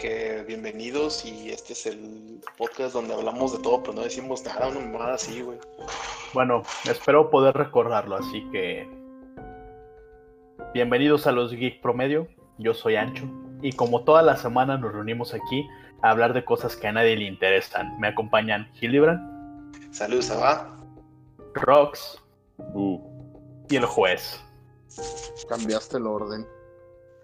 [0.00, 4.68] que bienvenidos y este es el podcast donde hablamos de todo, pero no decimos nada,
[4.68, 5.58] una mamada así, güey.
[6.32, 8.88] Bueno, espero poder recordarlo, así que
[10.72, 12.28] bienvenidos a los Geek Promedio.
[12.56, 13.24] Yo soy Ancho
[13.60, 15.68] y como toda la semana nos reunimos aquí
[16.00, 18.00] a hablar de cosas que a nadie le interesan.
[18.00, 19.92] Me acompañan Hildebrand.
[19.92, 20.78] Saludos, Saba.
[21.52, 22.18] Rox.
[22.56, 22.98] Uh.
[23.68, 24.42] Y el juez.
[25.46, 26.46] Cambiaste el orden.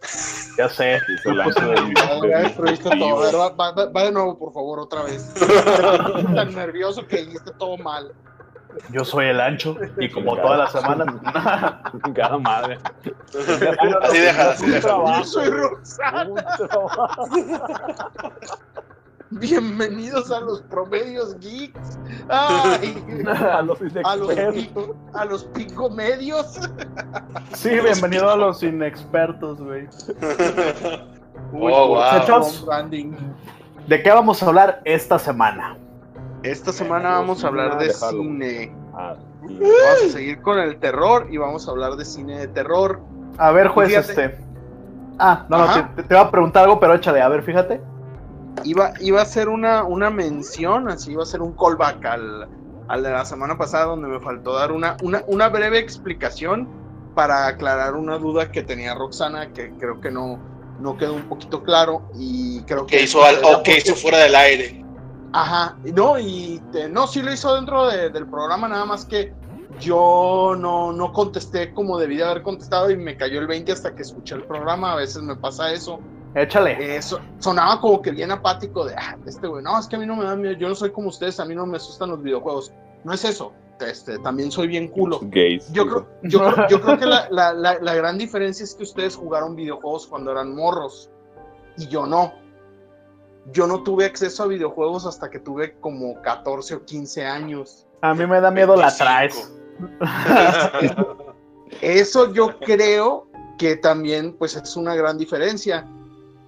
[0.59, 0.99] Ya sé.
[1.25, 1.95] El ancho del-
[2.31, 3.19] Ya destruiste todo.
[3.19, 5.33] A ver, va, va- va de nuevo, por favor, otra vez.
[5.41, 8.13] Estoy tan nervioso que dijiste todo mal.
[8.91, 11.83] Yo soy el ancho y como toda la semana.
[12.15, 12.79] Cada madre.
[13.29, 15.19] Así déjala, así déjala.
[15.19, 16.27] Yo soy Roxana.
[19.31, 21.99] Bienvenidos a los promedios geeks.
[22.29, 24.97] Ay, A los a los, inexpertos.
[25.15, 26.61] a los pico medios.
[27.53, 29.89] Sí, bienvenido a los inexpertos, güey.
[31.53, 31.97] Oh, wow.
[31.97, 32.65] Muchachos.
[32.67, 33.13] branding.
[33.87, 35.77] ¿De qué vamos a hablar esta semana?
[36.43, 38.75] Esta semana vamos a hablar de cine.
[38.93, 39.15] Ah.
[39.43, 39.61] Vamos
[40.07, 43.01] a seguir con el terror y vamos a hablar de cine de terror.
[43.39, 44.37] A ver, juez, este.
[45.19, 47.81] Ah, no, no, te, te iba a preguntar algo, pero échale, a ver, fíjate.
[48.65, 52.49] Iba, iba a ser una, una mención, así iba a ser un callback al,
[52.89, 56.69] al de la semana pasada, donde me faltó dar una, una, una breve explicación
[57.15, 60.41] para aclarar una duda que tenía Roxana, que creo que no,
[60.79, 62.09] no quedó un poquito claro.
[62.15, 62.99] Y creo que.
[62.99, 64.85] Que hizo al- o que hizo fuera del aire.
[65.33, 69.33] Ajá, no, y te- no, sí lo hizo dentro de- del programa, nada más que
[69.79, 73.95] yo no, no contesté como debí de haber contestado y me cayó el 20 hasta
[73.95, 76.01] que escuché el programa, a veces me pasa eso.
[76.37, 76.97] Échale.
[76.97, 80.07] Eso sonaba como que bien apático de, ah, este güey, no, es que a mí
[80.07, 82.23] no me da miedo, yo no soy como ustedes, a mí no me asustan los
[82.23, 82.73] videojuegos.
[83.05, 85.19] No es eso, este, también soy bien culo.
[85.23, 85.73] Gays.
[85.73, 88.83] Yo creo, yo, creo- yo creo que la, la- la- la gran diferencia es que
[88.83, 91.11] ustedes jugaron videojuegos cuando eran morros
[91.79, 92.33] y yo no.
[93.53, 97.87] Yo no tuve acceso a videojuegos hasta que tuve como 14 o 15 años.
[98.03, 98.99] A mí me da miedo la 25.
[98.99, 99.51] traes.
[101.81, 103.29] Eso yo creo
[103.59, 105.87] que también pues es una gran diferencia.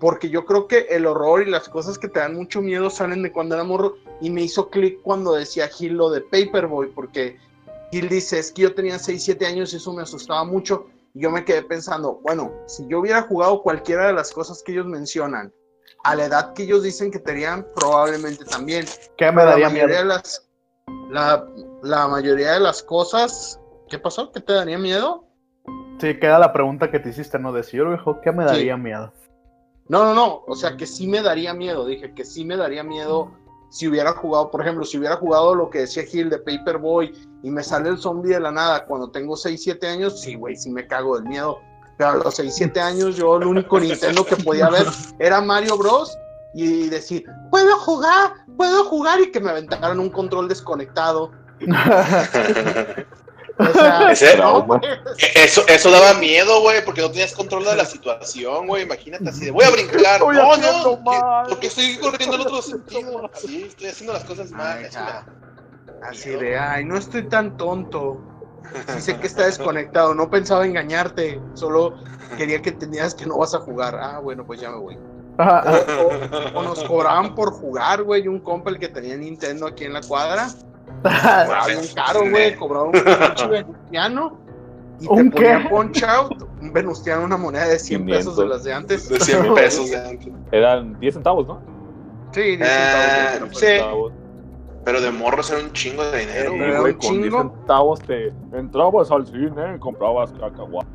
[0.00, 3.22] Porque yo creo que el horror y las cosas que te dan mucho miedo salen
[3.22, 3.96] de cuando era morro.
[4.20, 6.88] Y me hizo clic cuando decía Gil lo de Paperboy.
[6.94, 7.36] Porque
[7.90, 10.86] Gil dice, es que yo tenía 6, 7 años y eso me asustaba mucho.
[11.14, 14.72] Y yo me quedé pensando, bueno, si yo hubiera jugado cualquiera de las cosas que
[14.72, 15.52] ellos mencionan,
[16.04, 18.84] a la edad que ellos dicen que tenían, probablemente también.
[19.16, 19.98] ¿Qué me la daría mayoría miedo?
[19.98, 20.48] de las
[21.10, 21.46] la,
[21.82, 24.30] la mayoría de las cosas ¿qué pasó?
[24.32, 25.24] ¿qué te daría miedo?
[26.00, 27.52] Sí, queda la pregunta que te hiciste, ¿no?
[27.52, 27.86] De si yo
[28.22, 29.12] ¿qué me daría miedo?
[29.88, 32.82] No no no o sea que sí me daría miedo dije que sí me daría
[32.82, 33.32] miedo
[33.70, 37.12] si hubiera jugado por ejemplo si hubiera jugado lo que decía Gil de Paperboy
[37.42, 40.56] y me sale el zombie de la nada cuando tengo 6 7 años sí güey
[40.56, 41.60] sí me cago del miedo.
[41.96, 44.86] Pero a los 6 7 años yo el único Nintendo que podía ver
[45.18, 46.16] era Mario Bros.
[46.54, 51.30] y decir puedo jugar puedo jugar y que me aventaran un control desconectado
[53.58, 54.78] O sea, Ese- no, Trauma.
[54.78, 54.90] güey.
[55.34, 58.84] Eso, eso daba miedo, güey, porque no tenías control de la situación, güey.
[58.84, 59.98] Imagínate así de, voy a brincar.
[59.98, 63.30] Estoy no, no, que- porque estoy corriendo el otro sentido.
[63.34, 64.78] Sí, estoy haciendo las cosas mal.
[64.78, 65.26] Ay, eso ja.
[65.26, 68.20] me- Así de, ay, no estoy tan tonto.
[68.94, 71.94] Sí sé que está desconectado, no pensaba engañarte, solo
[72.36, 73.96] quería que entendieras que no vas a jugar.
[74.00, 74.98] Ah, bueno, pues ya me voy.
[75.38, 79.92] O, o nos cobraban por jugar, güey, un compa el que tenía Nintendo aquí en
[79.94, 80.48] la cuadra.
[81.02, 84.38] Cobraba bien caro, güey, cobraba un pinche venustiano.
[85.00, 85.68] Y te ¿Un ponía qué?
[85.68, 88.48] punch out, un venustiano, una moneda de 100 pesos de 500.
[88.48, 89.08] las de antes.
[89.08, 90.28] De 100 pesos de antes.
[90.50, 91.60] Eran 10 centavos, ¿no?
[92.32, 93.66] Sí, 10 Ah, centavos, sí.
[93.66, 94.12] Centavos.
[94.84, 96.94] Pero de morros era un chingo de dinero, Sí, güey.
[96.94, 97.38] con 10 chingo.
[97.42, 100.88] centavos te entrabas al cine y comprabas cacahuate.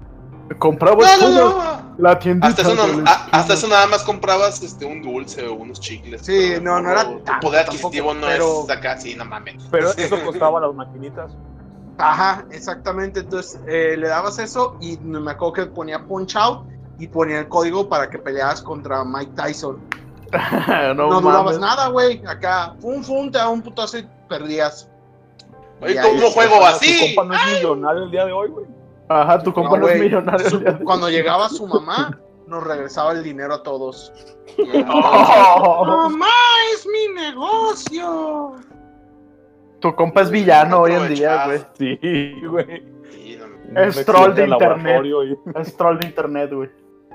[0.60, 1.94] Compraba No, no, no.
[1.98, 2.48] la tiendita.
[2.48, 5.54] Hasta eso, de no, la a- hasta eso nada más comprabas este, un dulce o
[5.56, 6.22] unos chicles.
[6.24, 9.64] Sí, no, no era tu poder tampoco, adquisitivo no pero- es acá, sí, no mames.
[9.72, 11.32] Pero eso costaba las maquinitas.
[11.98, 13.22] Ajá, exactamente.
[13.22, 16.66] Entonces eh, le dabas eso y me acuerdo que ponía punch out
[17.00, 19.80] y ponía el código para que pelearas contra Mike Tyson.
[20.96, 22.22] no, No, durabas nada, güey.
[22.28, 24.90] Acá, fum, fum, te daba un putazo y perdías.
[25.82, 27.16] Oye, ¿cómo juego Tu así?
[27.16, 28.66] compa no es millonario el día de hoy, güey.
[29.10, 30.50] Ajá, tu compa No, es millonario.
[30.50, 34.12] Su- cuando llegaba su mamá, nos regresaba el dinero a todos.
[34.90, 36.28] Oh, ¡Mamá,
[36.74, 38.56] es mi negocio!
[39.80, 41.60] tu compa es villano hoy en día, güey.
[41.78, 42.84] Sí, güey.
[43.12, 43.38] Sí,
[43.72, 46.70] no- Es troll de y- Es troll de internet, güey.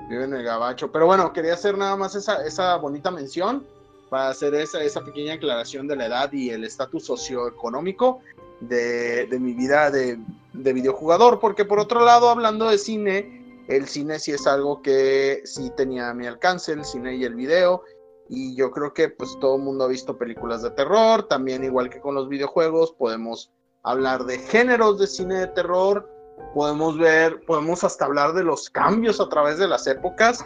[0.07, 0.91] Vive en el gabacho.
[0.91, 3.65] Pero bueno, quería hacer nada más esa, esa bonita mención
[4.09, 8.19] para hacer esa, esa pequeña aclaración de la edad y el estatus socioeconómico
[8.61, 10.19] de, de mi vida de,
[10.53, 11.39] de videojugador.
[11.39, 16.09] Porque por otro lado, hablando de cine, el cine sí es algo que sí tenía
[16.09, 17.83] a mi alcance, el cine y el video.
[18.27, 21.89] Y yo creo que pues todo el mundo ha visto películas de terror, también igual
[21.89, 23.51] que con los videojuegos, podemos
[23.83, 26.07] hablar de géneros de cine de terror,
[26.53, 30.45] podemos ver, podemos hasta hablar de los cambios a través de las épocas.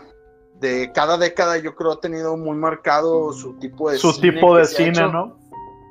[0.60, 4.54] De cada década yo creo ha tenido muy marcado su tipo de Su cine tipo
[4.54, 5.12] que de cine.
[5.12, 5.38] ¿no?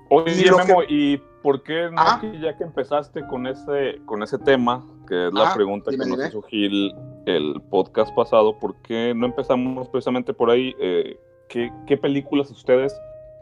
[0.08, 2.20] Oye, Y lo Memo, ¿y por qué no Ah.
[2.40, 6.10] ya que empezaste con ese, con ese tema, que es la Ah, pregunta dime, que
[6.10, 6.28] nos dime.
[6.28, 6.94] hizo Gil
[7.26, 10.74] el podcast pasado, ¿por qué no empezamos precisamente por ahí?
[10.80, 11.18] Eh,
[11.48, 12.94] ¿qué, qué películas a ustedes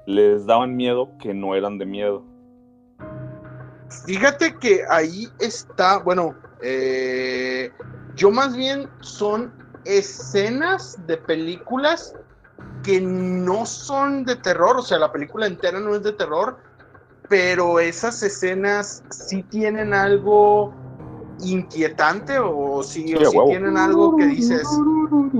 [0.06, 2.24] les daban miedo que no eran de miedo?
[4.06, 7.70] Fíjate que ahí está, bueno, eh,
[8.14, 9.52] yo más bien son
[9.84, 12.14] escenas de películas
[12.84, 16.58] que no son de terror, o sea, la película entera no es de terror,
[17.30, 20.74] pero esas escenas sí tienen algo
[21.40, 24.68] inquietante o sí, Sí, o sí tienen algo que dices,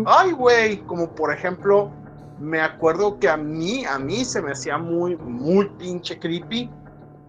[0.07, 1.91] ay, güey, como por ejemplo,
[2.39, 6.71] me acuerdo que a mí, a mí se me hacía muy, muy pinche creepy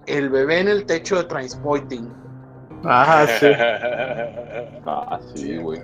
[0.06, 2.14] el bebé en el techo de Transpoiting.
[2.84, 3.48] Ajá, sí.
[4.86, 5.82] Ah, sí, güey.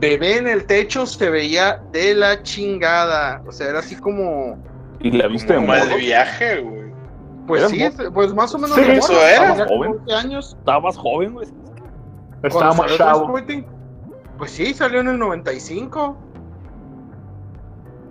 [0.00, 3.42] Bebé en el techo se veía de la chingada.
[3.46, 4.58] O sea, era así como.
[5.00, 5.98] ¿Y la viste de Como mal morro?
[5.98, 6.75] viaje, güey.
[7.46, 8.74] Pues sí, pues más o menos.
[8.76, 9.52] Sí, eso era.
[9.52, 9.92] tenía como Joven.
[10.00, 10.56] 11 años.
[10.58, 11.48] Estabas joven, güey.
[12.50, 12.96] salió chavos.
[12.96, 13.66] Transpoiting.
[14.38, 16.16] Pues sí, salió en el 95.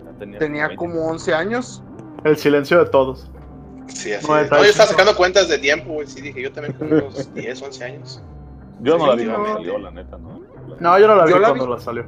[0.05, 0.75] Ya tenías Tenía 20.
[0.77, 1.83] como 11 años.
[2.23, 3.29] El silencio de todos.
[3.87, 4.27] Sí, así.
[4.27, 4.43] No, es.
[4.45, 6.07] está No, yo estaba sacando cuentas de tiempo, güey.
[6.07, 8.21] Sí, dije, yo también con unos 10, 11 años.
[8.81, 10.41] Yo no la vi cuando salió, la neta, ¿no?
[10.79, 11.71] No, yo no la vi Yo la cuando vi.
[11.73, 12.05] la salió.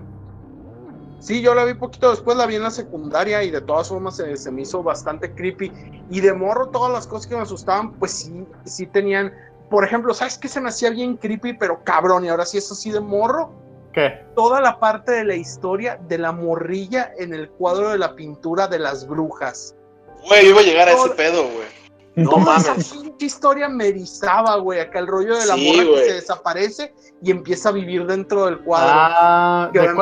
[1.20, 4.16] Sí, yo la vi poquito después, la vi en la secundaria y de todas formas
[4.16, 5.72] se, se me hizo bastante creepy.
[6.10, 9.34] Y de morro, todas las cosas que me asustaban, pues sí, sí tenían.
[9.70, 12.24] Por ejemplo, ¿sabes qué se me hacía bien creepy, pero cabrón?
[12.24, 13.52] Y ahora sí es así de morro.
[13.94, 14.24] ¿Qué?
[14.36, 18.68] toda la parte de la historia de la morrilla en el cuadro de la pintura
[18.68, 19.74] de las brujas.
[20.28, 21.68] Güey, iba a llegar a ese pedo, güey.
[22.16, 22.90] No Toda esa mames.
[22.94, 24.80] pinche historia me erizaba, güey.
[24.80, 26.94] Acá el rollo de la Sí, morra que se desaparece
[27.24, 28.90] y empieza a vivir dentro del cuadro.
[28.92, 29.94] Ah, que ¿de va.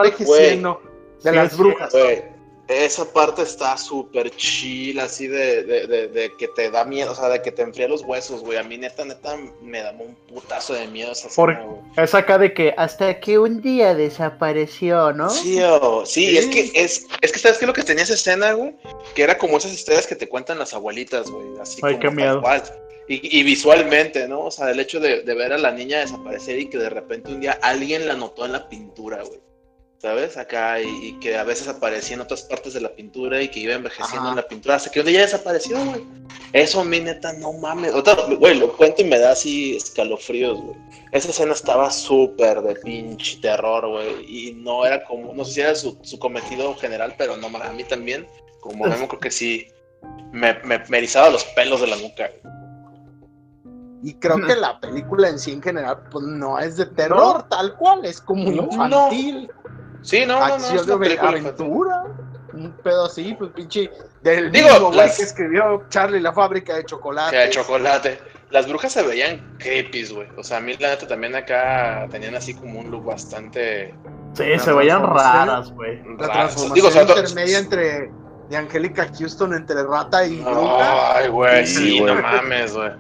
[1.25, 1.92] De Sí, las brujas.
[1.92, 2.24] Güey,
[2.68, 7.16] esa parte está súper chill, así de, de, de, de que te da miedo, o
[7.16, 8.57] sea, de que te enfría los huesos, güey.
[8.57, 11.81] A mí, neta, neta, me da un putazo de miedo esa Por- escena, güey.
[11.98, 15.30] Es acá de que hasta que un día desapareció, ¿no?
[15.30, 16.38] Sí, oh, sí, Sí.
[16.39, 18.75] es que es, es que sabes qué lo que tenía esa escena, güey,
[19.13, 22.07] que era como esas historias que te cuentan las abuelitas, güey, así Ay, como qué
[22.07, 22.42] tal miedo.
[22.42, 22.63] cual.
[23.07, 24.39] Y, y visualmente, ¿no?
[24.45, 27.31] O sea, el hecho de, de ver a la niña desaparecer y que de repente
[27.31, 29.39] un día alguien la notó en la pintura, güey.
[30.06, 30.38] ¿Sabes?
[30.38, 33.62] Acá, y, y que a veces aparecía en otras partes de la pintura y que
[33.62, 34.30] iba envejeciendo Ajá.
[34.30, 36.04] en la pintura hasta que un día ya desapareció, güey.
[36.54, 37.92] Eso a mí, neta, no mames.
[37.92, 40.78] Otra, güey, lo cuento y me da así escalofríos, güey.
[41.12, 44.25] Esa escena estaba súper de pinche terror, güey.
[44.28, 47.74] Y no era como, no sé si era su, su cometido general, pero no, a
[47.74, 48.28] mí también,
[48.62, 49.66] como Memo, creo que sí,
[50.31, 52.30] me, me, me erizaba los pelos de la nuca.
[52.44, 52.54] güey.
[54.04, 57.75] Y creo que la película en sí en general, pues no es de terror, tal
[57.78, 58.06] cual.
[58.06, 58.63] Es como No.
[58.66, 59.65] infantil, no,
[60.25, 61.66] no, no, acción es una de película infantil.
[61.66, 62.04] aventura.
[62.54, 63.92] Un pedo así, pues pinche.
[64.22, 67.36] Del Digo, mismo güey las- que escribió Charlie la fábrica de chocolate.
[67.36, 68.19] De chocolate.
[68.52, 70.27] Las brujas se veían creepy, güey.
[70.38, 73.94] O sea, a mí la neta también acá tenían así como un look bastante
[74.34, 76.01] Sí, se veían raras, güey.
[76.18, 78.12] La transformación Digo, intermedia entre
[78.50, 81.18] de Angélica Houston entre rata y bruja.
[81.18, 82.13] Ay, güey, Sí, sí, güey.
[82.15, 82.91] no mames, güey.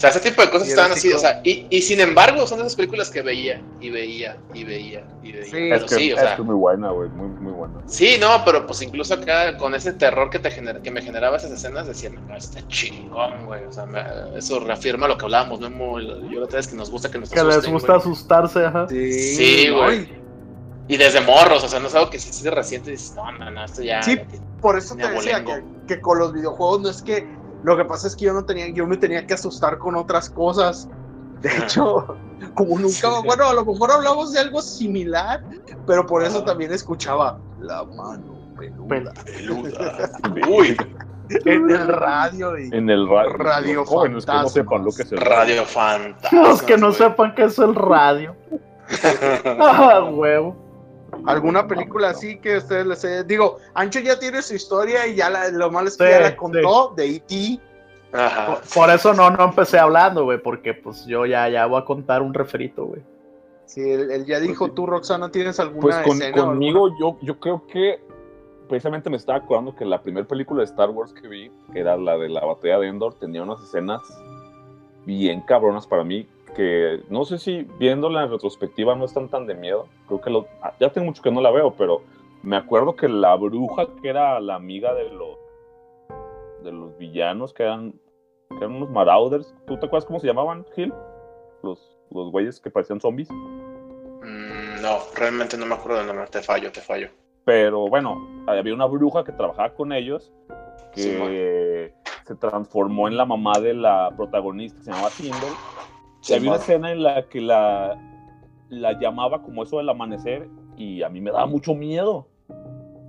[0.00, 2.56] O sea, ese tipo de cosas estaban así o sea, y, y sin embargo son
[2.60, 5.44] de esas películas que veía, y veía, y veía, y veía.
[5.44, 5.50] Sí.
[5.52, 7.10] Pero Es que, sí, o es sea, que muy buena, güey.
[7.10, 7.74] Muy, muy buena.
[7.84, 11.36] sí, no, pero pues incluso acá con ese terror que te genera, que me generaba
[11.36, 13.62] esas escenas, decía, no, está chingón, güey.
[13.64, 14.02] O sea, me-
[14.38, 17.28] eso reafirma lo que hablábamos, Memo, yo la otra vez que nos gusta que nos
[17.28, 18.00] Que les gusta güey.
[18.00, 18.86] asustarse, ajá.
[18.88, 20.18] Sí, güey.
[20.88, 23.14] Y Y desde morros, o sea, no es algo que si es reciente y dices,
[23.16, 24.02] no, no, no, esto ya.
[24.02, 24.18] Sí.
[24.62, 27.38] Por eso te decía que, que con los videojuegos no es que.
[27.62, 30.30] Lo que pasa es que yo no tenía, yo me tenía que asustar con otras
[30.30, 30.88] cosas.
[31.42, 31.64] De Ajá.
[31.64, 32.16] hecho,
[32.54, 33.06] como nunca, Sí.
[33.24, 35.42] bueno, a lo mejor hablamos de algo similar,
[35.86, 36.46] pero por eso Ajá.
[36.46, 40.10] también escuchaba la mano peluda Peluda.
[40.50, 40.76] Uy,
[41.30, 45.02] en el radio y En el ra- Radio los jóvenes que no sepan lo que
[45.02, 46.42] es el Radio Fantasma.
[46.42, 48.36] Los que no sepan qué es el radio.
[49.44, 50.56] Ah, huevo.
[51.26, 55.30] Alguna película así que ustedes les haya- digo, Ancho ya tiene su historia y ya
[55.30, 56.36] la- lo malo es que Sí, ya la sí.
[56.36, 57.60] contó de E E.T.
[58.12, 58.46] Ajá.
[58.46, 61.84] Por, por eso no, no empecé hablando, güey, porque pues yo ya, ya voy a
[61.84, 63.02] contar un referito, güey.
[63.66, 64.72] Sí, él, él ya dijo, sí.
[64.74, 68.00] tú Roxana, ¿tienes alguna Pues con- escena conmigo yo, yo creo que
[68.68, 71.96] precisamente me estaba acordando que la primera película de Star Wars que vi, que era
[71.96, 74.00] la de la batalla de Endor, tenía unas escenas
[75.06, 76.28] bien cabronas para mí,
[76.60, 79.88] que no sé si viéndola en retrospectiva no están tan de miedo.
[80.06, 82.02] Creo que lo, ah, ya tengo mucho que no la veo, pero
[82.42, 85.38] Me acuerdo que la bruja, que era la amiga de los
[86.62, 87.92] de los villanos, que eran,
[88.50, 89.54] que eran unos marauders.
[89.66, 90.92] ¿Tú te acuerdas cómo se llamaban, Gil?
[91.62, 93.30] Los, los güeyes que parecían zombies.
[93.30, 96.26] Mm, no, realmente no me acuerdo del nombre.
[96.26, 97.08] Te fallo, te fallo.
[97.44, 100.30] Pero bueno, había una bruja que trabajaba con ellos
[100.94, 101.94] que Sí,
[102.26, 105.54] se transformó en la mamá de la protagonista, que se llamaba Tindall.
[106.20, 107.96] Sí, había una escena en la que la,
[108.68, 112.28] la llamaba como eso del amanecer y a mí me daba mucho miedo.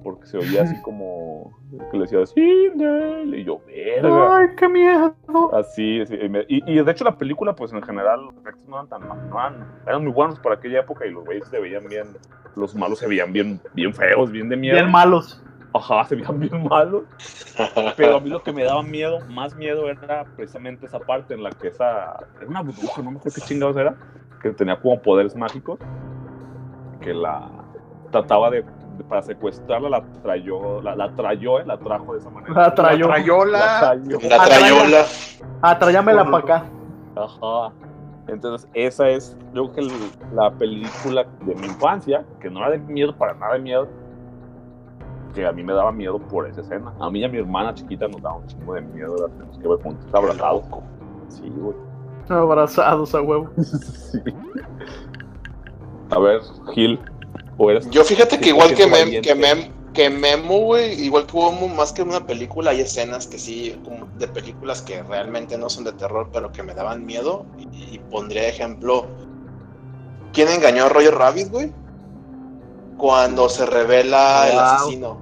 [0.04, 1.52] Porque se oía así como
[1.92, 4.38] que le decía Tindall y yo, verga.
[4.38, 5.16] Ay, qué miedo.
[5.54, 8.78] Así, sí, y, me- y- de hecho la película, pues en general, los efectos no
[8.78, 11.60] eran tan mal, no eran, eran muy buenos para aquella época y los güeyes se
[11.60, 12.18] veían bien,
[12.56, 14.78] los malos se veían bien, bien feos, bien de miedo.
[14.78, 15.42] Bien malos.
[15.74, 17.04] Ajá, se veían bien malos.
[17.98, 21.44] Pero a mí lo que me daba miedo, más miedo, era precisamente esa parte en
[21.44, 22.18] la que esa.
[22.40, 23.96] Era una bruja, no me acuerdo qué chingados era,
[24.42, 25.80] que tenía como poderes mágicos,
[27.00, 27.50] que la
[28.12, 28.64] trataba de.
[28.64, 32.54] de- para secuestrarla, la trayó, la, la trayó, eh, la trajo de esa manera.
[32.54, 33.08] La trayó.
[33.08, 33.80] La Trayola.
[33.80, 34.30] trayó.
[34.30, 35.06] La trayola.
[35.62, 36.66] Ah, tráyamela para acá.
[37.16, 37.74] Ajá.
[38.28, 42.72] Entonces, esa es, yo creo que el- la película de mi infancia, que no era
[42.72, 43.88] de miedo, para nada de miedo,
[45.34, 46.94] que a mí me daba miedo por esa escena.
[47.00, 49.58] A mí y a mi hermana chiquita nos daba un chingo de miedo, la tenemos
[49.58, 50.64] que ver juntos, abrazados.
[51.30, 51.76] Sí, güey.
[52.30, 53.50] Abrazados a huevo.
[53.62, 54.20] Sí.
[56.10, 56.42] A ver,
[56.74, 57.00] Gil,
[57.58, 61.38] ¿o eres Yo fíjate que igual que, Mem, que, Mem, que Memo, güey, igual que
[61.38, 65.70] hubo más que una película, hay escenas que sí, como de películas que realmente no
[65.70, 67.46] son de terror, pero que me daban miedo.
[67.58, 69.08] Y, y pondría ejemplo,
[70.34, 71.72] ¿quién engañó a Roger Rabbit, güey?
[73.02, 75.20] Cuando se revela el asesino.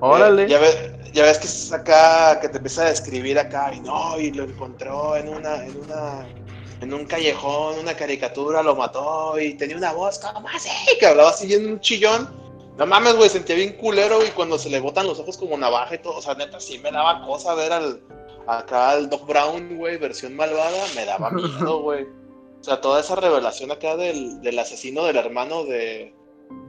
[0.00, 0.42] Órale.
[0.42, 0.76] Eh, ya, ves,
[1.12, 4.42] ya ves que es acá, que te empieza a describir acá, y no, y lo
[4.42, 6.26] encontró en una, en una,
[6.80, 10.68] en un callejón, una caricatura, lo mató, y tenía una voz, como así?
[10.98, 12.28] Que hablaba así bien un chillón.
[12.76, 15.94] No mames, güey, sentía bien culero, güey, cuando se le botan los ojos como navaja
[15.94, 18.02] y todo, o sea, neta, sí me daba cosa ver al,
[18.48, 22.02] acá al Doc Brown, güey, versión malvada, me daba miedo, güey.
[22.02, 26.14] O sea, toda esa revelación acá del, del asesino del hermano de,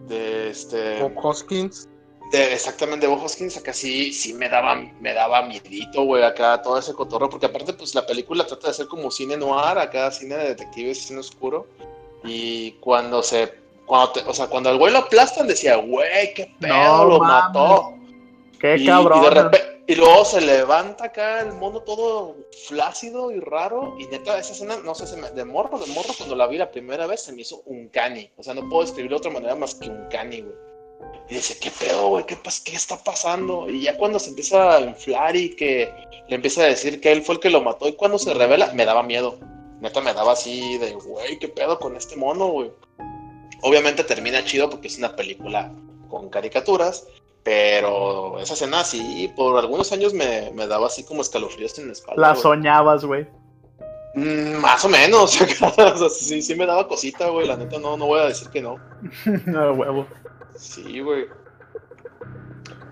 [0.08, 1.02] de este...
[1.02, 1.88] Bob Hoskins.
[2.32, 6.62] De, exactamente, de Bob Hoskins, acá sí, sí me daba, me daba miedito, güey, acá
[6.62, 10.10] todo ese cotorro, porque aparte, pues la película trata de ser como cine noir, acá
[10.12, 11.68] cine de detectives, cine oscuro,
[12.24, 13.54] y cuando se,
[13.86, 17.20] cuando te- o sea, cuando al güey lo aplastan, decía, güey, qué pedo, No lo
[17.20, 17.94] mató.
[18.60, 19.20] Qué y, cabrón.
[19.20, 24.06] Y, de repe- y luego se levanta acá el mono todo flácido y raro, y
[24.06, 26.72] neta, esa escena, no sé, se me- de morro, de morro, cuando la vi la
[26.72, 29.56] primera vez, se me hizo un cani, o sea, no puedo describirlo de otra manera
[29.56, 30.56] más que un cani, güey.
[31.30, 32.26] Y dice, ¿qué pedo, güey?
[32.26, 33.70] ¿Qué, ¿Qué está pasando?
[33.70, 35.92] Y ya cuando se empieza a inflar y que
[36.30, 38.72] le empieza a decir que él fue el que lo mató, y cuando se revela,
[38.74, 39.40] me daba miedo.
[39.82, 42.72] Neta, me daba así de, güey, ¿qué pedo con este mono, güey?
[43.64, 45.74] Obviamente termina chido porque es una película
[46.10, 47.08] con caricaturas,
[47.44, 51.94] pero esa escena sí, por algunos años me, me daba así como escalofríos en la
[51.94, 52.22] espalda.
[52.30, 53.28] La soñabas, güey.
[54.14, 57.98] Mm, más o menos, o sea, sí, sí me daba cosita, güey, la neta no,
[57.98, 58.76] no voy a decir que no.
[59.58, 60.06] A huevo.
[60.56, 61.26] Sí, güey.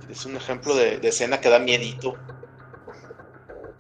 [0.10, 2.16] Es un ejemplo de, de escena que da miedito.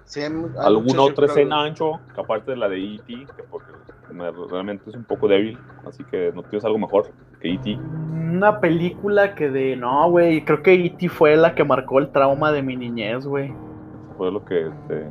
[0.06, 0.22] Sí,
[0.58, 2.00] ¿Alguna otra escena, Ancho?
[2.14, 3.72] Que aparte de la de E.T., que porque
[4.12, 5.58] me- realmente es un poco débil,
[5.88, 7.76] así que no tienes algo mejor que E.T.
[7.76, 9.76] Una película que de.
[9.76, 10.44] No, güey.
[10.44, 11.10] Creo que E.T.
[11.10, 13.54] fue la que marcó el trauma de mi niñez, güey.
[14.18, 15.10] Fue lo que este,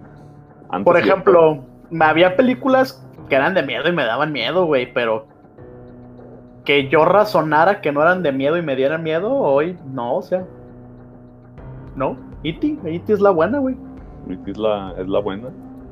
[0.68, 4.92] antes Por ejemplo, me había películas que eran de miedo y me daban miedo, güey,
[4.92, 5.26] pero
[6.64, 10.22] que yo razonara que no eran de miedo y me dieran miedo, hoy no, o
[10.22, 10.44] sea.
[11.96, 12.78] No, E.T.
[12.84, 13.12] E.T.
[13.12, 13.76] es la buena, güey.
[14.28, 14.50] E.T.
[14.50, 15.48] es la, es la buena.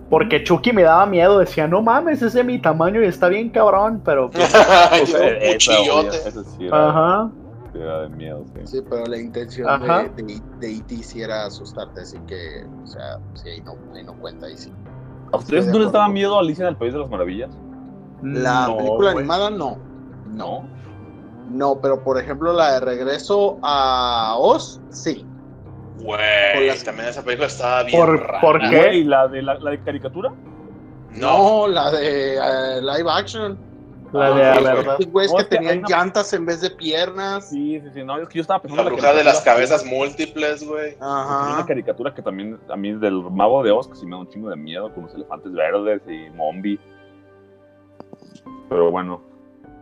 [0.08, 3.50] Porque Chucky me daba miedo, decía, no mames, ese es mi tamaño y está bien
[3.50, 4.48] cabrón, pero pues,
[4.90, 6.30] Pues, un cuchillote.
[6.30, 7.30] sí era, ajá.
[7.72, 8.60] sí era de miedo, sí.
[8.64, 10.04] Sí, pero la intención Ajá.
[10.14, 11.02] de, de, de E.T.
[11.02, 14.72] sí era asustarte, así que, o sea, sí, ahí no, ahí no cuenta, ahí sí.
[15.32, 17.50] ¿A ustedes no de les daba miedo Alicia en el País de las Maravillas?
[18.22, 19.76] La No, película animada no.
[20.32, 20.64] No.
[21.50, 25.25] No, pero por ejemplo la de Regreso a Oz, sí.
[26.03, 28.41] Güey, las- también esa película estaba bien ¿Por- rara.
[28.41, 28.76] por qué?
[28.76, 30.31] Güey, ¿la de, la, la de caricatura?
[31.12, 33.59] No, No, la de eh, live action.
[34.12, 34.76] La Ah, de, sí, la güey.
[34.85, 34.97] verdad.
[35.00, 37.49] Los güeyes No, que es que hay tenían una- llantas en vez de piernas.
[37.50, 38.05] Sí, sí, sí.
[38.05, 40.91] No, es que yo estaba pensando la bruja de las cabezas múltiples, güey.
[40.91, 41.67] Hay una Ajá.
[41.67, 44.49] caricatura que también, a mí del Mago de Oz, que sí me da un chingo
[44.50, 46.79] de miedo, con los elefantes verdes y Mombi.
[48.69, 49.23] Pero bueno.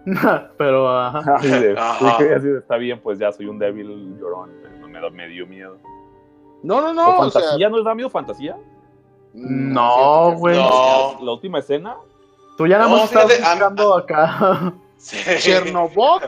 [0.58, 1.36] pero, ajá.
[1.36, 2.16] Así de- Ajá.
[2.18, 4.50] sí, así de, está bien, pues ya soy un débil llorón.
[4.62, 5.76] pero Me, da- me dio miedo.
[6.64, 7.18] No, no, ¿O no.
[7.20, 8.56] O sea, ¿Fantasía no les da miedo fantasía?
[9.32, 10.56] No, güey.
[10.56, 11.18] No.
[11.20, 11.96] La última escena.
[12.56, 14.72] Tú ya nada No, más estás buscando acá.
[14.96, 15.18] Sí.
[15.38, 16.22] Chernobog.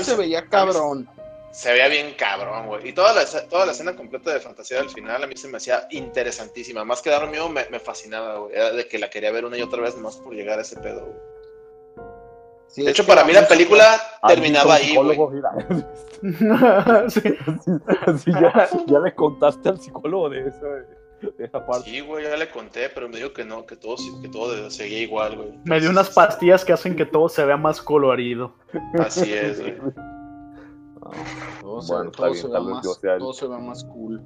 [0.00, 1.08] Se veía cabrón.
[1.50, 2.88] Se veía bien cabrón, güey.
[2.88, 5.48] Y toda la, escena- toda la escena completa de fantasía del final a mí se
[5.48, 6.84] me hacía interesantísima.
[6.84, 8.54] Más que dar miedo, me, me fascinaba, güey.
[8.54, 10.76] Era de que la quería ver una y otra vez más por llegar a ese
[10.76, 11.16] pedo, güey.
[12.68, 15.18] Sí, De hecho, para mí la película ¿Has terminaba ahí, güey.
[17.08, 17.22] Sí.
[18.06, 20.66] así ya, ya le contaste al psicólogo de esa,
[21.36, 21.88] de esa parte.
[21.90, 25.00] Sí, güey, ya le conté, pero me dijo que no, que todo, que todo seguía
[25.02, 25.58] igual, güey.
[25.64, 28.54] Me dio unas pastillas que hacen que todo se vea más colorido.
[28.98, 29.76] Así es, güey.
[31.62, 33.32] Todo se, Bueno, está todo bien, se ve tal vez más, yo sea el- todo
[33.32, 34.20] se ve más cool.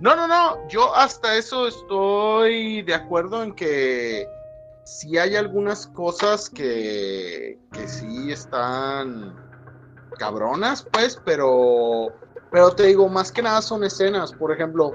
[0.00, 0.68] No, no, no.
[0.68, 4.26] Yo hasta eso estoy de acuerdo en que
[4.84, 9.34] sí hay algunas cosas que, que sí están
[10.18, 12.12] cabronas, pues, pero,
[12.50, 14.32] pero te digo, más que nada son escenas.
[14.32, 14.94] Por ejemplo,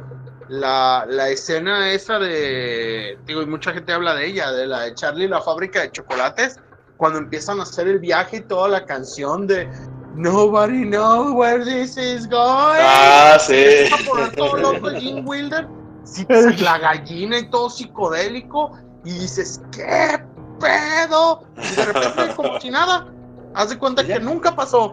[0.50, 4.94] la, la escena esa de, digo, y mucha gente habla de ella, de la de
[4.94, 6.60] Charlie y la fábrica de chocolates,
[6.98, 9.70] cuando empiezan a hacer el viaje y toda la canción de
[10.16, 12.82] Nobody knows where this is going.
[12.82, 13.54] Ah, sí.
[13.54, 15.68] Empieza a poner todo loco Jim Wilder.
[16.04, 16.26] Sí,
[16.60, 18.72] la gallina y todo psicodélico.
[19.08, 20.20] Y dices, ¿qué
[20.60, 21.44] pedo?
[21.56, 23.08] Y de repente, como si nada,
[23.54, 24.92] haz de cuenta que nunca pasó.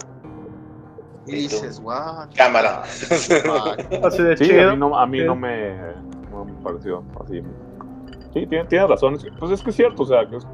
[1.26, 2.82] Y dices, the Cámara.
[2.82, 4.70] Así de Sí, a chido.
[4.72, 5.74] mí no, a mí no me,
[6.30, 7.42] no me pareció así.
[8.34, 9.18] Sí, tiene, tiene razón.
[9.40, 10.46] Pues es que es cierto, o sea, que es-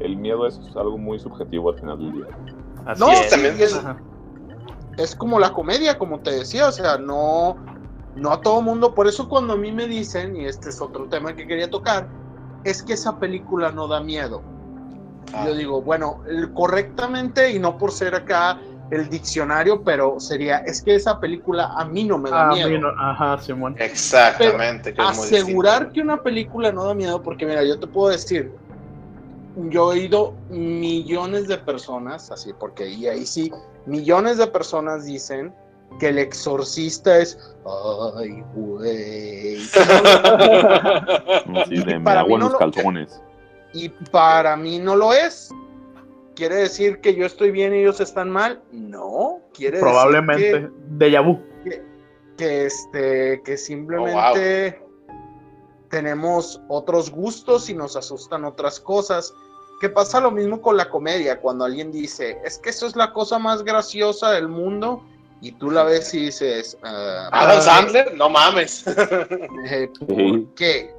[0.00, 2.26] el miedo es algo muy subjetivo al final del día.
[2.86, 3.30] Así No, es.
[3.30, 3.80] también es-
[4.98, 7.56] es como la comedia, como te decía, o sea, no,
[8.16, 11.08] no a todo mundo, por eso cuando a mí me dicen, y este es otro
[11.08, 12.08] tema que quería tocar,
[12.64, 14.42] es que esa película no da miedo.
[15.32, 16.20] Ah, Yo digo, bueno,
[16.54, 21.84] correctamente, y no por ser acá el diccionario, pero sería, es que esa película a
[21.84, 22.68] mí no me da Ah, miedo.
[22.68, 23.76] mí no- Ajá, Simón.
[23.78, 24.92] Exactamente.
[24.92, 28.52] que es Asegurar que una película no da miedo, porque mira, yo te puedo decir,
[29.56, 33.52] yo he oído millones de personas, así, porque y ahí sí,
[33.86, 35.54] millones de personas dicen
[35.98, 37.38] que el exorcista es,
[38.16, 39.58] ay, güey.
[41.62, 43.20] Así de me Para hago mí en no los lo- calzones.
[43.72, 45.50] Y para mí no lo es.
[46.34, 48.62] ¿Quiere decir que yo estoy bien y ellos están mal?
[48.72, 49.40] No.
[49.52, 50.50] Quiere decir Probablemente.
[50.52, 51.38] que- Déjà vu.
[52.36, 54.80] que este que simplemente
[55.90, 59.34] tenemos otros gustos y nos asustan otras cosas.
[59.80, 63.12] Que pasa lo mismo con la comedia, cuando alguien dice, es que eso es la
[63.12, 65.02] cosa más graciosa del mundo,
[65.40, 68.84] y tú la ves y dices, ah, Adam ¿por Sandler, no mames.
[68.84, 69.82] qué?
[69.84, 69.90] Eh.
[70.06, 70.94] ¿Por qué?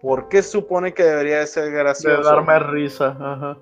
[0.00, 2.22] ¿Por qué supone que debería de ser De gracioso?
[2.22, 3.16] darme risa.
[3.20, 3.58] Ajá.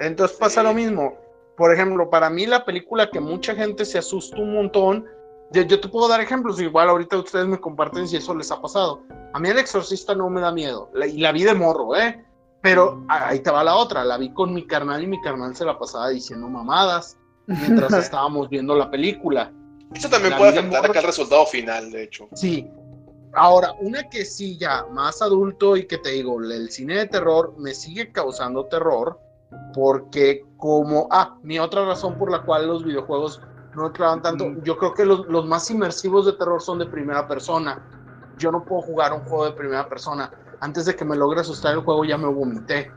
[0.00, 0.66] Entonces pasa Sí.
[0.66, 1.16] lo mismo.
[1.56, 5.04] Por ejemplo, para mí la película que mucha gente se asusta un montón,
[5.50, 8.60] yo, yo te puedo dar ejemplos, igual ahorita ustedes me comparten si eso les ha
[8.60, 9.02] pasado.
[9.34, 12.24] A mí el exorcista no me da miedo, la- y la vi de morro, ¿eh?
[12.62, 15.64] Pero ahí te va la otra, la vi con mi carnal y mi carnal se
[15.64, 19.52] la pasaba diciendo mamadas mientras estábamos viendo la película.
[19.94, 22.28] Eso también La puede afectar acá el resultado final, de hecho.
[22.34, 22.70] Sí.
[23.34, 27.54] Ahora, una que sí ya más adulto y que te digo, el cine de terror
[27.58, 29.18] me sigue causando terror
[29.74, 33.40] porque como, ah, mi otra razón por la cual los videojuegos
[33.74, 34.62] no me clavan tanto, Mm.
[34.62, 37.82] yo creo que los, los más inmersivos de terror son de primera persona.
[38.38, 40.30] Yo no puedo jugar un juego de primera persona.
[40.60, 42.90] Antes de que me logre asustar el juego ya me vomité.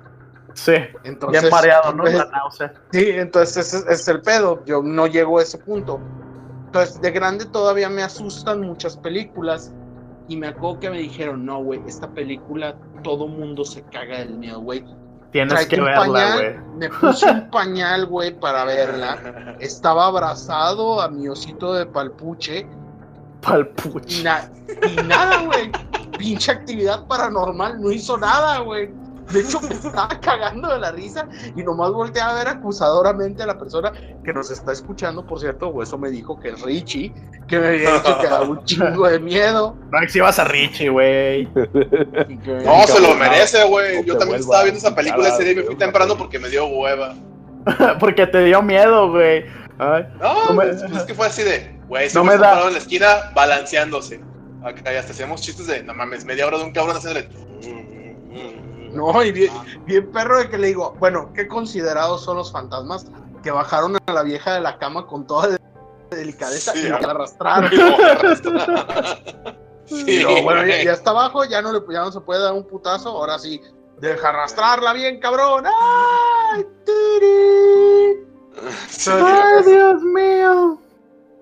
[0.55, 0.73] Sí.
[1.03, 2.03] Entonces, Bien mareado, ¿no?
[2.03, 2.73] pues, La náusea.
[2.91, 4.63] Sí, entonces ese, es el pedo.
[4.65, 5.99] Yo no llego a ese punto.
[6.65, 9.71] Entonces, de grande todavía me asustan muchas películas.
[10.27, 14.37] Y me acuerdo que me dijeron, no, güey, esta película todo mundo se caga del
[14.37, 14.83] miedo, güey.
[15.31, 16.55] Tienes que verla, güey.
[16.77, 19.55] Me puse un pañal, güey, para verla.
[19.59, 22.59] Estaba abrazado a mi osito de palpuche.
[22.61, 22.65] Y,
[23.45, 24.23] Palpuche.
[24.23, 24.49] na-
[24.89, 25.71] y nada, güey.
[26.17, 28.89] Pinche actividad paranormal no hizo nada, güey.
[29.31, 33.47] De hecho, me estaba cagando de la risa y nomás volteé a ver acusadoramente a
[33.47, 33.91] la persona
[34.23, 37.11] que nos está escuchando, por cierto, o eso me dijo que es Richie,
[37.47, 39.75] que me había dicho que daba un chingo de miedo.
[39.91, 41.45] No exhibas a Richie, güey.
[41.55, 44.05] No, se lo merece, güey.
[44.05, 46.65] Yo también estaba viendo esa película ese día y me fui temprano porque me dio
[46.67, 47.13] hueva.
[47.99, 49.43] Porque te dio miedo, güey.
[49.79, 52.67] Ay, No, No me- pues, es que fue así de, güey, se No me da-
[52.67, 54.21] en la esquina balanceándose.
[54.63, 57.27] Acá y hasta hacíamos chistes de, no mames, media hora de un cabrón haciéndole.
[58.95, 59.51] No, y bien,
[59.85, 63.05] bien perro de que le digo, bueno, ¿qué considerados son los fantasmas
[63.43, 65.59] que bajaron a la vieja de la cama con toda de-
[66.11, 67.69] delicadeza Sí, y la arrastraron?
[69.85, 72.41] Sí, Y luego, bueno, ya, ya está abajo, ya no, le, ya no se puede
[72.41, 73.61] dar un putazo, ahora sí,
[73.99, 75.65] deja arrastrarla bien, cabrón.
[75.67, 76.65] ¡Ay!
[76.85, 78.25] tiri!
[78.89, 79.11] Sí.
[79.13, 80.79] Ay, Dios mío.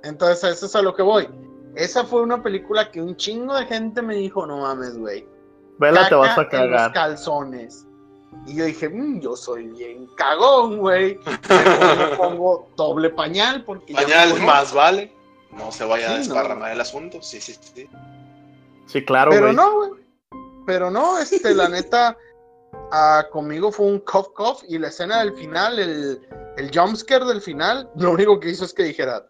[0.04, 1.30] Entonces, eso es a lo que voy.
[1.76, 5.26] Esa fue una película que un chingo de gente me dijo, no mames, güey.
[5.80, 6.94] Vela, te vas a en los cagar.
[6.94, 7.86] calzones.
[8.48, 11.20] Y yo dije, "Mm, yo soy bien cagón, güey.
[12.18, 14.46] Pongo doble pañal porque Pañal conozco".
[14.46, 15.14] más vale.
[15.52, 16.18] No se vaya a no.
[16.18, 17.22] desparramar el asunto.
[17.22, 17.88] Sí, sí, sí.
[18.88, 19.56] Sí, claro, Pero güey.
[19.56, 19.92] no, güey.
[20.66, 22.18] Pero no, este, la neta,
[22.92, 27.42] ah, conmigo fue un cough cough y la escena del final, el, el jumpscare del
[27.42, 29.26] final, lo único que hizo es que dijera.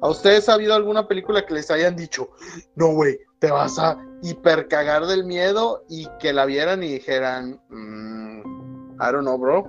[0.00, 2.28] ¿A ustedes ha habido alguna película que les hayan dicho,
[2.74, 3.96] no, güey, te vas a
[4.28, 9.68] hipercagar del miedo y que la vieran y dijeran, "Mm, I don't know, bro?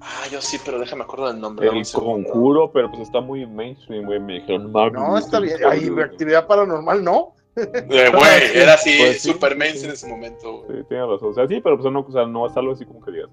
[0.00, 1.66] Ah, yo sí, pero déjame acuerdo del nombre.
[1.68, 4.20] El conjuro, pero pues está muy mainstream, güey.
[4.20, 5.56] Me dijeron, "Mames, No, está bien.
[5.66, 7.34] Hay actividad paranormal, no.
[7.56, 9.86] Eh, Güey, era así, Pues sí, super sí, mainstream sí.
[9.86, 10.62] en ese momento.
[10.64, 10.80] güey.
[10.80, 11.30] Sí, tiene razón.
[11.30, 13.30] O sea, sí, pero pues no, o sea, no es algo así como que digas.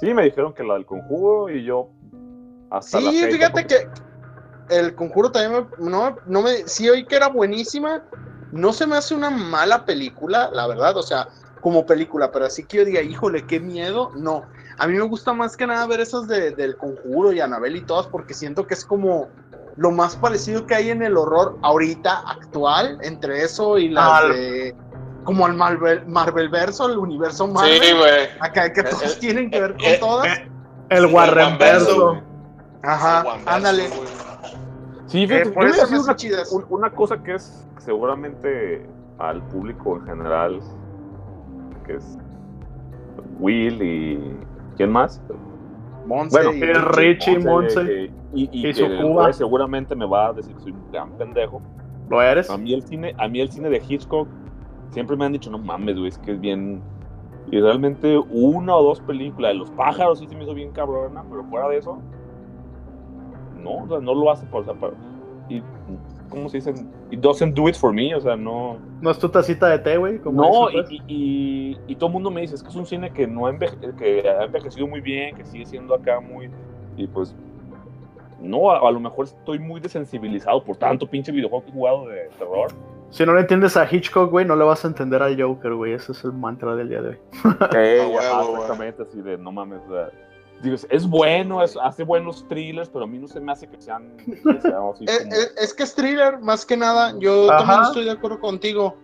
[0.00, 1.88] Sí, me dijeron que la del conjuro y yo.
[2.70, 3.88] Hasta la Sí, fecha, fíjate porque-
[4.68, 8.04] que el conjuro también me, no, no me, sí oí que era buenísima.
[8.52, 11.28] No se me hace una mala película, la verdad, o sea,
[11.60, 14.44] como película, pero así que yo diga, híjole, qué miedo, no.
[14.78, 17.80] A mí me gusta más que nada ver esas de, del conjuro y Anabel y
[17.82, 19.28] todas, porque siento que es como
[19.76, 24.32] lo más parecido que hay en el horror ahorita actual, entre eso y las Al-
[24.32, 24.76] de
[25.24, 27.80] como al Marvel, Marvel verso, el universo Marvel.
[27.80, 28.28] Sí, güey.
[28.40, 30.26] Acá que todos Eh, tienen que ver con eh, todas.
[30.26, 30.48] Eh,
[30.90, 32.20] El Warren Verso.
[32.82, 33.88] Ajá, ándale.
[35.12, 36.50] Sí, Eh, por eso una, chidas.
[36.52, 40.62] un- una cosa que es seguramente al público en general,
[41.84, 42.18] que es
[43.38, 44.46] Will y.
[44.74, 45.20] ¿Quién más?
[46.06, 47.84] Monse Bueno, y eh, Richie, Monse, Monse.
[47.84, 49.30] que- y, y, que Cuba.
[49.34, 51.62] seguramente me va a decir que soy un gran pendejo.
[52.08, 52.48] ¿Lo eres?
[52.48, 54.30] A mí el cine, a mí el cine de Hitchcock
[54.90, 56.82] siempre me han dicho, no mames, güey, es que es bien.
[57.44, 61.22] Y realmente una o dos películas de los pájaros sí se me hizo bien cabrona,
[61.28, 62.02] pero fuera de eso,
[63.62, 64.94] no, o sea, no lo hace por, o sea, para-
[65.48, 65.62] y,
[66.28, 66.72] ¿cómo se dice?
[67.10, 68.78] It doesn't do it for me, o sea, no.
[69.00, 70.20] ¿No es tu tacita de té, güey?
[70.24, 70.90] No, pues?
[70.90, 73.46] y, y, y todo el mundo me dice, es que es un cine que no
[73.46, 76.48] ha, enveje- que ha envejecido muy bien, que sigue siendo acá muy...
[76.96, 77.34] Y pues,
[78.40, 82.06] no, a, a lo mejor estoy muy desensibilizado por tanto pinche videojuego que he jugado
[82.08, 82.68] de terror.
[83.10, 85.92] Si no le entiendes a Hitchcock, güey, no le vas a entender al Joker, güey.
[85.92, 87.16] Ese es el mantra del día de hoy.
[87.60, 90.08] Ah, exactamente, así de, no mames, o sea,
[90.62, 93.80] digo, es- bueno, es- hace buenos thrillers, pero a mí no se me hace que
[93.80, 94.16] sean...
[94.26, 97.14] que sean así Eh, como- eh, es que es thriller, más que nada.
[97.18, 97.58] Yo Ajá.
[97.58, 98.96] también estoy de acuerdo contigo.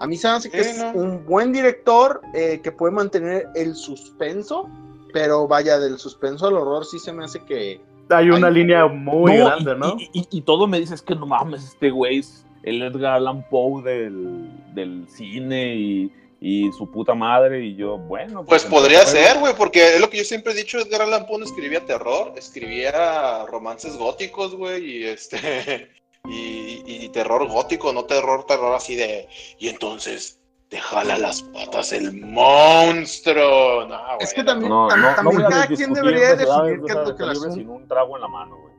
[0.00, 1.00] A mí se me hace que Sí, es ¿no?
[1.00, 4.68] un buen director eh, que puede mantener el suspenso,
[5.12, 7.80] pero vaya, del suspenso al horror sí se me hace que...
[8.10, 9.96] Hay una línea muy No, grande, y, ¿no?
[9.98, 13.14] Y, y- y todo me dice, es que no mames, este güey es el Edgar
[13.14, 16.12] Allan Poe del, del cine y,
[16.46, 17.64] y su puta madre.
[17.64, 18.44] Y yo, bueno.
[18.44, 21.00] Pues entonces, podría bueno, ser, güey, porque es lo que yo siempre he dicho, Edgar
[21.00, 25.88] Allan Poe no escribía terror, escribía romances góticos, güey, y este
[26.28, 29.26] y, y terror gótico, no terror, terror así de
[29.58, 33.86] y entonces te jala las patas el monstruo.
[33.86, 36.82] No, güey, Es que también, No, tam- no, no también a cada quien debería necesidades
[36.82, 37.54] definir de qué es lo que asume.
[37.54, 38.74] sin un trago en la mano, güey.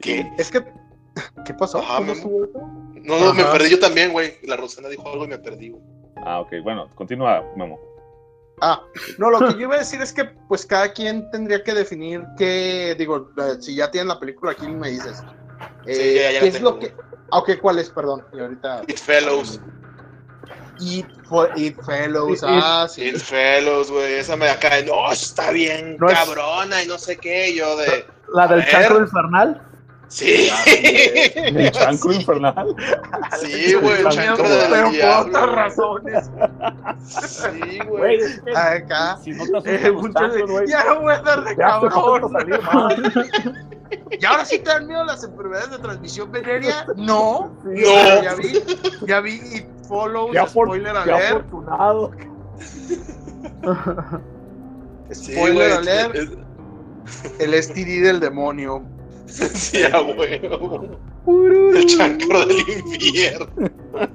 [0.00, 0.30] ¿Qué?
[0.38, 0.64] Es que...
[1.44, 1.78] ¿Qué pasó?
[1.78, 2.00] Ajá,
[3.04, 4.34] No, no, me perdí yo también, güey.
[4.42, 5.82] La Rosana dijo algo y me perdí, güey.
[6.24, 7.78] Ah, ok, bueno, continúa, Memo.
[8.60, 8.82] Ah,
[9.18, 12.24] no, lo que yo iba a decir es que pues cada quien tendría que definir
[12.36, 13.30] qué, digo,
[13.60, 15.22] si ya tienen la película aquí me dices.
[15.86, 16.70] Eh, Sí, ya- ya la ¿Qué es tengo.
[16.72, 16.94] lo que...
[17.30, 17.90] Ah, ok, ¿cuál es?
[17.90, 18.24] Perdón.
[18.32, 18.82] Y ahorita...
[18.88, 19.60] It Fellows.
[20.80, 23.02] Eat, for- Eat Fellows, It- ah, sí.
[23.08, 24.14] It Fellows, güey.
[24.14, 27.54] Esa me acá, no, está bien No es- cabrona y no sé qué.
[27.54, 29.00] Yo de, La del ver.
[29.02, 29.62] infernal.
[30.08, 30.50] Sí.
[31.34, 32.74] El chancro infernal.
[33.40, 36.30] Sí, güey, el Pero por otras razones.
[37.06, 38.18] Sí, Güey,
[38.54, 39.18] Acá.
[39.22, 40.12] si no te Eh, güey,
[40.66, 42.32] ya no voy a dar de cabrón.
[42.32, 42.60] salir.
[44.20, 46.86] ¿Y ahora sí te dan miedo las enfermedades de transmisión venérea?
[46.96, 47.54] No.
[47.64, 48.22] No.
[48.22, 48.62] Ya vi,
[49.06, 51.36] ya vi Follows, Qué, afor- spoiler qué alert.
[51.46, 52.10] afortunado.
[55.10, 56.28] Sí, Spoiler güey, alert, es-
[57.38, 58.82] el STD del demonio.
[59.54, 60.98] Sí, a huevo.
[61.74, 63.46] El chancro del infierno.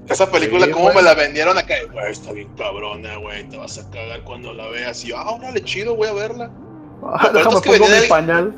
[0.10, 1.76] Esa película, Sí, ¿cómo me la vendieron acá?
[1.92, 3.48] Güey, está bien cabrona, güey.
[3.50, 5.04] Te vas a cagar cuando la veas.
[5.06, 6.52] Y yo, ah, chido, voy a verla.
[7.04, 8.56] Ah, Déjame es que pongo mi pañal.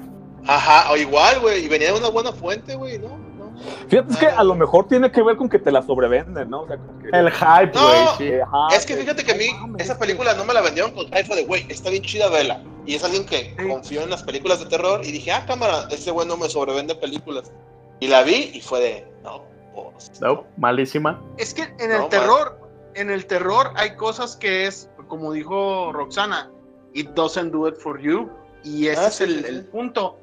[0.47, 1.65] Ajá, o igual, güey.
[1.65, 3.09] Y venía de una buena fuente, güey, ¿no?
[3.09, 3.53] ¿no?
[3.89, 6.61] Fíjate, es que a lo mejor tiene que ver con que te la sobrevenden, ¿no?
[6.61, 7.17] O sea, que.
[7.17, 8.15] El hype, No.
[8.17, 10.91] güey, ajá, Es que fíjate que a mí, no esa película no me la vendieron
[10.91, 12.61] con hype de, güey, está bien chida, vela.
[12.85, 13.67] Y es alguien que Sí.
[13.67, 16.95] confió en las películas de terror y dije, ah, cámara, ese güey no me sobrevende
[16.95, 17.51] películas.
[17.99, 19.43] Y la vi y fue de, no,
[19.73, 21.21] pues, No, malísima.
[21.37, 22.59] Es que en el No, terror,
[22.93, 26.51] en el terror hay cosas que es, como dijo Roxana,
[26.93, 28.29] it doesn't do it for you.
[28.63, 29.45] Y ese Ah, es sí, el, sí.
[29.49, 30.17] el punto.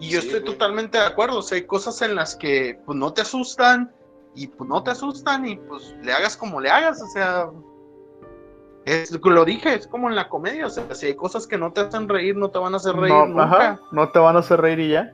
[0.00, 0.52] Y yo Sí, estoy güey.
[0.52, 1.38] totalmente de acuerdo.
[1.38, 3.92] O sea, hay cosas en las que pues no te asustan
[4.34, 7.00] y pues no te asustan y pues le hagas como le hagas.
[7.02, 7.50] O sea,
[8.84, 11.72] Es, lo dije, es como en la comedia, o sea, si hay cosas que no
[11.72, 13.44] te hacen reír, no te van a hacer reír No, nunca.
[13.44, 15.12] ajá, no te van a hacer reír y ya.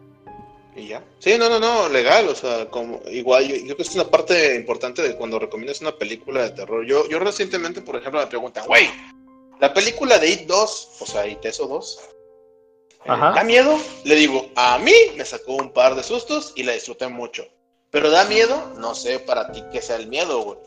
[0.74, 1.02] Y ya.
[1.18, 4.04] Sí, no, no, no, legal, o sea, como igual, yo, yo creo que es una
[4.04, 6.84] parte importante de cuando recomiendas una película de terror.
[6.86, 8.88] Yo, yo recientemente, por ejemplo, me preguntan, güey,
[9.60, 12.00] la película de It 2, o sea, It eso 2,
[13.04, 13.32] eh, Ajá.
[13.32, 13.76] ¿da miedo?
[14.04, 17.44] Le digo, a mí me sacó un par de sustos y la disfruté mucho.
[17.90, 20.58] Pero da miedo, no sé para ti qué sea el miedo, güey.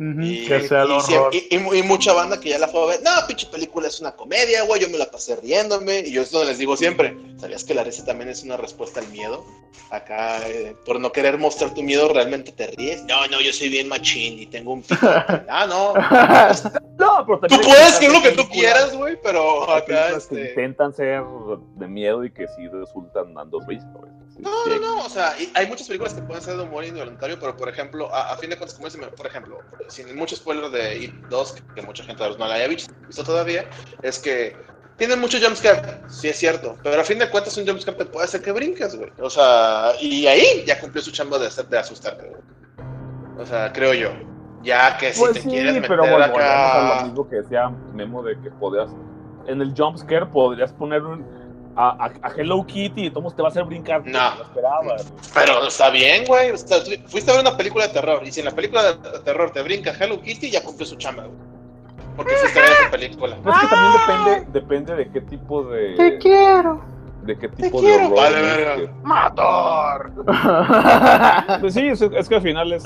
[0.00, 0.90] Y, que sea el
[1.32, 3.88] y y- y- y mucha banda que ya la fue a ver, no, pinche película
[3.88, 6.76] es una comedia, güey, yo me la pasé riéndome, y yo es donde les digo
[6.76, 9.44] siempre, ¿sabías que la risa también es una respuesta al miedo?
[9.90, 13.02] Acá, eh, por no querer mostrar tu miedo, ¿realmente te ríes?
[13.04, 15.06] No, no, yo soy bien machín y tengo un pico.
[15.48, 15.94] ah, no,
[16.98, 20.34] No, pero tú puedes creer lo que tú quieras, güey, pero hay acá, películas que
[20.34, 20.48] este...
[20.50, 21.22] intentan ser
[21.76, 24.10] de miedo y que sí resultan dando risa, güey.
[24.38, 27.38] No, no, no, o sea, y hay muchas películas que pueden ser de humor involuntario,
[27.40, 30.70] pero por ejemplo, a, a fin de cuentas, como dice, por ejemplo, sin mucho spoiler
[30.70, 33.68] de It 2, que, mucha gente no la haya visto, visto todavía,
[34.02, 34.56] es que
[34.96, 38.26] tiene mucho jumpscare, sí es cierto, pero a fin de cuentas un jumpscare te puede
[38.26, 39.10] hacer que brinques, güey.
[39.20, 42.42] O sea, y ahí ya cumplió su chamba de, hacer, de asustarte, güey.
[43.38, 44.10] O sea, creo yo.
[44.62, 46.96] Ya que si Pues te sí, quieres meter pero bueno, a acá...
[46.96, 48.90] lo mismo que decía Memo de que podías,
[49.46, 51.24] en el jumpscare podrías poner un,
[51.80, 54.04] a, a- a Hello Kitty y todo te va a hacer brincar.
[54.04, 54.34] No.
[54.36, 55.12] lo esperabas.
[55.32, 56.50] Pero está bien, güey.
[56.50, 58.92] O sea, tú fuiste a ver una película de terror y si en la película
[58.94, 61.38] de terror te brinca Hello Kitty, ya cumplió su chamba, güey.
[62.16, 63.36] Porque fuiste a ver esa película.
[63.42, 65.94] Pues es que también depende, depende de qué tipo de.
[65.94, 66.80] Te quiero.
[67.22, 67.98] de qué tipo quiero.
[67.98, 68.16] de horror.
[68.18, 68.76] Vale, es verga.
[68.76, 70.10] que- ¡Matar!
[71.60, 72.84] Pues sí, es, es que al final es,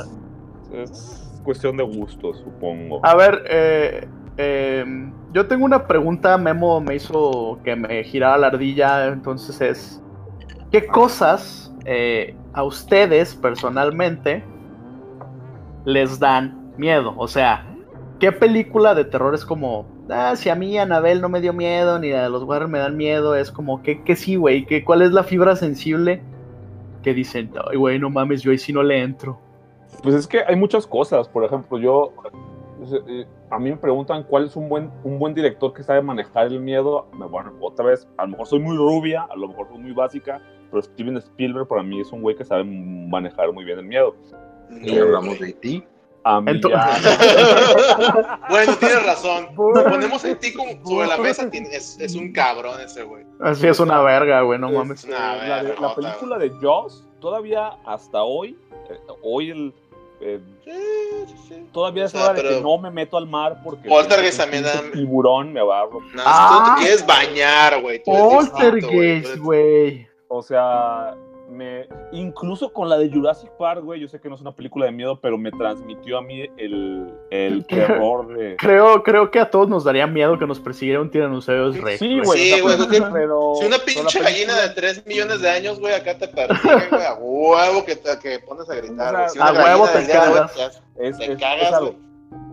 [0.75, 3.01] es cuestión de gusto, supongo.
[3.05, 4.85] A ver, eh, eh,
[5.33, 10.03] yo tengo una pregunta, Memo me hizo que me girara la ardilla, entonces es,
[10.71, 14.45] ¿qué cosas eh, a ustedes personalmente
[15.85, 17.15] les dan miedo?
[17.17, 17.67] O sea,
[18.19, 21.99] ¿qué película de terror es como, ah, si a mí Anabel no me dio miedo,
[21.99, 25.03] ni de los Warren me dan miedo, es como, que, que sí, güey, que, ¿cuál
[25.03, 26.23] es la fibra sensible
[27.03, 29.39] que dicen, ay, güey, no mames, yo ahí sí no le entro?
[30.03, 31.29] Pues es que hay muchas cosas.
[31.29, 32.13] Por ejemplo, yo.
[33.07, 36.47] eh, A mí me preguntan cuál es un buen, un buen director que sabe manejar
[36.47, 37.07] el miedo.
[37.13, 39.93] Me- Bueno, otra vez, a lo mejor soy muy rubia, a lo mejor soy muy
[39.93, 43.85] básica, pero Steven Spielberg para mí es un güey que sabe manejar muy bien el
[43.85, 44.17] miedo.
[44.71, 45.85] Y hablamos de ti.
[46.25, 49.49] A mí Entonces- ya- Bueno, tienes razón.
[49.51, 49.55] Si
[49.91, 53.25] ponemos en ti como sobre la mesa, es, es un cabrón ese güey.
[53.41, 55.07] Así es una verga, güey, no mames.
[55.07, 58.57] Nah, la, de- verga, la película de Jaws, todavía hasta hoy,
[58.89, 59.75] eh, hoy el,
[60.23, 60.71] eh, Sí,
[61.27, 61.67] sí, sí.
[61.73, 65.53] todavía es hora de que no me meto al mar porque Poltergeist también da- tiburón
[65.53, 65.85] me va a.
[65.87, 66.65] No, Ah.
[66.65, 68.03] si tú te quieres bañar, güey.
[68.05, 70.07] Poltergeist, güey.
[70.29, 71.15] O sea,
[71.53, 74.87] me incluso con la de Jurassic Park, güey, yo sé que no es una película
[74.87, 79.51] de miedo, pero me transmitió a mí el, el terror de Creo, creo que a
[79.51, 81.99] todos nos daría miedo que nos persiguiera un tiranosaurio rex.
[81.99, 82.39] Sí, güey.
[82.53, 82.77] Sí, güey,
[83.13, 86.89] pero- Si una pinche la gallina de 3 millones de años, güey, acá te persigue,
[86.91, 90.15] güey, a huevo que, te, que pones a gritar, Si una a huevo te día
[90.15, 90.57] cagas.
[90.57, 90.67] ya
[90.99, 91.97] es, te es- cagas, güey.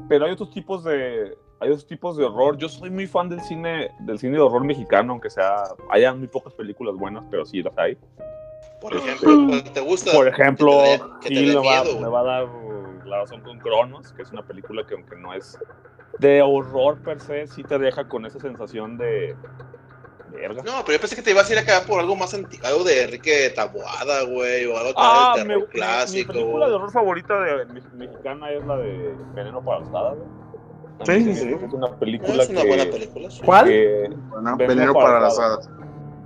[0.08, 2.58] Pero hay otros tipos de hay otros tipos de horror.
[2.58, 6.28] Yo soy muy fan del cine del cine de horror mexicano, aunque sea haya muy
[6.28, 7.98] pocas películas buenas, pero sí las hay.
[8.80, 10.12] Por ejemplo, ¿cuál te gusta?
[10.14, 12.24] Por ejemplo, que te dé- que te sí dé me, va, miedo, me va a
[12.24, 12.48] dar
[13.06, 15.60] la razón con Cronos, que es una película que aunque no es
[16.18, 19.36] de horror per se, sí te deja con esa sensación de
[20.30, 20.62] verga.
[20.64, 22.84] No, pero yo pensé que te ibas a ir acá por algo más antiguo, algo
[22.84, 26.34] de Enrique Taboada, güey, o algo Ah, de me- terror me- clásico.
[26.34, 30.18] mi película de horror favorita de, me- mexicana es la de Veneno para las Hadas.
[31.06, 31.50] Sí, sí, sí.
[31.66, 33.30] Es una película es una que, buena película.
[33.30, 33.42] sí.
[33.46, 33.66] ¿Cuál?
[33.70, 35.70] Veneno veneno para para las las hadas.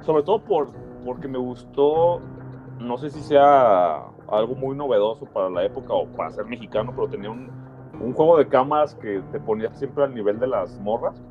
[0.05, 0.71] sobre todo por,
[1.05, 2.21] porque me gustó,
[2.83, 7.07] no sé si sea algo muy novedoso para la época o para ser mexicano, pero
[7.07, 7.49] tenía un,
[8.01, 11.21] un juego de cámaras que te ponía siempre al nivel de las morras.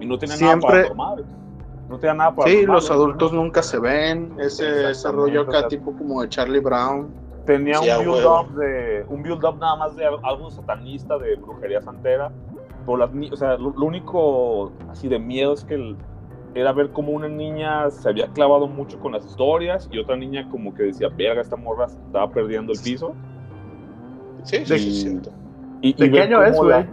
[0.00, 1.24] Y no tenía nada Siempre- paranormal.
[1.88, 4.32] No tenía nada para Sí, los adultos nunca se ven.
[4.38, 7.08] Ese, ese rollo o sea, acá, tipo como de Charlie Brown.
[7.44, 12.30] Tenía Sí, un build-up de un build-up nada más de algo satanista, de brujería santera.
[12.86, 15.96] Pero las ni- o sea, lo, lo único así de miedo es que el-
[16.54, 20.48] era ver cómo una niña se había clavado mucho con las historias y otra niña
[20.50, 23.14] como que decía, verga, esta morra estaba perdiendo el piso.
[24.44, 25.30] Sí, sí, ¿De- sí, cierto.
[25.82, 26.84] Y, ¿De y qué año es, güey?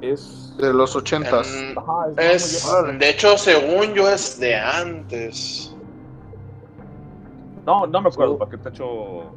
[0.00, 0.54] Es...
[0.58, 1.54] De los ochentas.
[1.54, 5.72] En- Ajá, es- Es, de hecho, según yo, es de antes.
[7.64, 9.32] No, no me acuerdo, ¿para qué te echo...?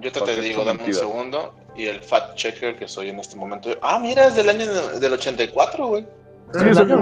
[0.00, 1.54] Yo te, ¿Para te digo, dame un segundo.
[1.76, 3.70] Y el fact checker que soy en este momento.
[3.82, 4.66] Ah, mira, es del año
[4.98, 6.06] del 84, güey.
[6.54, 6.60] Sí,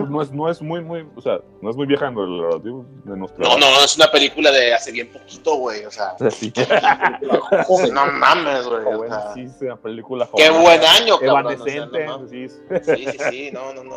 [0.08, 3.16] no, es, no es muy, muy, o sea, no es muy vieja en relativo de
[3.16, 3.44] nuestro.
[3.44, 5.84] No, no, es una película de hace bien poquito, güey.
[5.84, 6.52] O sea, sí.
[7.66, 8.80] joven, no mames, güey.
[8.84, 11.52] o Joven, sea, sí, es una película Qué buen año, cabrón.
[11.52, 12.30] Evanescente, o sea, no mames.
[12.30, 12.48] sí.
[12.84, 13.96] sí, sí, no, no, no.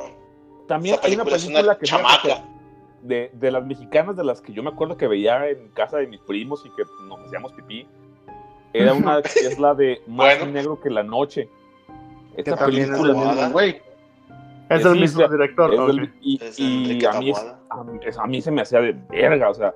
[0.67, 2.43] También hay una película es película una que chamaca.
[3.01, 6.05] de, de las mexicanas de las que yo me acuerdo que veía en casa de
[6.05, 7.87] mis primos y que nos hacíamos pipí.
[8.73, 10.51] Era una que es la de Más Bueno.
[10.51, 11.49] negro que la noche.
[12.35, 13.81] Que Esta es película güey.
[14.69, 15.73] Es el mismo director.
[15.73, 17.19] es y, a,
[18.27, 19.73] mí a, se me hacía de verga, o sea.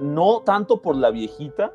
[0.00, 1.72] No tanto por la viejita,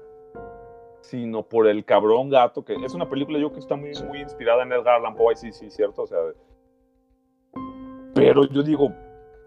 [1.01, 4.63] sino por el cabrón gato, que es una película yo que está muy, muy inspirada
[4.63, 6.17] en Edgar Allan Poe, sí, sí, cierto, o sea.
[8.13, 8.91] Pero yo digo,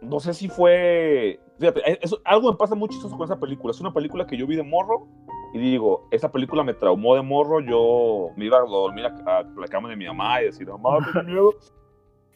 [0.01, 1.41] no sé si fue.
[1.59, 3.73] Fíjate, eso- algo me pasa muy chistoso con esa película.
[3.73, 5.09] Es una película que yo vi de morro
[5.55, 7.61] y digo, esa película me traumó de morro.
[7.61, 10.99] Yo me iba a dormir a, a la cama de mi mamá y decir, mamá,
[11.13, 11.55] tengo miedo.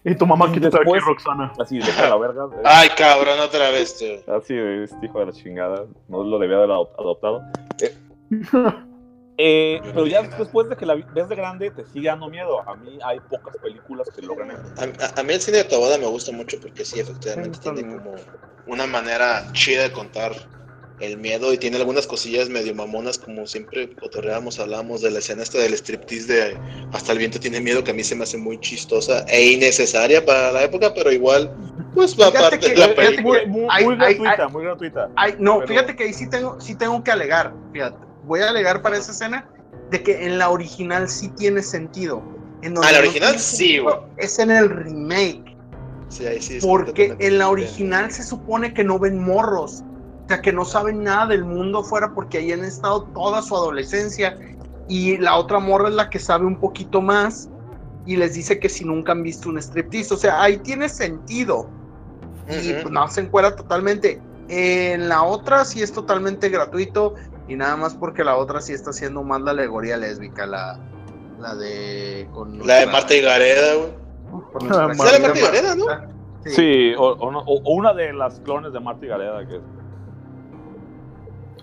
[0.05, 1.53] Y tu mamá Y de aquí, Roxana.
[1.61, 2.47] Así, deja la verga.
[2.53, 2.63] eh.
[2.65, 4.17] Ay, cabrón, otra vez, tío.
[4.35, 5.85] Así, este hijo de la chingada.
[6.09, 7.43] No lo debía haber adop- adoptado.
[7.81, 7.95] Eh,
[9.39, 12.69] eh, pero ya después de que la ves de grande, te sigue dando miedo.
[12.69, 14.63] A mí hay pocas películas que logran eso.
[14.79, 17.71] A, a- a mí el cine de Taboada me gusta mucho porque sí, efectivamente Sí,
[17.73, 18.15] tiene como
[18.67, 20.33] una manera chida de contar
[21.03, 25.43] el miedo y tiene algunas cosillas medio mamonas, como siempre cotorreamos, hablamos de la escena
[25.43, 26.59] esta del striptease de
[26.93, 30.25] Hasta el viento tiene miedo, que a mí se me hace muy chistosa e innecesaria
[30.25, 31.53] para la época, pero igual,
[31.95, 33.41] pues va Fíjate parte de que- la película.
[33.47, 35.09] Muy, muy, Hay- muy hay- gratuita, muy gratuita.
[35.39, 37.53] No, Pero- fíjate que ahí sí tengo, sí tengo que alegar.
[37.73, 39.49] Fíjate, voy a alegar para esa escena
[39.91, 42.23] de que en la original sí tiene sentido.
[42.63, 45.57] En donde Ah, la original sí, sentido Es en el remake.
[46.09, 49.83] Sí, ahí sí Porque en la original se supone que no ven morros.
[50.25, 53.55] O sea, que no saben nada del mundo afuera porque ahí han estado toda su
[53.57, 54.39] adolescencia.
[54.89, 57.49] Y la otra morra es la que sabe un poquito más.
[58.07, 60.15] Y les dice que si nunca han visto un striptease.
[60.15, 61.69] O sea, ahí tiene sentido.
[62.49, 64.21] Y pues no se encuera totalmente.
[64.49, 67.15] En la otra sí es totalmente gratuito.
[67.49, 70.47] Y nada más porque la otra sí está haciendo más la alegoría lésbica.
[70.47, 70.79] La,
[71.39, 72.29] la de.
[72.33, 73.91] Con La de Marta y Gareda, güey.
[74.71, 75.85] Ah, Sí, la de querida Marta y Gareda, ¿no?
[76.51, 79.47] Sí, o, o no- o- o una de las clones de Marta y Gareda.
[79.47, 79.61] Que...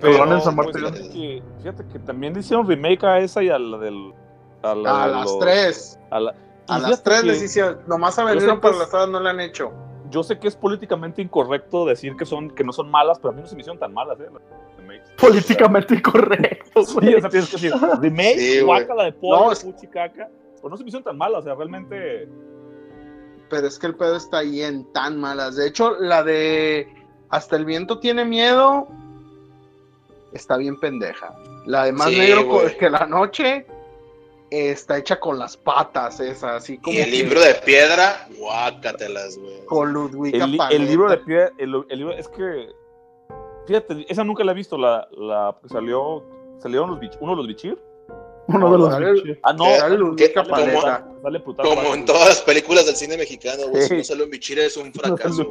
[0.02, 3.50] De pues, Marta y fíjate, que, fíjate que también le hicieron remake a esa y
[3.50, 4.14] a la del.
[4.64, 6.00] A, la A de las los- tres.
[6.10, 6.36] A, la-
[6.68, 7.80] A y las tres que les hicieron.
[7.88, 9.72] Nomás a sé para las no le han hecho.
[10.10, 13.36] Yo sé que es políticamente incorrecto decir que son que no son malas, pero a
[13.36, 14.28] mí no se me hicieron tan malas, ¿eh?
[14.78, 15.12] remakes.
[15.20, 17.16] Políticamente incorrecto, Sí, güey.
[17.16, 20.30] o sea, tienes que decir, remake, Sí, guácala de pollo, No, es- puchi caca.
[20.56, 22.28] Pero no se me hicieron tan malas, o sea, realmente.
[23.50, 25.56] Pero es que el pedo está ahí en tan malas.
[25.56, 26.88] De hecho, la de
[27.30, 28.88] Hasta el viento tiene miedo.
[30.34, 31.36] Está bien pendeja.
[31.65, 32.78] La de Más Sí, negro güey.
[32.78, 33.65] que la noche.
[34.52, 36.96] Está hecha con las patas, esa, así como.
[36.96, 39.63] Y el que libro de piedra, guácatelas, güey.
[39.68, 42.70] Con Ludwika El, el libro de pie, el, el libro, es que.
[43.68, 46.24] Fíjate, esa nunca la he visto, la, la salió.
[46.58, 47.78] Salieron los bich, uno de los bichir.
[48.48, 49.39] Uno de los Sale-.
[49.44, 49.65] Ah, no,
[50.15, 50.34] ¿Qué?
[50.34, 51.44] Sale.
[51.44, 53.84] Como en todas las películas del cine mexicano, güey.
[53.84, 55.46] Si no sale un bichir es un fracaso.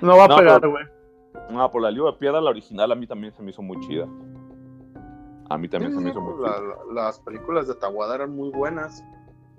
[0.00, 0.84] No va a No, pegar, güey.
[1.50, 3.78] No, por la libro de piedra, la original, a mí también se me hizo muy
[3.86, 4.06] chida.
[5.50, 6.60] A mí también se me hizo muy La- chida.
[6.88, 9.02] la- las películas de Tahuada eran muy buenas.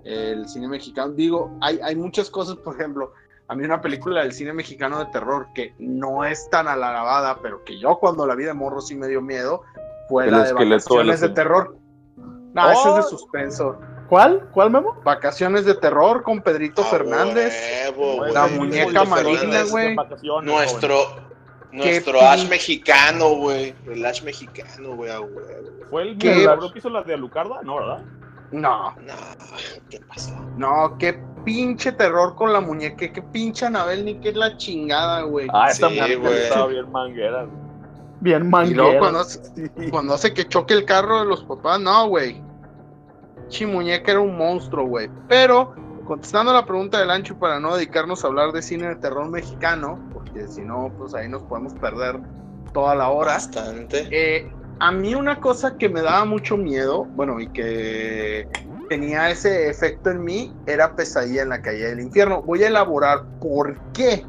[0.04, 3.12] El cine mexicano, digo, hay, hay muchas cosas, por ejemplo,
[3.48, 7.64] a mí una película del cine mexicano de terror que no es tan alabada, pero
[7.64, 9.62] que yo cuando la vi de morro sí me dio miedo,
[10.08, 11.28] fue El la de Vacaciones de.
[11.30, 11.76] Terror.
[12.16, 13.02] No, ese es de Oh.
[13.04, 13.76] suspenso.
[14.08, 14.48] ¿Cuál?
[14.52, 14.96] ¿Cuál, Memo?
[15.04, 17.52] Vacaciones de Terror con Pedrito A Fernández.
[17.96, 18.24] huevo.
[18.26, 19.70] La muñeca Fernández.
[19.70, 19.96] güey.
[20.42, 20.94] Nuestro,
[21.72, 23.74] nuestro Ash mexicano, güey.
[23.86, 25.20] El Ash mexicano, güey, a.
[25.90, 27.62] ¿Fue el que hizo la de Alucarda?
[27.62, 28.02] No, ¿verdad?
[28.52, 29.14] No, No,
[29.90, 30.32] ¿qué pasó?
[30.56, 35.22] no, qué pinche terror con la muñeca, qué pinche Anabel, ni qué es la chingada,
[35.22, 35.48] güey.
[35.52, 37.46] Ah, esa Sí, estaba bien manguera.
[38.20, 38.98] Bien Y luego manguera.
[38.98, 39.40] cuando hace,
[39.90, 42.40] cuando hace que choque el carro de los papás, no, güey.
[43.48, 45.08] Chimuñeca era un monstruo, güey.
[45.28, 45.74] Pero,
[46.04, 49.98] contestando la pregunta del ancho para no dedicarnos a hablar de cine de terror mexicano,
[50.36, 52.18] porque si no, pues ahí nos podemos perder
[52.72, 53.32] toda la hora.
[53.32, 54.08] Bastante.
[54.10, 58.48] Eh, a mí una cosa que me daba mucho miedo, bueno, y que
[58.88, 62.42] tenía ese efecto en mí, era pesadilla en la calle del infierno.
[62.42, 64.24] Voy a elaborar por qué.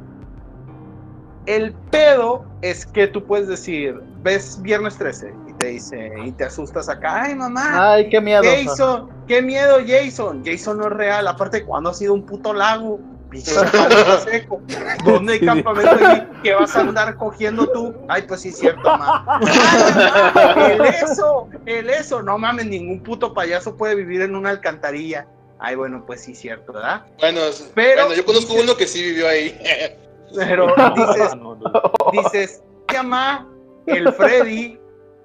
[1.45, 6.43] El pedo es que tú puedes decir, ves Viernes 13 y te dice, y te
[6.43, 8.43] asustas acá, ay mamá, Ay, qué miedo.
[8.43, 12.99] Jason, qué miedo Jason, Jason no es real, aparte cuando ha sido un puto lago,
[13.29, 13.51] pinche
[14.23, 14.61] seco,
[15.05, 17.93] ¿dónde hay campamento ahí que vas a andar cogiendo tú?
[18.07, 19.39] Ay, pues sí, cierto, mamá.
[20.71, 25.27] El eso, el eso, no mames, ningún puto payaso puede vivir en una alcantarilla.
[25.59, 27.05] Ay, bueno, pues sí, cierto, ¿verdad?
[27.19, 27.41] Bueno,
[27.73, 29.59] Pero bueno, yo conozco dices- uno que sí vivió ahí.
[30.35, 31.71] Pero dices, No, no.
[32.11, 32.61] dices,
[32.93, 33.47] llama
[33.85, 34.77] el Freddy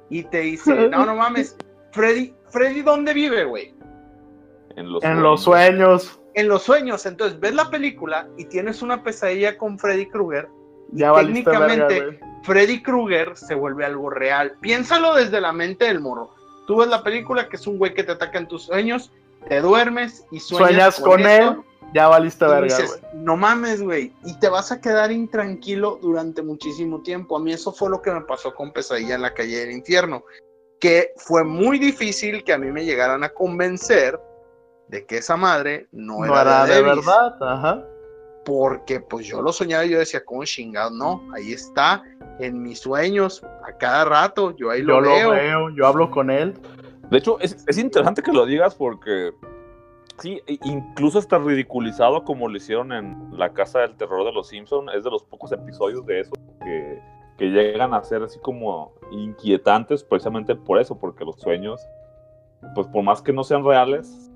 [0.09, 1.57] y te dice, no, no mames,
[1.90, 3.74] Freddy, Freddy, ¿dónde vive, güey?
[4.76, 6.18] En los, En los sueños.
[6.35, 7.07] En los sueños.
[7.07, 10.49] Entonces ves la película y tienes una pesadilla con Freddy Krueger.
[10.93, 12.20] Ya verga, Técnicamente.
[12.43, 14.57] Freddy Krueger se vuelve algo real.
[14.61, 16.30] Piénsalo desde la mente del morro.
[16.66, 19.11] Tú ves la película que es un güey que te ataca en tus sueños,
[19.49, 21.57] te duermes y sueñas, Sueñas con él,
[21.93, 27.03] ya valiste verga, dices, no mames, güey, y te vas a quedar intranquilo durante muchísimo
[27.03, 27.37] tiempo.
[27.37, 30.24] A mí eso fue lo que me pasó con Pesadilla en la calle del infierno,
[30.78, 34.18] que fue muy difícil que a mí me llegaran a convencer
[34.93, 37.84] de que esa madre no, No era, era de, de Davis, verdad, ajá.
[38.45, 42.03] porque pues yo lo soñaba y yo decía, como chingado, no, ahí está,
[42.38, 45.30] en mis sueños, a cada rato, yo ahí Yo lo lo veo.
[45.30, 46.55] veo, yo hablo con él.
[47.11, 49.32] De hecho, es, es interesante que lo digas porque
[50.18, 54.49] sí, e- incluso está ridiculizado como lo hicieron en La Casa del Terror de los
[54.49, 54.90] Simpsons.
[54.95, 56.32] Es de los pocos episodios de eso
[56.62, 56.99] que,
[57.38, 61.80] que llegan a ser así como inquietantes precisamente por eso, porque los sueños,
[62.74, 64.30] pues por más que no sean reales,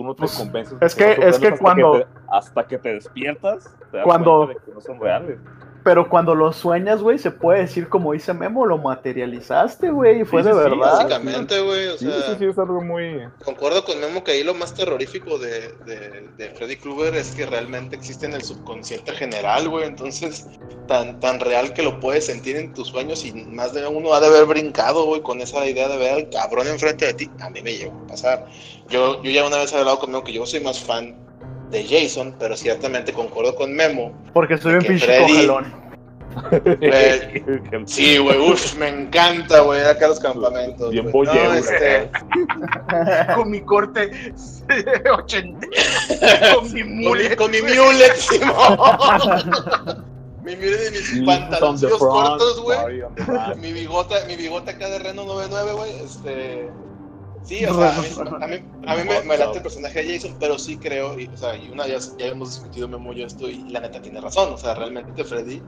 [0.00, 0.78] tú no te convences.
[0.80, 4.46] es que- es que reales hasta cuando- te- hasta que te despiertas, te das Cuando-
[4.46, 5.38] de que no son reales.
[5.82, 10.24] Pero cuando lo sueñas, güey, se puede decir como dice Memo, lo materializaste, güey, y
[10.24, 10.92] fue Sí, de sí, sí, verdad.
[10.98, 11.86] Básicamente, güey.
[11.88, 13.26] O Sí, sea, sí, sí, es algo muy...
[13.44, 17.46] concuerdo con Memo que ahí lo más terrorífico de, de, de Freddy Krueger es que
[17.46, 19.86] realmente existe en el subconsciente general, güey.
[19.86, 20.46] Entonces,
[20.86, 24.20] tan, tan real que lo puedes sentir en tus sueños y más de uno ha
[24.20, 27.30] de haber brincado, güey, con esa idea de ver al cabrón enfrente de ti.
[27.40, 28.46] A mí me llegó a pasar.
[28.88, 31.16] Yo, yo ya una vez he hablado con Memo que yo soy más fan
[31.70, 34.12] de Jason, pero ciertamente concuerdo con Memo.
[34.32, 35.48] Porque soy un pinche Freddy-.
[36.80, 37.42] Eh,
[37.86, 40.90] Sí, güey, uff, me encanta, güey, acá los campamentos.
[40.90, 41.06] Bien.
[41.06, 42.08] No, boyero, este,
[43.34, 44.32] Con mi corte
[45.12, 45.66] 80,
[46.54, 47.36] con mi con mi, mule.
[47.36, 48.54] con mi mulet, Simón.
[50.44, 52.78] mi mulet y mis front, cortos, güey.
[53.56, 55.90] Mi bigota, mi bigota acá de Reno 99, güey.
[56.04, 56.70] Este.
[57.44, 58.08] Sí, o sea, a mí,
[58.42, 61.26] a mí, a mí me, me late el personaje de Jason, pero sí creo, y,
[61.26, 64.20] o sea, y una ya, ya hemos discutido Memo yo esto, y la neta tiene
[64.20, 65.60] razón, o sea, realmente Freddy,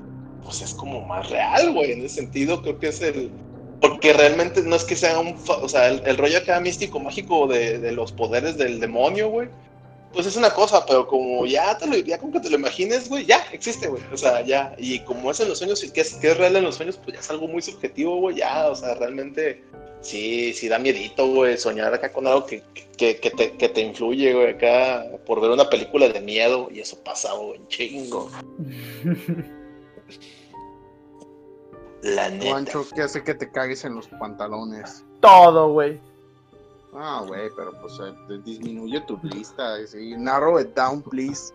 [0.44, 3.30] pues es como más real, güey, en ese sentido, creo que es el.
[3.80, 5.36] Porque realmente no es que sea un.
[5.36, 9.28] fa- O sea, el, el rollo acá místico, mágico de, de los poderes del demonio,
[9.28, 9.48] güey.
[10.12, 13.08] Pues es una cosa, pero como ya te lo, ya como que te lo imagines,
[13.08, 14.02] güey, ya existe, güey.
[14.12, 14.74] O sea, ya.
[14.78, 16.96] Y como es en los sueños, y que es, que es real en los sueños,
[17.02, 18.68] pues ya es algo muy subjetivo, güey, ya.
[18.68, 19.64] O sea, realmente.
[20.02, 22.62] Sí, sí da miedito, güey, soñar acá con algo que,
[22.98, 26.80] que, que te, que te influye, güey, acá por ver una película de miedo y
[26.80, 28.28] eso pasa, güey, chingo.
[32.02, 32.50] La neta.
[32.50, 35.04] Juancho, ¿qué hace que te cagues en los pantalones?
[35.20, 36.00] Todo, güey.
[36.94, 39.76] Ah, güey, pero pues eh, disminuye tu lista.
[39.86, 40.14] Sí.
[40.18, 41.54] Narrow it down, please.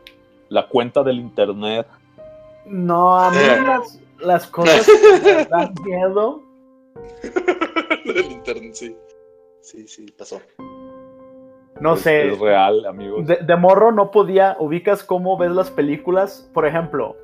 [0.49, 1.85] La cuenta del internet.
[2.65, 3.61] No, a mí Eh.
[3.61, 6.41] las, las cosas que me dan miedo.
[8.29, 8.95] Internet, sí.
[9.61, 10.39] Sí, sí, pasó.
[11.79, 12.29] No Es- sé.
[12.29, 13.27] Es real, amigos.
[13.27, 17.15] De, de morro no podía, ubicas cómo ves las películas, por ejemplo,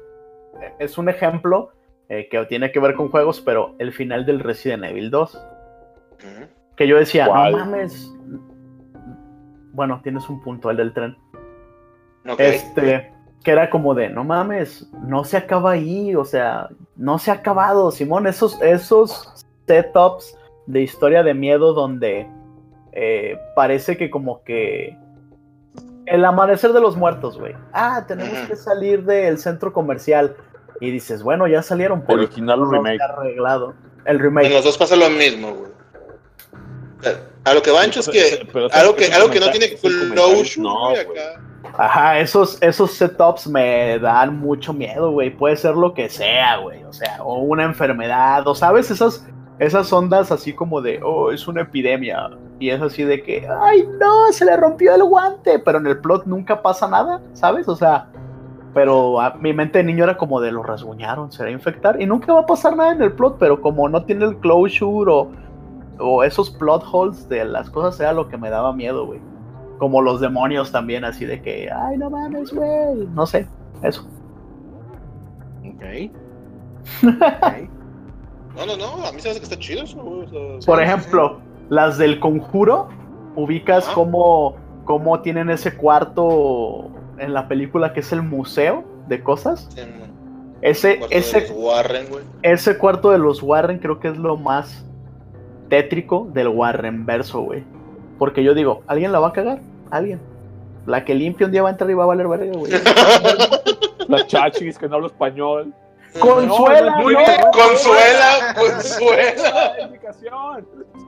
[0.62, 1.72] eh, es un ejemplo
[2.10, 6.46] eh, que tiene que ver con juegos, pero el final del Resident Evil 2, Ujú.
[6.76, 7.52] que yo decía, ¿Cuál?
[7.54, 8.14] no mames,
[9.74, 11.18] bueno, tienes un punto, el del tren,
[12.30, 12.40] Ok.
[12.40, 13.12] este,
[13.44, 17.36] que era como de, no mames, no se acaba ahí, o sea, no se ha
[17.36, 22.28] acabado, Simón, esos, esos setups de historia de miedo donde
[22.92, 24.98] eh, parece que como que
[26.06, 27.56] el amanecer de los muertos, güey.
[27.74, 30.36] Ah, tenemos que salir del centro comercial.
[30.82, 33.02] Y dices, bueno, ya salieron, pero Original o no remake.
[33.02, 33.74] arreglado.
[34.06, 34.50] El En remake.
[34.50, 35.72] los dos pasa lo mismo, güey.
[37.46, 40.90] A lo que Bancho es que Pero algo que, algo que no tiene closure, no,
[40.90, 41.42] acá.
[41.78, 45.30] Ajá, esos, esos setups me dan mucho miedo, güey.
[45.30, 46.84] Puede ser lo que sea, güey.
[46.84, 49.26] O sea, o una enfermedad, o sabes, esas,
[49.64, 52.30] esas ondas así como de, oh, es una epidemia.
[52.60, 55.60] Y es así de que, ay, no, se le rompió el guante.
[55.60, 57.68] Pero en el plot nunca pasa nada, ¿sabes?
[57.68, 58.08] O sea,
[58.74, 62.02] pero a mi mente de niño era como de lo rasguñaron, se va a infectar.
[62.02, 65.12] Y nunca va a pasar nada en el plot, pero como no tiene el closure
[65.12, 65.32] o,
[66.00, 69.22] o esos plot holes de las cosas, era lo que me daba miedo, güey.
[69.78, 73.08] Como los demonios también, así de que, ay, no mames, güey.
[73.14, 73.48] No sé,
[73.82, 74.08] eso.
[75.66, 76.12] Ok.
[77.04, 77.83] Ok.
[78.56, 80.24] No, no, no, a mí se me hace que está chido eso, güey.
[80.28, 81.40] o sea, Por sí, ejemplo,
[81.70, 82.88] las del conjuro,
[83.36, 83.96] ubicas Ajá.
[83.96, 89.68] cómo, cómo tienen ese cuarto en la película que es el museo de cosas.
[89.74, 89.82] sí,
[90.62, 92.24] Ese, el cuarto de ese, los Warren, güey.
[92.44, 94.86] ese cuarto de los Warren creo que es lo más
[95.70, 97.64] tétrico del Warren verso, güey.
[98.20, 99.60] Porque yo digo, ¿alguien la va a cagar?
[99.90, 100.20] ¿Alguien?
[100.86, 102.72] La que limpia un día va a entrar y va a valer verga, güey.
[104.08, 105.74] Las chachis que no hablo español.
[106.20, 107.20] Consuela, Muy no.
[107.20, 107.42] bien.
[107.52, 109.76] Consuela, consuela.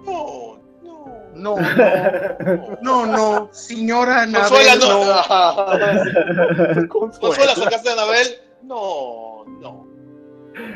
[0.06, 1.06] No, no.
[1.36, 5.06] No, no, no, no, señora Consuela, Anabel, no.
[6.82, 6.88] no.
[6.89, 8.28] Consuela, sacaste a Anabel.
[8.64, 9.86] No, no.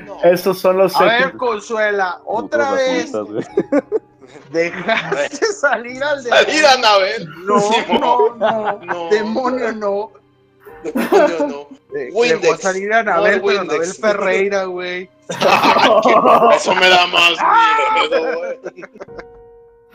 [0.05, 0.21] no.
[0.23, 3.11] Esos son los A ver, Consuela, otra vez
[4.51, 7.27] dejaste salir al Salir a Anabel.
[7.45, 7.59] No,
[7.99, 9.09] no, no, No.
[9.09, 10.11] demonio no.
[11.47, 11.67] No.
[12.13, 12.41] Windex.
[12.41, 13.73] Dejó salir a Anabel, No, pero Windex.
[13.73, 15.09] Anabel Ferreira, güey.
[16.55, 17.31] Eso me da más
[18.09, 18.59] miedo, güey.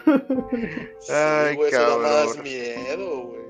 [1.00, 2.42] Sí, Ay, güey, eso da más cabrón.
[2.42, 3.44] miedo, güey.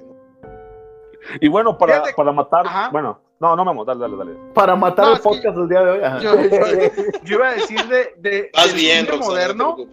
[1.41, 2.66] Y bueno, para, Fíjate- para matar.
[2.66, 2.89] Ajá.
[2.91, 4.32] Bueno, no, no me dale, dale, dale.
[4.55, 6.01] Para matar No, el podcast del día de hoy.
[6.05, 6.18] ajá.
[6.20, 6.93] Yo, yo-
[7.24, 9.76] yo iba a decir de, de Vas del bien, cine Roxana, moderno.
[9.78, 9.87] no.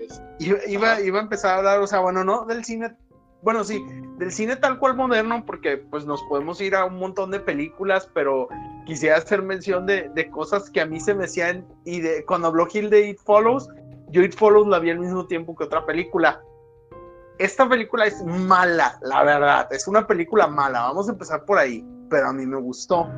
[0.67, 2.91] Iba, iba a empezar a hablar, o sea, bueno, no del cine,
[3.41, 3.83] bueno, sí,
[4.17, 8.09] del cine tal cual moderno, porque pues nos podemos ir a un montón de películas,
[8.13, 8.47] pero
[8.85, 12.47] quisiera hacer mención de, de cosas que a mí se me hacían, y de cuando
[12.47, 13.67] habló Gil de It Follows,
[14.09, 16.41] yo It Follows la vi al mismo tiempo que otra película.
[17.39, 21.83] Esta película es mala, la verdad, es una película mala, vamos a empezar por ahí,
[22.09, 23.09] pero a mí me gustó.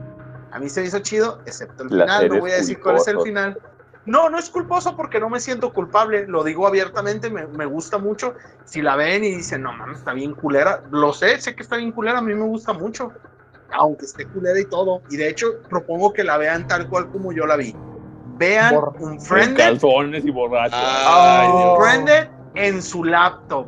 [0.52, 3.08] A mí se me hizo chido, excepto el final, no voy a decir cuál es
[3.08, 3.60] el final.
[4.06, 7.98] No, no es culposo porque no me siento culpable, lo digo abiertamente, me, me gusta
[7.98, 8.34] mucho.
[8.66, 11.78] Si la ven y dicen, no mames, está bien culera, lo sé, sé que está
[11.78, 13.14] bien culera, a mí me gusta mucho,
[13.72, 15.02] aunque esté culera y todo.
[15.10, 17.74] Y de hecho, propongo que la vean tal cual como yo la vi.
[18.36, 18.90] Vean Borra.
[18.90, 20.80] un Con Friended, calzones y borrachos.
[20.80, 21.80] Dios.
[21.80, 23.68] Friended en su laptop.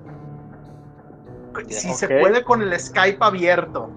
[1.69, 3.89] Si se puede con el Skype abierto.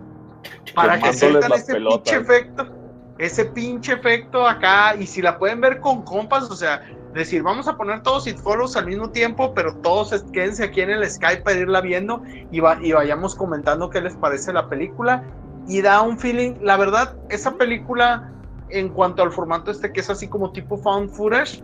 [0.74, 2.77] Para que sientan ese pinche efecto.
[3.18, 4.94] Ese pinche efecto acá.
[4.94, 6.80] Y si la pueden ver con compas, o sea,
[7.12, 10.90] decir, vamos a poner todos It Follows al mismo tiempo, pero todos quédense aquí en
[10.90, 15.24] el Skype para irla viendo y, va- y vayamos comentando qué les parece la película.
[15.66, 18.32] Y da un feeling, la verdad, esa película,
[18.70, 21.60] en cuanto al formato este que es así como tipo found footage,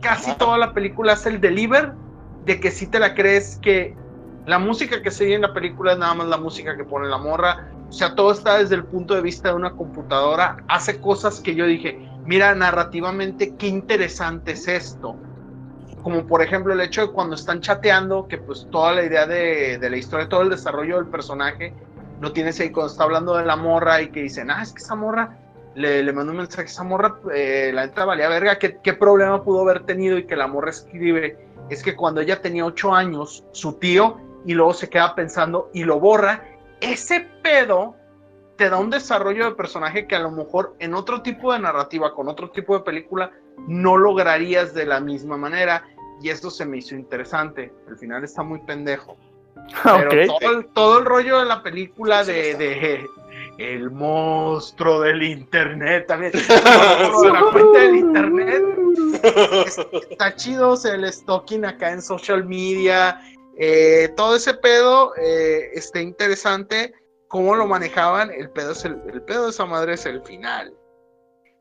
[0.00, 1.92] casi toda la película es el deliver
[2.44, 3.94] de que si te la crees que
[4.46, 7.08] la música que se oye en la película es nada más la música que pone
[7.08, 7.68] la morra.
[7.88, 10.56] O sea, todo está desde el punto de vista de una computadora.
[10.68, 15.16] Hace cosas que yo dije, mira, narrativamente, qué interesante es esto.
[16.02, 19.78] Como por ejemplo el hecho de cuando están chateando, que pues toda la idea de,
[19.80, 21.74] la historia, todo el desarrollo del personaje,
[22.20, 24.82] lo tienes ahí cuando está hablando de la morra y que dicen, ah, es que
[24.82, 25.38] esa morra,
[25.74, 29.42] le, le mandó un mensaje, esa morra, eh, la neta valía verga, ¿qué, ¿qué problema
[29.42, 30.16] pudo haber tenido?
[30.16, 34.54] Y que la morra escribe, es que cuando ella tenía ocho años, su tío, y
[34.54, 36.44] luego se queda pensando y lo borra,
[36.80, 37.96] ese pedo
[38.56, 42.14] te da un desarrollo de personaje que a lo mejor en otro tipo de narrativa,
[42.14, 43.30] con otro tipo de película,
[43.68, 45.84] no lograrías de la misma manera.
[46.22, 47.72] Y esto se me hizo interesante.
[47.88, 49.16] El final está muy pendejo.
[49.84, 50.40] Pero Ok.
[50.40, 53.06] todo, el, todo el rollo de la película Sí, de, de
[53.58, 56.32] el monstruo del internet también.
[56.34, 58.62] El de la cuenta del internet.
[60.10, 63.20] Está chido o sea, el stalking acá en social media.
[63.58, 66.94] Eh, todo ese pedo eh, está interesante.
[67.28, 68.30] Cómo lo manejaban.
[68.30, 70.72] El pedo, es el, el pedo de esa madre es el final.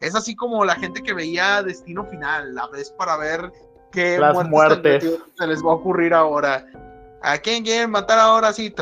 [0.01, 2.53] Es así como la gente que veía Destino Final.
[2.53, 3.51] La ves para ver
[3.91, 5.03] qué Las muertes
[5.37, 6.65] se les va a ocurrir ahora.
[7.21, 8.53] ¿A quién quieren matar ahora?
[8.53, 8.73] Sí.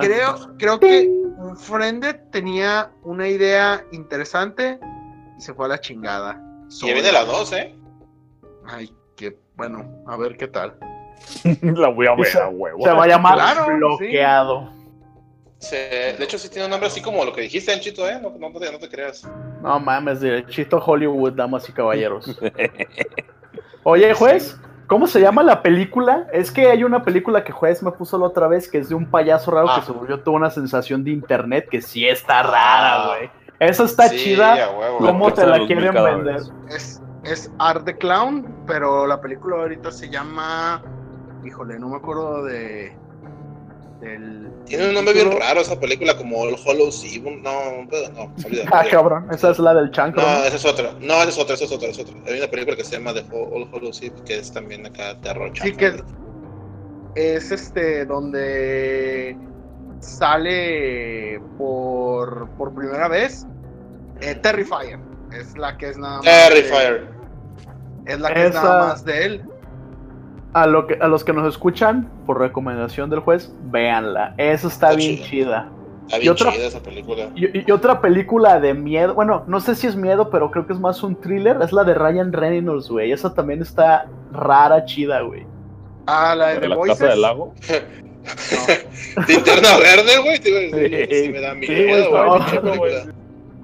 [0.00, 1.10] Creo, creo que
[1.56, 4.78] Friended tenía una idea interesante
[5.38, 6.42] y se fue a la chingada.
[6.82, 7.74] Y ya viene la 2, ¿eh?
[8.66, 10.76] Ay, qué bueno, a ver qué tal.
[11.62, 12.84] La voy a ver se- a huevo.
[12.84, 14.70] Se va a llamar Claro, bloqueado.
[15.70, 18.18] De hecho, sí tiene un nombre así como lo que dijiste, Anchito, ¿eh?
[18.20, 19.28] No, no, no te, no te creas.
[19.62, 22.36] No mames, derechito Hollywood, damas y caballeros.
[23.84, 26.26] Oye, juez, ¿cómo se llama la película?
[26.32, 28.94] Es que hay una película que juez me puso la otra vez que es de
[28.94, 29.76] un payaso raro Ah.
[29.80, 33.06] que se volvió toda una sensación de internet que sí está rara, Ah.
[33.16, 33.30] güey.
[33.60, 34.68] Esa está Sí, chida.
[34.76, 34.98] huevo.
[34.98, 36.40] ¿Cómo te la quieren vender?
[36.70, 40.82] Es, es Art the Clown, pero la película ahorita se llama.
[41.44, 42.92] Híjole, no me acuerdo de.
[44.00, 47.20] Del, Tiene un nombre bien raro esa película, como el Hollow Sea.
[47.24, 47.52] un- No,
[47.84, 50.20] no, olvídalo, Ah, cabrón, esa es la del chancro.
[50.22, 50.44] No, ¿no?
[50.44, 50.92] esa es otra.
[51.00, 52.20] No, esa es otra, esa es otra, esa es otra.
[52.32, 55.50] Hay una película que se llama The Hol- Hollow Sea, que es también acá terror.
[55.54, 55.76] Sí, chafa.
[55.78, 56.02] que
[57.36, 59.36] es este donde
[60.00, 63.46] sale por, por primera vez
[64.20, 64.98] eh, Terrifier.
[65.32, 66.24] Es la que es nada más.
[66.24, 67.08] de- Terrifier.
[68.06, 69.44] es la que es nada más de él.
[70.54, 74.34] A, lo que, a los que nos escuchan, por recomendación del juez, véanla.
[74.36, 75.26] Esa está Está bien chida.
[75.28, 75.68] chida.
[76.06, 77.28] Está Y bien otra- chida esa película.
[77.34, 80.72] Y, y otra película de miedo, bueno, no sé si es miedo, pero creo que
[80.74, 83.12] es más un thriller, es la de Ryan Reynolds, güey.
[83.12, 85.46] Esa también está rara, chida, güey.
[86.06, 86.98] Ah, la de ¿De The la Voices.
[86.98, 87.54] casa del lago.
[89.28, 90.36] Linterna verde, güey.
[90.36, 91.22] Sí.
[91.24, 92.10] sí me da miedo,
[92.76, 92.92] güey,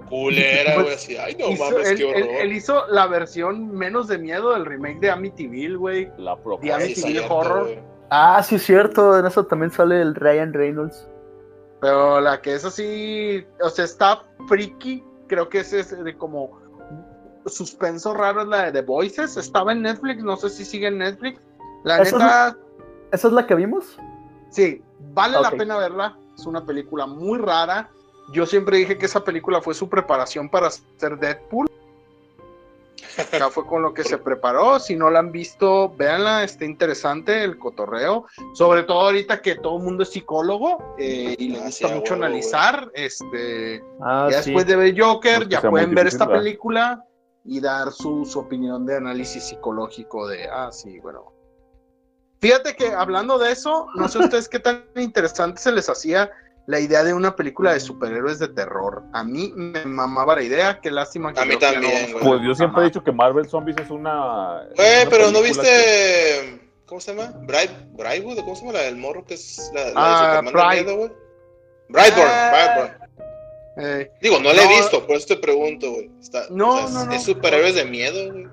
[0.09, 0.23] güey.
[0.23, 0.35] güey.
[0.35, 1.17] Culera, güey, así.
[1.17, 2.35] Ay, no Hizo- mames, él, qué él- horror.
[2.41, 6.11] él hizo la versión menos de miedo del remake de Amityville, güey.
[6.19, 7.63] La Sí, Amityville cierto, Horror.
[7.65, 7.79] güey.
[8.11, 9.19] Ah, sí, es cierto.
[9.19, 11.09] En eso también sale el Ryan Reynolds.
[11.81, 15.05] Pero la que es así, o sea, está freaky.
[15.29, 16.59] Creo que ese es de como
[17.47, 19.37] suspenso raro, es la de The Voices.
[19.37, 21.41] Estaba en Netflix, no sé si sigue en Netflix.
[21.85, 22.57] La Esa es neta,
[23.13, 23.99] ¿Esa es la que vimos?
[24.51, 24.83] sí,
[25.13, 26.17] vale la pena verla.
[26.37, 27.91] Es una película muy rara.
[28.33, 31.67] Yo siempre dije que esa película fue su preparación para ser Deadpool.
[33.33, 34.79] Ya fue con lo que se preparó.
[34.79, 38.27] Si no la han visto, véanla, está interesante el cotorreo.
[38.55, 41.95] Sobre todo ahorita que todo el mundo es psicólogo eh, y le Ah, gusta sí,
[41.95, 42.89] mucho analizar.
[42.95, 44.51] Este, Ah, ya sí.
[44.51, 46.43] después de ver Joker, ya pueden ver esta ¿verdad?
[46.43, 47.05] película
[47.45, 51.33] y dar su, su opinión de análisis psicológico de, ah, sí, bueno.
[52.41, 56.31] Fíjate que hablando de eso, no sé ustedes qué tan interesante se les hacía
[56.69, 59.03] la idea de una película de superhéroes de terror.
[59.15, 62.23] A mí me mamaba la idea, qué lástima que A mí también, güey.
[62.25, 64.65] Pues yo siempre he dicho que Marvel Zombies es una.
[64.77, 66.71] Güey, una pero ¿no película que- viste.
[66.85, 67.33] ¿Cómo se llama?
[67.47, 70.49] Bright, Brightwood, ¿o ¿cómo se llama la del morro que es la, la Ah, de
[70.49, 70.53] Superman
[70.85, 70.97] Bright.
[70.97, 71.13] güey?
[71.89, 72.51] Brightburn, Ah.
[72.53, 73.09] Brightburn.
[73.81, 74.71] Eh, Digo, no la he No.
[74.77, 76.11] visto, por eso te pregunto, güey.
[76.21, 77.13] Está- No, o sea, es- no, no.
[77.13, 78.47] Es superhéroes de miedo, güey.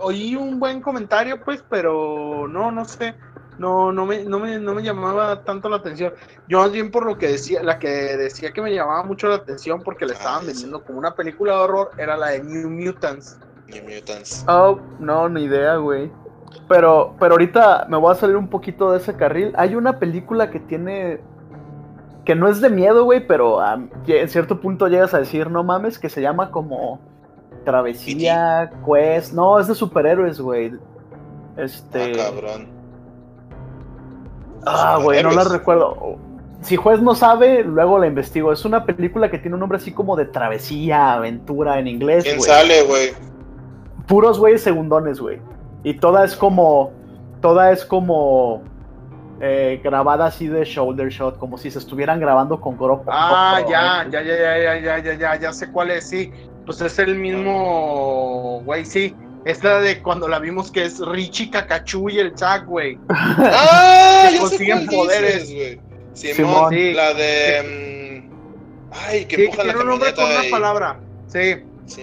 [0.00, 3.14] oí un buen comentario, pues, pero no, no sé.
[3.60, 6.14] No, no me, no me, no me llamaba tanto la atención.
[6.48, 9.34] Yo más bien por lo que decía, la que decía que me llamaba mucho la
[9.34, 12.42] atención porque le Ah, estaban ya vendiendo como una película de horror, era la de
[12.42, 13.38] New Mutants.
[13.68, 14.46] New Mutants.
[14.48, 16.10] Oh, no, ni idea, güey.
[16.68, 19.52] Pero, pero ahorita me voy a salir un poquito de ese carril.
[19.56, 21.20] Hay una película que tiene.
[22.24, 25.62] que no es de miedo, güey, pero ah, en cierto punto llegas a decir, no
[25.64, 26.98] mames, que se llama como.
[27.66, 29.34] Travesía, Quest.
[29.34, 30.72] No, es de superhéroes, güey.
[31.58, 32.12] Este.
[32.14, 32.79] Ah, cabrón.
[34.66, 36.16] Ah, güey, no la recuerdo.
[36.62, 38.52] Si juez no sabe, luego la investigo.
[38.52, 42.40] Es una película que tiene un nombre así como de travesía, aventura en inglés, ¿Quién
[42.40, 43.12] sale, güey?
[44.06, 45.38] Puros güeyes segundones, güey.
[45.84, 46.90] Y toda es como.
[47.40, 48.62] Toda es como.
[49.40, 53.04] eh, grabada así de shoulder shot, como si se estuvieran grabando con GoPro.
[53.08, 56.30] Ah, ya, ya, ya, ya, ya, ya, ya, ya sé cuál es, sí.
[56.66, 59.14] Pues es el mismo, güey, sí.
[59.44, 62.98] Es la de cuando la vimos que es Richie Cacachú y el Zack, güey.
[63.08, 64.26] ¡Ah!
[64.28, 65.48] Que ya sé consiguen cuál poderes.
[65.48, 65.80] dices, güey.
[66.12, 66.70] Simón, Simón.
[66.74, 66.92] Sí.
[66.92, 68.22] la de.
[68.26, 71.00] mm, Ay, que Sí, que empujan la tiene un nombre con una palabra.
[71.28, 71.54] Sí,
[71.86, 72.02] Sí.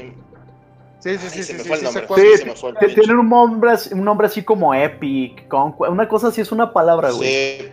[0.99, 2.01] sí, sí, Ay, sí, se sí, me sí, fue el sí, nombre.
[2.01, 2.21] sé cuál.
[2.21, 3.01] Sí, se me fue el Que pinche.
[3.01, 6.71] tienen un nombre, así- un nombre así como Epic, Conquest, una cosa así es una
[6.73, 7.29] palabra, güey.
[7.59, 7.67] Sí.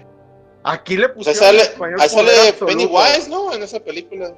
[0.65, 2.53] Aquí le pusieron sale, en español ahí sale.
[2.67, 3.53] Pennywise, ¿no?
[3.53, 4.33] En esa película.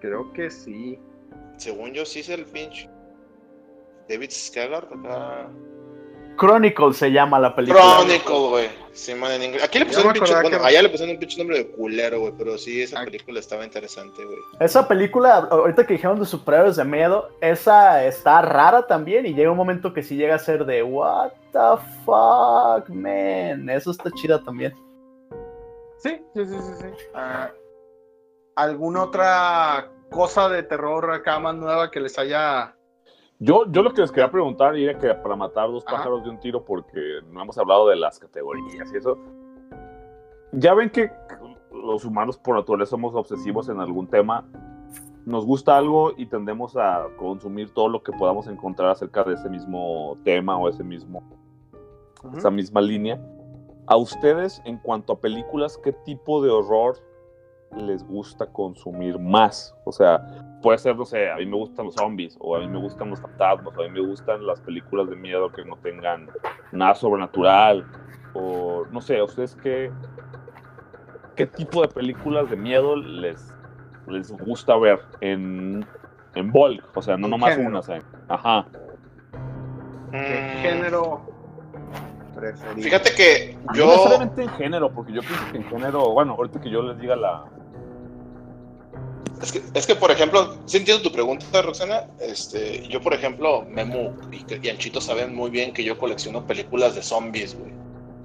[0.00, 0.98] Creo que sí.
[1.56, 2.88] Según yo, sí es el pinche.
[4.12, 4.30] David
[4.92, 5.48] acá.
[6.38, 7.82] Chronicle se llama la película.
[7.98, 8.68] Chronicle, güey.
[8.92, 9.62] Sí, man, en inglés.
[9.62, 10.32] Aquí le pusieron un pinche.
[10.32, 12.32] acordaba Bueno, que- allá le pusieron un pinche nombre de culero, güey.
[12.38, 13.04] Pero sí, esa Ah.
[13.04, 14.38] película estaba interesante, güey.
[14.58, 19.50] Esa película, ahorita que dijeron de superhéroes de miedo, esa está rara también y llega
[19.50, 23.68] un momento que sí llega a ser de what the fuck, man.
[23.68, 24.74] Eso está chida también.
[25.98, 26.72] Sí, sí, sí, sí.
[26.80, 26.86] sí.
[27.14, 27.50] Ah,
[28.56, 32.74] ¿Alguna otra cosa de terror acá más nueva que les haya...
[33.44, 35.96] Yo, yo lo que les quería preguntar era que para matar dos Ajá.
[35.96, 37.00] pájaros de un tiro, porque
[37.32, 39.18] no hemos hablado de las categorías y eso.
[40.52, 41.10] Ya ven que
[41.72, 44.44] los humanos por naturaleza somos obsesivos en algún tema.
[45.26, 49.48] Nos gusta algo y tendemos a consumir todo lo que podamos encontrar acerca de ese
[49.48, 51.24] mismo tema o ese mismo,
[52.36, 53.20] esa misma línea.
[53.88, 56.96] A ustedes, en cuanto a películas, ¿qué tipo de horror
[57.76, 59.74] les gusta consumir más?
[59.84, 62.68] O sea, puede ser, no sé, a mí me gustan los zombies, o a mí
[62.68, 65.76] me gustan los fantasmas, o a mí me gustan las películas de miedo que no
[65.76, 66.28] tengan
[66.70, 67.84] nada sobrenatural,
[68.34, 69.90] o no sé, ¿a ustedes qué,
[71.36, 73.52] qué tipo de películas de miedo les,
[74.06, 75.84] les gusta ver en,
[76.34, 76.84] en bulk?
[76.94, 77.68] O sea, no nomás género.
[77.68, 77.98] una, o sea,
[78.28, 78.66] ajá.
[80.12, 81.22] ¿Qué Mm, género
[82.34, 82.82] preferido?
[82.82, 83.86] Fíjate que No yo.
[83.86, 87.16] necesariamente en género, porque yo pienso que en género, bueno, ahorita que yo les diga
[87.16, 87.44] la...
[89.42, 92.06] Es que, es que, por ejemplo, sí entiendo tu pregunta, Roxana.
[92.20, 96.94] Este, yo, por ejemplo, Memo y, y Anchito saben muy bien que yo colecciono películas
[96.94, 97.72] de zombies, güey.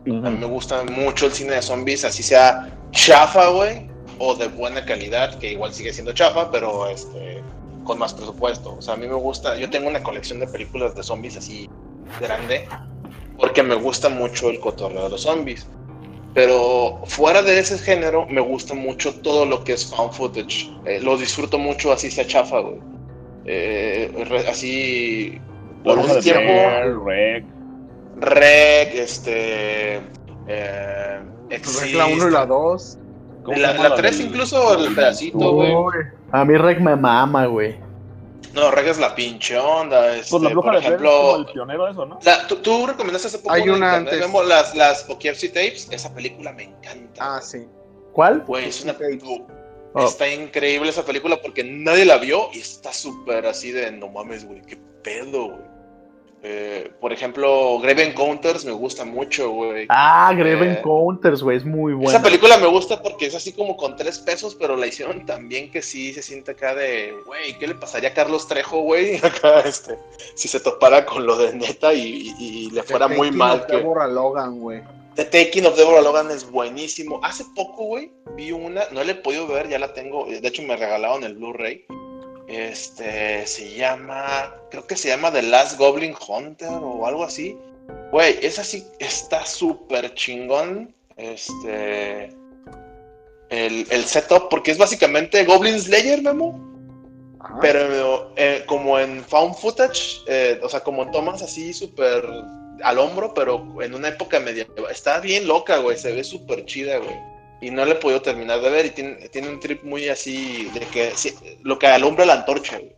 [0.08, 3.90] A mí me gusta mucho el cine de zombies, así sea chafa, güey,
[4.20, 7.44] o de buena calidad, que igual sigue siendo chafa, pero este,
[7.84, 8.76] con más presupuesto.
[8.78, 11.70] O sea, a mí me gusta, yo tengo una colección de películas de zombies así
[12.22, 12.70] grande,
[13.38, 15.68] porque me gusta mucho el cotorreo de los zombies.
[16.38, 20.70] Pero fuera de ese género, me gusta mucho todo lo que es found footage.
[20.86, 22.78] Eh, lo disfruto mucho así sea chafa, güey.
[23.46, 25.42] Eh, re- así,
[25.84, 26.54] por un tiempo...
[27.08, 27.44] Rec.
[28.20, 29.96] Rec, este.
[30.48, 31.20] Eh,
[31.96, 32.98] la 1 y la 2.
[33.44, 35.74] ¿Cómo se La, la 3 del- incluso el pedacito, güey.
[36.34, 37.78] A mí Rec me mama, güey.
[38.54, 40.16] No, Reg es la pinche onda.
[40.16, 42.20] Este, Pues la bruja por de Blair es como el ejemplo, pionero de eso, ¿no?
[42.24, 44.20] la- ¿tú, tú recomendaste hace poco Hay una internet, antes.
[44.20, 45.88] Memo, las, las Poughkeepsie Tapes.
[45.92, 47.38] Esa película me encanta.
[47.38, 47.66] Ah, sí.
[48.14, 48.42] ¿Cuál?
[48.48, 49.46] Güey, es una Poughkeepsie
[49.94, 50.06] Oh.
[50.06, 54.46] Está increíble esa película porque nadie la vio y está súper así de no mames,
[54.46, 55.67] güey, qué pedo, güey.
[56.50, 59.86] Eh, por ejemplo, Grave Encounters me gusta mucho, güey.
[59.90, 62.12] Ah, Grave Eh, Encounters, güey, es muy buena.
[62.12, 65.70] Esa película me gusta porque es así como con tres pesos, pero la hicieron también
[65.70, 69.18] que sí se siente acá de, güey, ¿qué le pasaría a Carlos Trejo, güey?
[69.24, 69.98] Acá, este,
[70.36, 73.38] si se topara con lo de neta y, y- y le fuera The muy Taking
[73.38, 73.60] mal.
[73.60, 73.76] of Que...
[73.76, 74.82] Deborah Logan, güey.
[75.16, 77.20] The Taking of Deborah Logan es buenísimo.
[77.24, 80.62] Hace poco, güey, vi una, no la he podido ver, ya la tengo, de hecho
[80.62, 81.84] me regalaron el Blu-ray.
[82.48, 87.58] Este, se llama, creo que se llama The Last Goblin Hunter o algo así.
[88.12, 90.96] Güey, esa sí está súper chingón.
[91.18, 92.30] Este,
[93.50, 96.64] el, el setup, porque es básicamente Goblin Slayer, Memo.
[97.40, 97.60] Ajá.
[97.62, 102.24] Pero eh, como en found footage, eh, o sea, como en tomas así súper
[102.84, 104.92] al hombro, pero en una época medieval.
[104.92, 107.37] Está bien loca, güey, se ve súper chida, güey.
[107.62, 110.70] Y no le he podido terminar de ver y tiene, tiene un trip muy así
[110.74, 111.34] de que sí,
[111.64, 112.96] lo que alumbra la antorcha, güey.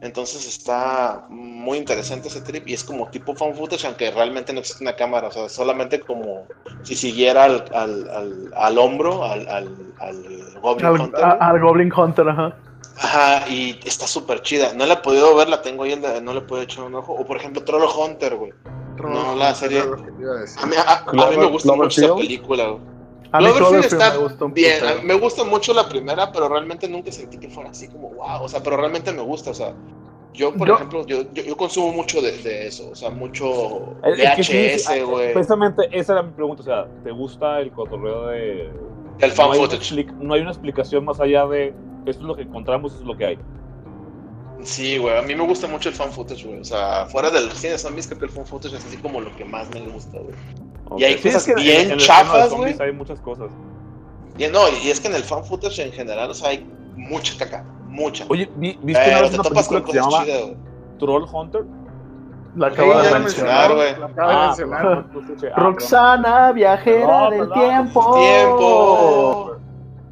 [0.00, 4.60] Entonces está muy interesante ese trip y es como tipo found footage, aunque realmente no
[4.60, 6.46] existe una cámara, o sea, solamente como
[6.82, 11.60] si siguiera al, al, al, al hombro, al, al, al Goblin Al, Hunter, a- al
[11.60, 12.56] Goblin Hunter, ajá.
[12.98, 14.74] Ajá, y está súper chida.
[14.74, 16.94] No la he podido ver, la tengo ahí, en la- no le puedo echar un
[16.96, 17.12] ojo.
[17.14, 18.52] O por ejemplo, Troll Hunter, güey.
[19.14, 19.80] No, la serie-
[20.62, 22.93] a mí, a- a mí me gusta mucho esa película, güey.
[23.36, 24.80] A mí Cloverfield está me gusta un bien.
[25.02, 28.42] Me gusta mucho la primera, pero realmente nunca sentí que fuera así como wow.
[28.42, 29.50] O sea, pero realmente me gusta.
[29.50, 29.74] O sea,
[30.32, 32.90] yo, por Yo- ejemplo, yo, yo, yo consumo mucho de, de eso.
[32.90, 35.32] O sea, mucho Es- es que VHS, güey.
[35.32, 38.70] Precisamente esa era mi pregunta, o sea, ¿te gusta el cotorreo de...
[39.20, 39.80] El fan no hay, footage.
[39.94, 41.68] expli- no hay una explicación más allá de
[42.06, 43.38] esto es lo que encontramos, esto es lo que hay.
[44.62, 45.16] Sí, güey.
[45.16, 46.60] A mí me gusta mucho el fan footage, güey.
[46.60, 49.20] O sea, fuera del cine de zombies, creo que el fan footage es así como
[49.20, 50.34] lo que más me gusta, güey.
[50.88, 51.00] Ok.
[51.00, 52.76] Y hay cosas es que bien en chafas, de güey.
[52.80, 53.50] Hay muchas cosas.
[54.38, 56.66] Y no, y es que en el fan footage en general, o sea, hay
[56.96, 57.64] mucha caca.
[57.88, 58.24] Mucha.
[58.28, 60.56] Oye, ¿vi- ¿viste una vez una película que se llama güey.
[60.98, 61.64] Troll Hunter?
[62.56, 63.74] La Sí, acabo ya de mencionar.
[63.74, 63.98] güey.
[63.98, 64.82] La acaba de Ah, mencionar.
[64.82, 65.10] perdón,
[65.40, 65.52] pues.
[65.54, 67.58] Ah, Roxana, viajera Perdón, del perdón.
[67.68, 68.14] tiempo.
[68.14, 69.53] Tiempo.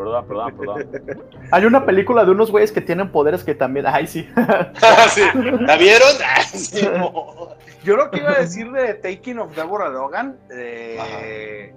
[0.03, 1.23] Perdón, perdón, perdón.
[1.53, 3.87] Hay una película de unos güeyes que tienen poderes que también.
[3.87, 4.29] Ay, sí.
[5.11, 5.23] Sí.
[5.61, 6.09] ¿La vieron?
[6.25, 6.81] Ah, sí.
[7.85, 11.75] Yo lo que iba a decir de Taking of Deborah Logan, eh,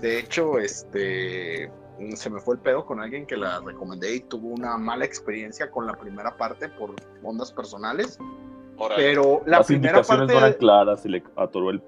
[0.00, 1.70] de hecho, este
[2.14, 5.70] se me fue el pedo con alguien que la recomendé y tuvo una mala experiencia
[5.70, 8.18] con la primera parte por ondas personales,
[8.94, 11.82] pero la Las primera indicaciones parte no eran claras y le atoró el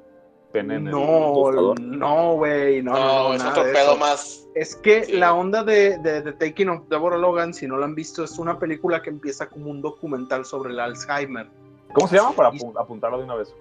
[0.53, 3.97] pene en no, no, güey, no, no, No, no, es otro pedo eso.
[3.97, 4.47] más.
[4.55, 5.13] Es que Sí.
[5.13, 8.39] la onda de, de, de Taking of Deborah Logan, si no la han visto, es
[8.39, 11.47] una película que empieza como un documental sobre el Alzheimer.
[11.93, 13.55] ¿Cómo se llama para apu- apuntarlo de una vez?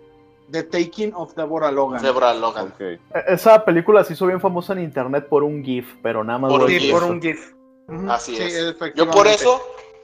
[0.52, 2.02] The Taking of Deborah Logan.
[2.02, 2.68] Deborah Logan.
[2.74, 3.00] Ok.
[3.28, 6.52] Esa película se hizo bien famosa en internet por un GIF, pero nada más.
[6.52, 6.92] Por un GIF.
[6.92, 7.12] por eso.
[7.12, 7.54] un GIF.
[7.88, 8.76] Ujú, Así sí, es.
[8.96, 9.62] Yo por eso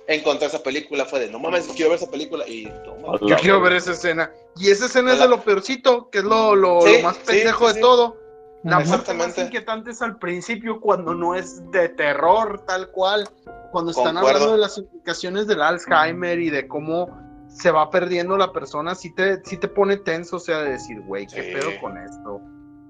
[0.08, 1.06] encontré esa película.
[1.06, 2.47] Fue de no mames, quiero ver esa película.
[2.47, 3.18] Y toma.
[3.22, 4.32] Yo quiero ver esa escena.
[4.58, 7.62] Y esa escena es de lo peorcito, que es lo, lo, Sí, lo más pendejo
[7.62, 7.82] sí, de sí.
[7.82, 8.18] todo.
[8.64, 13.30] La parte más inquietante es al principio, cuando no es de terror, tal cual.
[13.72, 14.30] Cuando están Concuerdo.
[14.38, 17.08] hablando de las implicaciones del Alzheimer y de cómo
[17.47, 20.99] se va perdiendo la persona, sí te, sí te pone tenso, o sea, de decir,
[21.01, 21.51] güey, ¿qué Sí.
[21.53, 22.41] pedo con esto?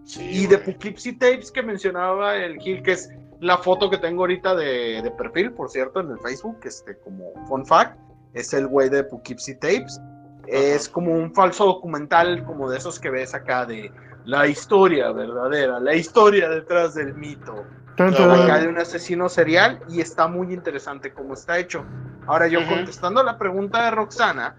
[0.05, 0.65] Sí, Y de güey.
[0.65, 3.09] Poughkeepsie Tapes que mencionaba el Gil, que es
[3.45, 7.31] la foto que tengo ahorita de, de perfil, por cierto, en el Facebook, este, como
[7.47, 7.95] fun fact,
[8.33, 10.01] es el güey de Poughkeepsie Tapes.
[10.47, 13.91] Es como un falso documental, como de esos que ves acá de
[14.25, 17.53] la historia verdadera, la historia detrás del mito.
[17.95, 18.29] Tan, No, tan.
[18.29, 18.41] güey.
[18.41, 21.85] Acá de un asesino serial y está muy interesante cómo está hecho.
[22.27, 22.69] Ahora yo Ujú.
[22.69, 24.55] contestando la pregunta de Roxana,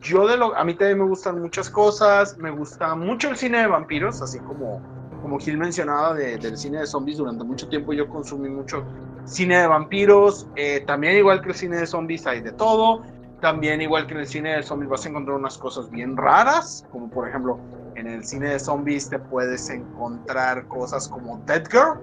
[0.00, 3.58] yo de lo, a mí también me gustan muchas cosas, me gusta mucho el cine
[3.58, 4.80] de vampiros, así como,
[5.20, 8.84] como Gil mencionaba de- del cine de zombies, durante mucho tiempo yo consumí mucho
[9.24, 13.02] cine de vampiros, eh, también igual que el cine de zombies hay de todo,
[13.40, 16.84] también igual que en el cine de zombies vas a encontrar unas cosas bien raras,
[16.90, 17.60] como por ejemplo
[17.94, 21.98] en el cine de zombies te puedes encontrar cosas como Dead Girl,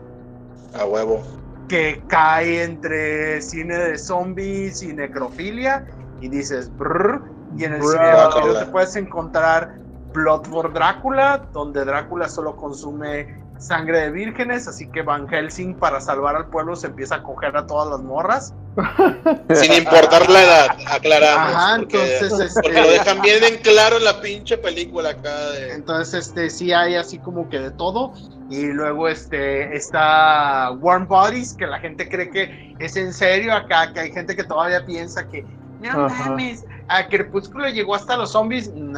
[0.73, 1.23] A huevo.
[1.67, 5.85] que cae entre cine de zombies y necrofilia
[6.21, 7.21] y dices brr,
[7.57, 7.91] y en el Brr.
[7.91, 9.69] cine de vampiros te puedes encontrar
[10.17, 16.01] Blood for Drácula donde Drácula solo consume sangre de vírgenes así que Van Helsing para
[16.01, 18.53] salvar al pueblo se empieza a coger a todas las morras
[19.53, 21.55] Sin importar la edad, aclaramos.
[21.55, 25.49] ajá porque, entonces porque lo este, dejan bien en claro en la pinche película acá
[25.51, 25.73] de.
[25.73, 28.13] entonces este sí hay así como que de todo
[28.49, 33.91] Y luego este, está Warm Bodies, que la gente cree que es en serio acá,
[33.93, 35.45] que hay gente que todavía piensa que,
[35.81, 38.71] no mames, a Crepúsculo llegó hasta los zombies.
[38.73, 38.95] Mm,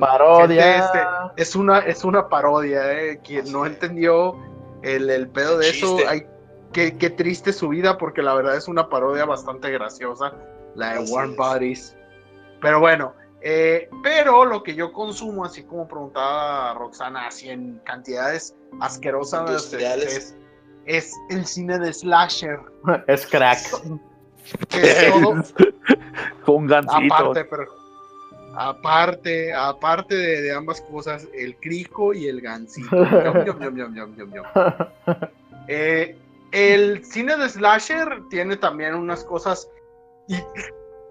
[0.00, 0.62] Parodia.
[0.62, 3.20] gente, este, es, una, es una parodia, eh.
[3.24, 4.36] Quien no entendió
[4.82, 6.08] el, el pedo de eso, Chiste.
[6.08, 6.26] ay,
[6.72, 10.34] qué, qué triste su vida, porque la verdad es una parodia bastante graciosa,
[10.74, 11.36] la de Así Warm es.
[11.36, 11.96] Bodies.
[12.60, 18.54] Pero bueno, eh, pero lo que yo consumo, así como preguntaba Roxana, así en cantidades
[18.80, 20.36] asquerosas, es,
[20.86, 22.60] es el cine de slasher.
[23.06, 23.58] Es crack.
[24.68, 25.34] que es todo,
[26.44, 27.18] Con gancitos.
[27.18, 27.79] aparte, pero
[28.60, 32.42] aparte, aparte de, de ambas cosas, el crico y el.
[32.42, 34.44] Yum, yum, yum, yum.
[35.68, 36.16] Eh,
[36.52, 39.70] el cine de slasher tiene también unas cosas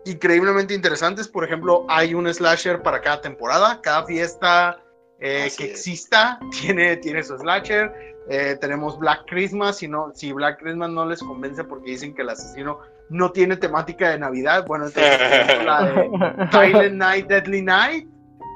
[0.06, 1.28] increíblemente interesantes.
[1.28, 4.84] Por ejemplo, hay un slasher para cada temporada, cada fiesta
[5.20, 5.72] eh, que es.
[5.72, 7.92] exista tiene, tiene su slasher.
[8.30, 12.22] Eh, tenemos Black Christmas, si, no, si Black Christmas no les convence porque dicen que
[12.22, 12.80] el asesino
[13.10, 18.08] no tiene temática de Navidad, bueno, entonces tenemos la de Silent Night, Deadly Night,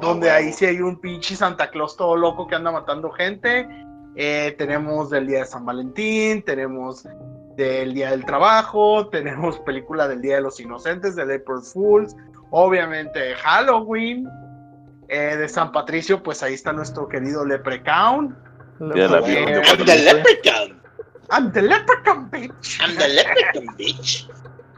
[0.01, 3.67] donde Ah, ahí sí hay un pinche Santa Claus todo loco que anda matando gente.
[4.15, 7.07] Eh, tenemos del Día de San Valentín, tenemos
[7.55, 12.15] del Día del Trabajo, tenemos película del Día de los Inocentes, del April Fools,
[12.51, 14.27] obviamente Halloween.
[15.09, 18.35] Eh, de San Patricio, pues ahí está nuestro querido Leprechaun.
[18.79, 18.99] Vi.
[18.99, 20.81] Eh, I'm the leprechaun.
[21.29, 22.79] I'm the Leprechaun, bitch.
[22.81, 24.27] I'm the leprechaun, bitch.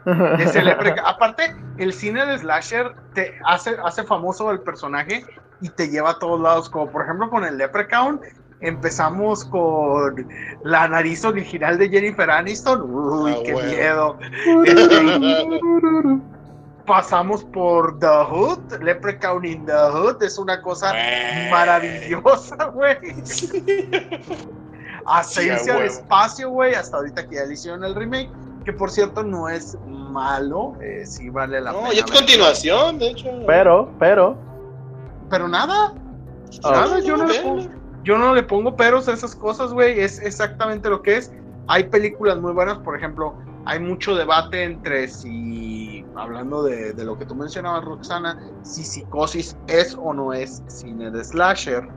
[0.40, 5.26] Es el lepre- Aparte, el cine de slasher te hace, hace famoso el personaje
[5.62, 6.70] y te lleva a todos lados.
[6.70, 8.22] Como por ejemplo con el Leprechaun,
[8.62, 10.28] empezamos con
[10.64, 12.82] la nariz original de Jennifer Aniston.
[12.90, 13.70] Uy, Ah, qué bueno.
[13.70, 14.18] miedo.
[14.66, 16.22] Este,
[16.86, 20.22] pasamos por The Hood, Leprechaun in the Hood.
[20.22, 20.94] Es una cosa
[21.50, 22.98] maravillosa, güey.
[25.08, 26.74] Hasta Sí, espacio, güey.
[26.76, 28.30] Hasta ahorita que ya le hicieron el remake.
[28.66, 30.74] Que por cierto no es malo.
[30.82, 31.94] eh, sí vale la No, pena.
[31.94, 33.30] y es continuación, de hecho.
[33.46, 34.36] Pero, pero.
[35.30, 35.94] Pero nada.
[36.64, 37.68] Ah, Nada, yo no, le pongo,
[38.04, 40.00] yo no le pongo peros a esas cosas, güey.
[40.00, 41.32] Es exactamente lo que es.
[41.68, 43.36] Hay películas muy buenas, por ejemplo,
[43.66, 49.58] hay mucho debate entre si, hablando de, de lo que tú mencionabas, Roxana, si Psicosis
[49.68, 51.88] es o no es cine de slasher.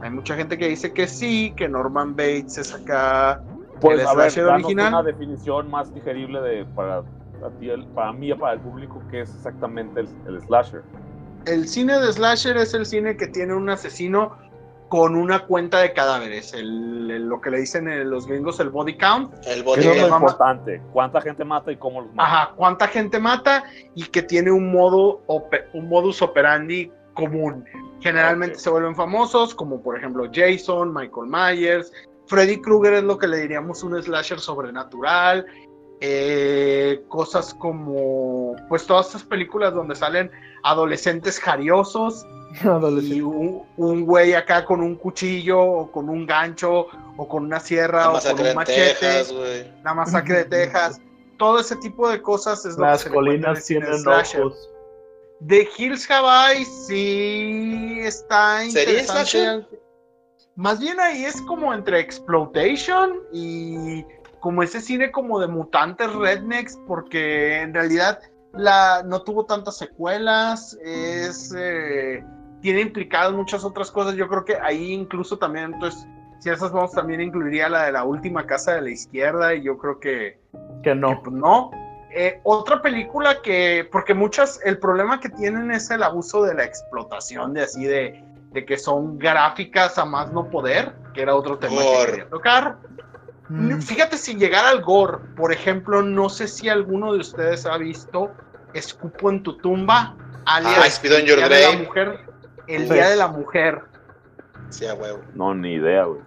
[0.00, 3.42] Hay mucha gente que dice que sí, que Norman Bates es acá.
[3.82, 4.88] Pues el a ver, original.
[4.94, 9.02] una definición más digerible de para a ti, el- para mí y para el público
[9.10, 10.82] que es exactamente el, el slasher.
[11.44, 14.36] El cine de slasher es el cine que tiene un asesino
[14.88, 16.52] con una cuenta de cadáveres.
[16.54, 19.32] El- el- lo que le dicen eh, los gringos, el body count.
[19.46, 20.00] El Eso es bote.
[20.00, 20.82] lo importante.
[20.92, 22.28] ¿Cuánta gente mata y cómo los mata?
[22.28, 23.64] Ajá, cuánta gente mata
[23.96, 25.22] y que tiene un modo
[25.72, 27.64] un modus operandi común.
[28.00, 31.92] Generalmente se vuelven famosos, como por ejemplo Jason, Michael Myers,
[32.32, 35.44] Freddy Krueger es lo que le diríamos un slasher sobrenatural.
[36.00, 40.30] eh, cosas como, pues todas estas películas donde salen
[40.64, 42.26] adolescentes jariosos
[43.02, 47.60] y un, un güey acá con un cuchillo o con un gancho o con una
[47.60, 49.72] sierra La o con un machete, Texas, güey.
[49.84, 51.00] la masacre de Texas,
[51.38, 54.70] todo ese tipo de cosas es lo Las que en el colinas tienen ojos.
[55.46, 59.30] The Hills Have Eyes sí está ¿Sería interesante.
[59.30, 59.68] slasher?
[60.56, 64.04] Más bien ahí es como entre exploitation y
[64.40, 68.20] como ese cine como de mutantes rednecks, porque en realidad
[68.52, 72.24] la, no tuvo tantas secuelas, es eh,
[72.60, 74.14] tiene implicadas muchas otras cosas.
[74.14, 76.06] Yo creo que ahí incluso también, entonces,
[76.40, 79.78] si esas vamos, también incluiría la de la última casa de la izquierda, y yo
[79.78, 80.38] creo que
[80.82, 81.22] Que que, no.
[81.22, 81.70] pues, no.
[82.14, 86.64] Eh, otra película que, porque muchas, el problema que tienen es el abuso de la
[86.64, 88.22] explotación, de así de,
[88.52, 92.04] de que son gráficas a más no poder, que era otro tema Gore.
[92.06, 92.76] que quería tocar.
[93.48, 93.80] Mm.
[93.80, 98.30] Fíjate si llegar al gore, por ejemplo, no sé si alguno de ustedes ha visto
[98.74, 101.78] Escupo en tu tumba, alias Ah, on el Your Día de la.
[101.84, 102.20] Mujer,
[102.66, 102.94] el Sí.
[102.94, 103.80] Día de la Mujer.
[104.70, 105.20] Sí, huevo.
[105.34, 106.20] No, ni idea, güey.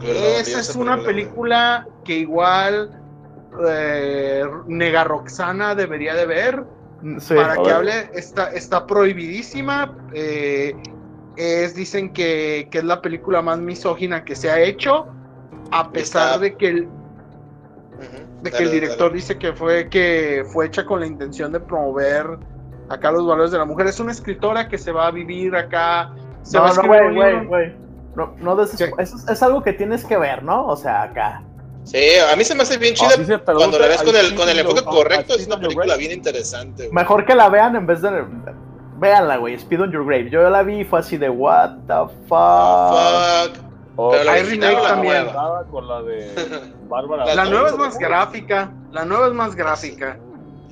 [0.00, 2.90] Perdón, Esa es una película que igual
[3.68, 6.64] eh, Nega Roxana debería de ver
[7.18, 7.34] Sí.
[7.34, 7.72] para que ver.
[7.72, 8.10] hable.
[8.14, 9.94] Está, está prohibidísima.
[10.12, 10.74] eh,
[11.36, 15.06] es, dicen que, que es la película más misógina que se ha hecho,
[15.70, 16.88] a pesar Está- de que el,
[18.42, 19.14] de que el director dale.
[19.14, 22.26] dice que fue que fue hecha con la intención de promover
[22.88, 23.86] acá los valores de la mujer.
[23.86, 26.12] Es una escritora que se va a vivir acá.
[26.42, 27.76] Se va a No, no, escribir güey, un güey, güey.
[28.16, 30.66] No, no des- es, es algo que tienes que ver, ¿no?
[30.66, 31.42] O sea, acá.
[31.84, 31.98] Sí,
[32.30, 33.10] a mí se me hace bien chida.
[33.10, 36.12] Se traduce Cuando la ves con el, con el enfoque correcto, es una película bien
[36.12, 36.94] interesante, güey.
[36.94, 38.24] Mejor que la vean en vez de.
[39.00, 39.54] Véanla, güey.
[39.54, 40.30] Speed on Your Grave.
[40.30, 42.32] Yo la vi y fue así de, ¿What the fuck?
[42.38, 43.64] Ah, fuck.
[43.96, 45.24] Pero la Hay original remake o la también.
[45.24, 45.64] nueva.
[45.70, 47.24] Con la de Bárbara.
[47.26, 48.70] La La nueva es más gráfica.
[48.92, 50.18] La nueva es más gráfica.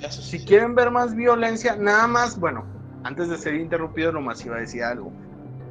[0.00, 0.38] Eso sí.
[0.38, 2.64] Si quieren ver más violencia, nada más, bueno,
[3.04, 5.10] antes de ser interrumpido, nomás iba a decir algo.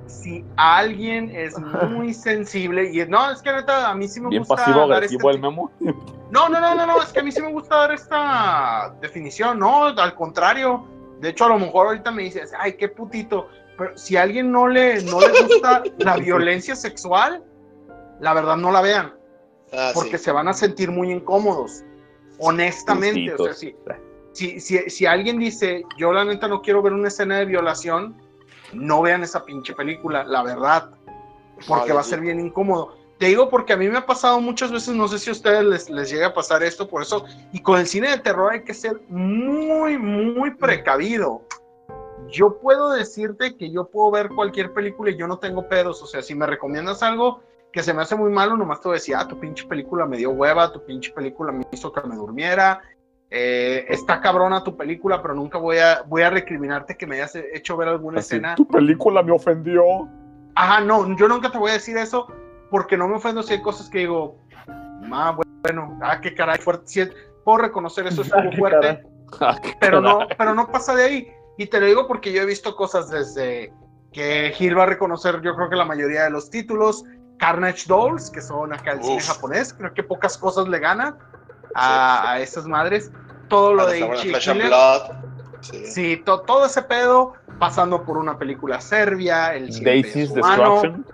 [0.08, 1.58] Si alguien es
[1.90, 4.56] muy sensible, y no, es que neta, a mí sí me Bien gusta.
[4.56, 5.72] pasivo dar agresivo este el memo.
[6.32, 9.60] No, no, no, no, no, es que a mí sí me gusta dar esta definición,
[9.60, 10.86] no, al contrario.
[11.20, 13.48] De hecho, a lo mejor ahorita me dices, ay, qué putito.
[13.78, 17.44] Pero si a alguien no le, no le gusta la violencia sexual,
[18.20, 19.14] la verdad no la vean,
[19.74, 20.26] Ah, porque sí.
[20.26, 21.84] se van a sentir muy incómodos.
[22.40, 23.76] Honestamente, o sea, si,
[24.32, 28.16] si, si, si alguien dice, yo la neta no quiero ver una escena de violación,
[28.74, 30.92] no vean esa pinche película, la verdad,
[31.68, 32.96] porque va a ser bien incómodo.
[33.18, 35.64] Te digo porque a mí me ha pasado muchas veces, no sé si a ustedes
[35.64, 38.64] les, les llega a pasar esto, por eso, y con el cine de terror hay
[38.64, 41.42] que ser muy, muy precavido.
[42.30, 46.06] Yo puedo decirte que yo puedo ver cualquier película y yo no tengo pedos, o
[46.06, 47.42] sea, si me recomiendas algo
[47.74, 50.06] que se me hace muy malo, nomás te voy a decir, ah, tu pinche película
[50.06, 52.82] me dio hueva, tu pinche película me hizo que me durmiera,
[53.32, 57.36] eh, está cabrona tu película, pero nunca voy a, voy a recriminarte que me hayas
[57.36, 58.56] hecho ver alguna Así, escena.
[58.56, 59.84] tu película me ofendió.
[60.54, 62.28] Ajá, no, yo nunca te voy a decir eso
[62.70, 64.38] porque no me ofendo si hay cosas que digo,
[65.12, 67.08] ah, bueno, ah, qué caray, fuerte, sí,
[67.44, 69.04] puedo reconocer eso, es Ah, muy qué fuerte.
[69.42, 71.28] Ah, pero no, pero no pasa de ahí.
[71.58, 73.74] Y te lo digo porque yo he visto cosas desde
[74.14, 77.04] que Gil va a reconocer, yo creo que la mayoría de los títulos,
[77.40, 81.16] Carnage Dolls, que son acá el cine japonés, creo que pocas cosas le ganan
[81.76, 83.12] a, a esas madres.
[83.50, 84.32] Todo lo de Ichi.
[85.62, 85.86] Sí.
[85.88, 91.06] Sí, to- todo ese pedo, pasando por una película serbia, el cine Daisy's Destruction.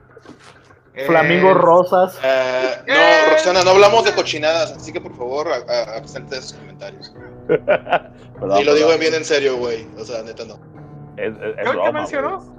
[1.06, 2.18] Flamingos rosas.
[2.24, 3.30] Eh, no, Eh.
[3.32, 5.48] Roxana, no hablamos de cochinadas, así que por favor,
[5.96, 7.14] abstente de esos comentarios.
[7.48, 9.00] Perdón, y lo digo perdón.
[9.00, 9.88] bien en serio, güey.
[9.98, 10.60] O sea, neta no.
[11.18, 12.54] Es, es, es ¿Qué- qué broma, mencionó?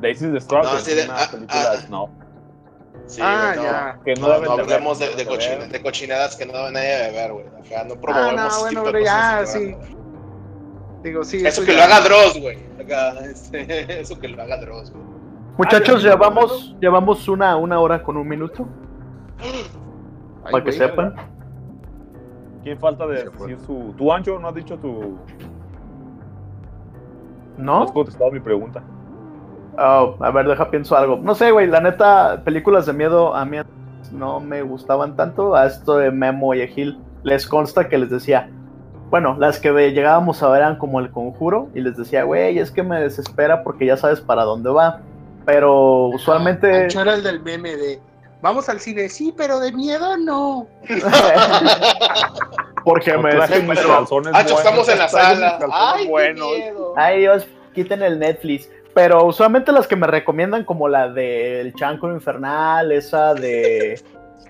[0.00, 1.76] Daisy's Destruction No, de- una ah, película ah.
[1.76, 2.10] de Snow.
[3.06, 3.62] Sí, Ah, no.
[3.62, 4.00] ya.
[4.04, 5.68] Que no, No, deben no de hablemos de, de, deben de cochina- ver.
[5.68, 7.46] de cochinadas que no nadie debe ver, güey.
[7.46, 9.76] Acá no Ah, promovemos no, ese bueno, tipo de pero ya, cosas, sí.
[11.02, 11.46] Digo, sí.
[11.46, 11.78] Eso que ya.
[11.78, 12.58] lo haga Dross, güey.
[12.80, 15.04] Acá, este, eso que lo haga Dross, güey.
[15.58, 18.66] Muchachos, llevamos, llevamos una, una hora con un minuto,
[19.38, 19.64] Ay,
[20.50, 20.78] para que güey.
[20.78, 21.14] sepan.
[22.62, 23.94] ¿Quién falta de decir su.
[23.96, 24.38] ¿Tu Ancho?
[24.38, 25.18] ¿No has dicho tu.?
[27.58, 27.82] No ¿No?
[27.82, 28.82] has contestado mi pregunta.
[29.78, 31.18] Oh, a ver, deja pienso algo.
[31.22, 33.58] No sé, güey, la neta, películas de miedo a mí
[34.12, 35.54] no me gustaban tanto.
[35.54, 38.50] A esto de Memo y Egil les consta que les decía,
[39.10, 42.70] bueno, las que llegábamos a ver eran como el conjuro y les decía, güey, es
[42.70, 45.00] que me desespera porque ya sabes para dónde va.
[45.44, 46.86] Pero usualmente...
[46.86, 48.00] Era el del meme de.
[48.40, 50.66] Vamos al cine, sí, pero de miedo no.
[52.84, 55.58] porque me Traje mis calzones buenos, estamos en la sala.
[55.70, 56.48] Ay, buenos.
[56.96, 58.68] Ay, Dios, quiten el Netflix.
[58.94, 64.00] Pero usualmente las que me recomiendan, como la del Chanco Infernal, esa de,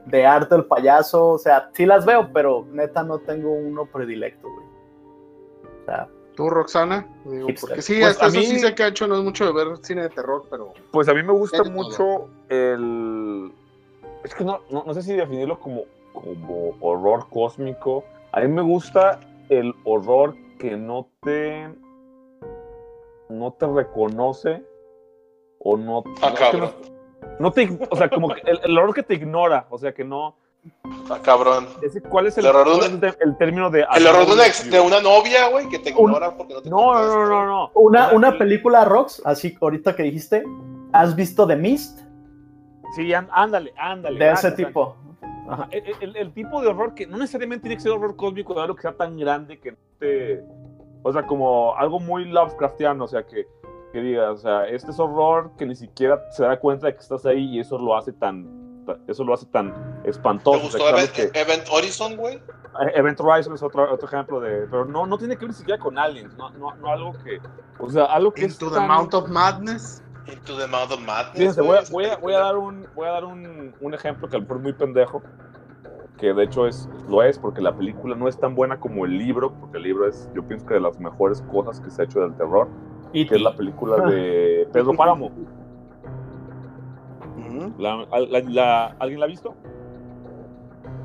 [0.06, 4.48] de Arte el Payaso, o sea, sí las veo, pero neta no tengo uno predilecto,
[4.48, 4.66] güey.
[5.82, 7.06] O sea, ¿Tú, Roxana?
[7.24, 9.44] Digo, porque sí, Pues hasta a eso mí- sí sé que Ancho no es mucho
[9.46, 10.72] de ver cine de terror, pero.
[10.90, 13.52] Pues a mí me gusta mucho el.
[14.24, 15.82] Es que no, no, no sé si definirlo como,
[16.14, 18.04] como horror cósmico.
[18.32, 19.20] A mí me gusta
[19.50, 21.68] el horror que no te.
[23.28, 24.62] no te reconoce
[25.58, 26.02] o no.
[26.22, 26.60] Ah, no, es que cabrón.
[26.60, 26.92] no-
[27.40, 30.04] no te, o sea, como que el, el horror que te ignora, o sea, que
[30.04, 30.36] no.
[31.10, 31.66] Ah, cabrón.
[32.08, 33.84] ¿Cuál es el, El horror de es el, término de.
[33.94, 36.70] El horror de una, ex- de una novia, güey, que te ignora porque no te
[36.70, 37.70] No, no, no, no, no.
[37.74, 40.44] una, una el- película, Rox, así ahorita que dijiste,
[40.92, 42.00] ¿has visto The Mist?
[42.94, 44.18] Sí, án- ándale, ándale.
[44.18, 44.96] De ese gracias, tipo.
[45.48, 48.58] Ajá, El, el- el tipo de horror que no necesariamente tiene que ser horror cósmico,
[48.60, 50.42] algo que sea tan grande que no te.
[51.02, 53.46] O sea, como algo muy Lovecraftiano, o sea, que,
[53.92, 57.00] que digas, o sea, este es horror que ni siquiera se da cuenta de que
[57.00, 58.61] estás ahí y eso lo hace tan.
[59.06, 60.58] Eso lo hace tan ¿Te espantoso.
[60.58, 62.36] o gustó es Event, que- Event Horizon, güey?
[62.36, 64.66] eh, Event Horizon es otro, otro ejemplo de.
[64.70, 67.40] Pero no, no tiene que ver ni siquiera con aliens, no, no, no algo que.
[67.78, 68.52] O sea, algo que es.
[68.54, 70.02] Into the tan- Mount of Madness.
[70.26, 71.36] Into the Mouth of Madness.
[71.36, 74.28] Fíjense, voy a, voy a- voy a dar, un, voy a dar un, un ejemplo
[74.28, 75.22] que a lo mejor es muy pendejo,
[76.18, 79.18] que de hecho es, lo es porque la película no es tan buena como el
[79.18, 82.04] libro, porque el libro es, yo pienso que de las mejores cosas que se ha
[82.04, 82.68] hecho del terror,
[83.12, 85.30] Y que es la película de Pedro Páramo.
[87.78, 89.54] La- la- la- ¿Alguien la ha visto?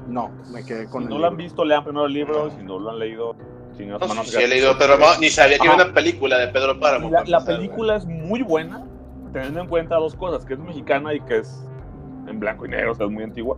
[0.07, 2.63] No, me quedé con Si el no la han visto, lean primero el libro, si
[2.63, 3.35] no lo han leído,
[3.75, 6.37] chingados, No, manos, sí, sí he leído Pedro Páramo, ni sabía que había una película
[6.37, 7.09] de Pedro Páramo.
[7.09, 8.83] La, la película es muy buena,
[9.33, 11.67] teniendo en cuenta dos cosas, que es mexicana y que es
[12.27, 13.57] en blanco y negro, o sea, es muy antigua.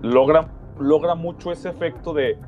[0.00, 2.38] Logra, logra mucho ese efecto de...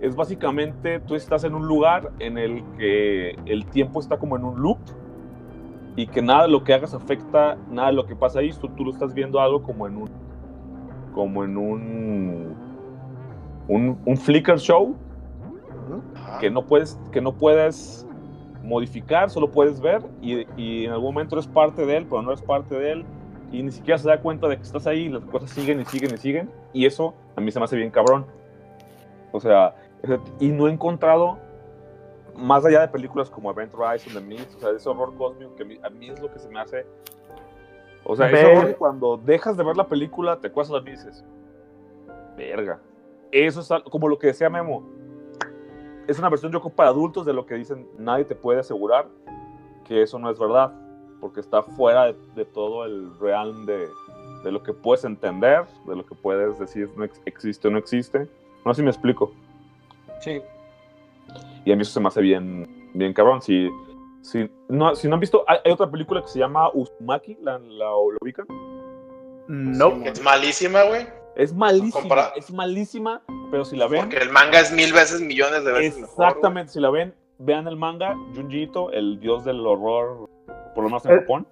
[0.00, 4.44] Es básicamente, tú estás en un lugar en el que el tiempo está como en
[4.44, 4.78] un loop
[5.96, 8.68] y que nada de lo que hagas afecta, nada de lo que pasa ahí, tú,
[8.68, 10.10] tú lo estás viendo algo como en un,
[11.14, 12.54] como en un,
[13.66, 14.94] un, un Flickr show
[16.14, 16.38] Ajá.
[16.38, 18.06] que no puedes, que no puedes
[18.62, 22.32] modificar, solo puedes ver y, y en algún momento eres parte de él, pero no
[22.32, 23.04] eres parte de él
[23.50, 25.84] y ni siquiera se da cuenta de que estás ahí y las cosas siguen y
[25.86, 28.26] siguen y siguen y eso a mí se me hace bien cabrón.
[29.32, 29.74] O sea,
[30.40, 31.38] y no he encontrado
[32.36, 35.54] más allá de películas como Event Rise and the Mist, o sea, ese horror cósmico
[35.54, 36.86] que a mí, es lo que se me hace.
[38.04, 40.90] O sea, ese Ver- horror que cuando dejas de ver la película, te acuerdas y
[40.90, 41.24] dices,
[42.36, 42.80] verga.
[43.32, 44.84] Eso es como lo que decía Memo.
[46.06, 49.06] Es una versión yo creo para adultos de lo que dicen, nadie te puede asegurar
[49.84, 50.72] que eso no es verdad,
[51.20, 53.88] porque está fuera de, de todo el realm de,
[54.44, 57.78] de lo que puedes entender, de lo que puedes decir no ex- existe o no
[57.78, 58.28] existe.
[58.64, 59.32] No sé si me explico.
[60.20, 60.40] Sí.
[61.66, 63.42] Y a mí eso se me hace bien, bien cabrón.
[63.42, 63.68] Si,
[64.22, 67.58] si, no, si no han visto, hay, hay otra película que se llama Uzumaki, ¿la,
[67.58, 68.46] la, ¿lo ubican?
[69.48, 69.88] No.
[70.04, 71.06] Es malísima, güey.
[71.36, 75.20] Es malísima, Compara- es malísima, pero si la ven, Porque el manga es mil veces,
[75.20, 79.44] millones de veces mejor, exactamente, si la ven, vean el manga, Junji Ito, el dios
[79.44, 80.30] del horror,
[80.74, 81.46] por lo menos en Eh, Japón.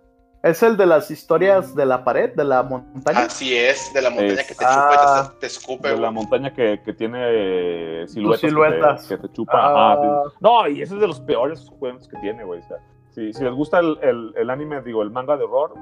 [0.45, 3.21] ¿Es el de las historias de la pared, de la montaña?
[3.21, 5.29] Así es, de la montaña Es- que te chupa y Ah.
[5.33, 6.13] te, te escupe, De la güey.
[6.13, 9.09] montaña que, que tiene eh, siluetas, que te- siluetas.
[9.09, 9.53] Que, te, chupa.
[9.57, 9.93] Ah.
[9.95, 10.37] ajá, sí.
[10.41, 12.61] No, y ese es de los peores juegos que tiene, güey.
[12.61, 12.77] O sea,
[13.11, 15.75] si, si les gusta el, el, el anime, digo, el manga de horror,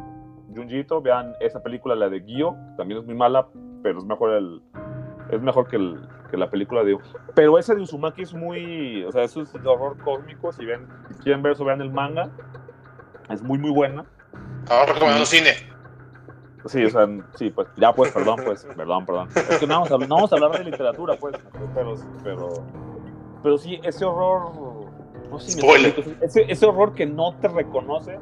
[0.54, 3.48] Junji Ito, vean esa película, la de Gyo, que también es muy mala,
[3.82, 4.62] pero es mejor el
[5.30, 5.98] es mejor que, el,
[6.30, 6.96] que la película de
[7.34, 10.86] pero ese de Uzumaki es muy o sea eso es de horror cósmico si ven
[11.08, 12.28] si quieren ver eso vean el manga
[13.30, 14.04] es muy muy buena
[14.68, 15.54] Ahora recomendando cine.
[16.66, 19.90] sí o sea sí pues ya pues perdón pues perdón perdón es que no vamos
[19.90, 21.34] a, no vamos a hablar de literatura pues
[21.74, 22.48] pero pero
[23.42, 24.52] pero sí ese horror
[25.30, 25.86] no Spoiler.
[25.88, 28.18] explico, ese, ese horror que no te reconoce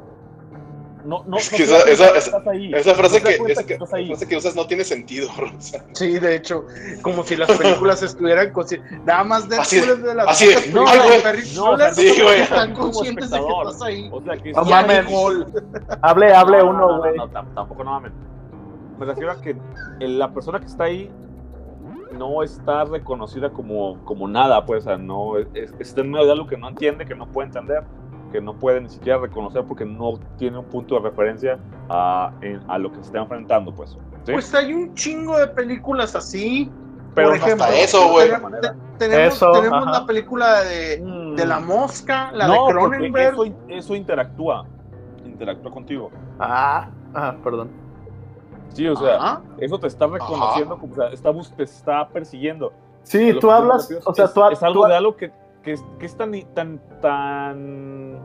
[1.04, 2.72] no no, Es no que esa- esa- estás ahí.
[2.74, 4.06] Esa frase No que, esa que, estás ahí.
[4.08, 5.28] frase que usas no tiene sentido,
[5.92, 6.64] Sí, de hecho,
[7.02, 8.90] como si las películas estuvieran conscientes.
[9.04, 13.38] Nada más de Así de- las así de- no, No, sí, que Están conscientes de
[13.38, 14.08] que estás ahí.
[14.12, 15.06] o sea que No mames.
[16.02, 17.16] Hable, hable No, no, uno, no, güey.
[17.16, 18.12] no, tam- tampoco no mames.
[18.98, 19.56] Me refiero a que
[20.00, 21.10] el- la persona que está ahí
[22.12, 26.32] no está reconocida como, como nada, pues, o sea, no, es- está en medio de
[26.32, 27.84] algo que no entiende, que no puede entender,
[28.30, 31.58] que no puede ni siquiera reconocer porque no tiene un punto de referencia
[31.88, 33.90] a, en- a lo que se está enfrentando, pues.
[34.24, 34.32] ¿sí?
[34.32, 36.70] Pues hay un chingo de películas así.
[37.14, 38.30] Pero por no ejemplo, hasta eso, güey.
[38.98, 41.34] Tenemos, Eso, tenemos la película de, Mm.
[41.34, 43.32] de La Mosca, la no, de Cronenberg.
[43.34, 44.64] Eso, eso interactúa,
[45.24, 46.10] interactúa contigo.
[46.38, 47.70] Ah, ah, perdón.
[48.68, 49.42] Sí, o sea, Ajá.
[49.58, 52.72] eso te está reconociendo, como, o sea, está, te está persiguiendo.
[53.02, 55.84] Sí, tú hablas, o sea, es, tú, es algo tú- de algo que, que es,
[55.98, 58.18] que es tan, tan, tan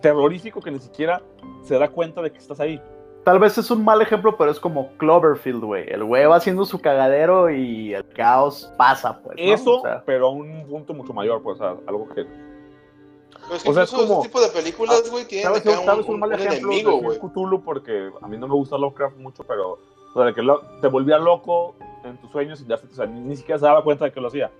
[0.00, 1.22] terrorífico que ni siquiera
[1.62, 2.80] se da cuenta de que estás ahí.
[3.24, 5.88] tal vez es un mal ejemplo, pero es como Cloverfield, güey.
[5.90, 9.36] El güey va haciendo su cagadero y el caos pasa, pues.
[9.36, 9.42] ¿no?
[9.54, 12.24] Eso, O sea, pero a un punto mucho mayor, pues, sea, algo que...
[12.24, 15.84] Pero es que O sea, es como- ese tipo de películas, güey, tienen ¿Sabes, un,
[15.84, 17.18] sabes un, un mal un ejemplo enemigo, de.
[17.18, 17.62] Cthulhu?
[17.62, 19.72] Porque a mí no me gusta Lovecraft mucho, pero...
[19.72, 21.74] O sea, de que lo- te volvía loco
[22.04, 24.20] en tus sueños y ya, o sea, ni, ni siquiera se daba cuenta de que
[24.20, 24.50] lo hacía.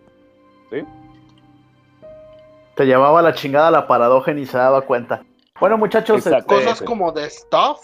[0.71, 0.85] ¿Sí?
[2.77, 5.23] Te llevaba la chingada la paradoja y ni se daba cuenta.
[5.61, 6.55] Bueno, muchachos, Exacto.
[6.55, 7.81] este, Cosas como The Stuff.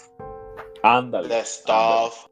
[0.83, 1.27] Ándale.
[1.27, 2.25] The Stuff.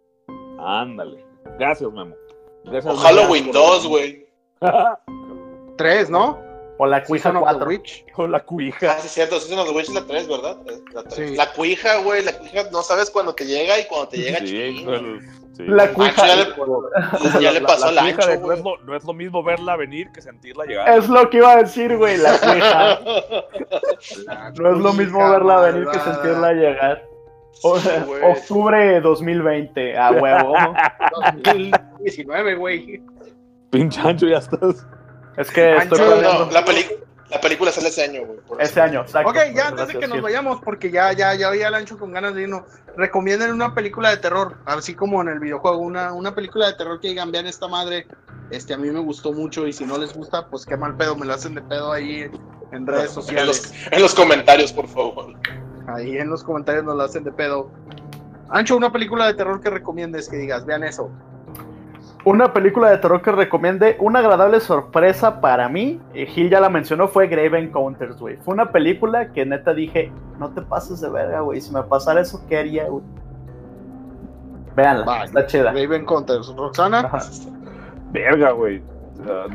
[0.59, 1.23] Ándale.
[1.59, 2.15] Gracias, Memo.
[2.63, 3.01] Gracias, O Memo.
[3.01, 4.27] Halloween 2, güey.
[5.77, 6.43] Tres, ¿no?
[6.77, 7.67] o la Cuija Season of the 4.
[7.67, 8.05] Witch.
[8.11, 8.91] Con la cuija.
[8.91, 9.39] Ah, sí, es cierto.
[9.39, 10.57] Season of the Witch es la 3, ¿verdad?
[10.93, 11.29] La, tres.
[11.29, 11.35] Sí.
[11.35, 12.23] la cuija, güey.
[12.23, 15.44] La cuija, no sabes cuándo te llega y cuando te llega, Sí, ching.
[15.55, 15.63] Sí.
[15.67, 16.27] La Ancho Cuija.
[16.27, 18.95] ya le, ya le La- pasó la al cuija ancho, de- no, es lo, no
[18.95, 20.89] es lo mismo verla venir que sentirla llegar.
[20.97, 22.99] Es lo que iba a decir, güey, la Cuija.
[24.59, 27.03] No es lo mismo verla venir que sentirla llegar.
[27.63, 27.89] O- Sí,
[28.23, 30.53] octubre 2020, a huevo.
[31.43, 33.01] 2019, güey.
[33.69, 34.85] Pinche ancho, ya estás.
[35.37, 36.85] Es que estoy Ancho, No, planeando no, la, peli-
[37.29, 38.39] la película sale ese año, güey.
[38.59, 39.29] ese año, exacto.
[39.29, 42.11] Ok, ya antes de que nos vayamos, porque ya, ya, ya veía el ancho con
[42.11, 42.63] ganas de irnos,
[42.95, 46.99] recomienden una película de terror, así como en el videojuego, una, una película de terror
[46.99, 48.07] que digan, vean esta madre,
[48.51, 51.15] este a mí me gustó mucho y si no les gusta, pues qué mal pedo,
[51.15, 52.29] me lo hacen de pedo ahí
[52.71, 53.47] en redes En sociales.
[53.47, 55.33] los, en los comentarios, por favor.
[55.87, 57.71] Ahí en los comentarios nos lo hacen de pedo.
[58.49, 61.09] Ancho, una película de terror que recomiendes, que digas, vean eso.
[62.23, 66.69] Una película de terror que recomiende, una agradable sorpresa para mí, eh, Gil ya la
[66.69, 68.37] mencionó, fue Grave Encounters, güey.
[68.37, 71.61] Fue una película que neta dije, no te pases de verga, güey.
[71.61, 73.03] Si me pasara eso, ¿qué haría, güey?
[74.75, 75.71] Véanla, Va, está chida.
[75.71, 76.53] Raven Counters.
[76.55, 76.99] Roxana.
[77.01, 77.19] Ajá.
[78.11, 78.81] Verga, güey.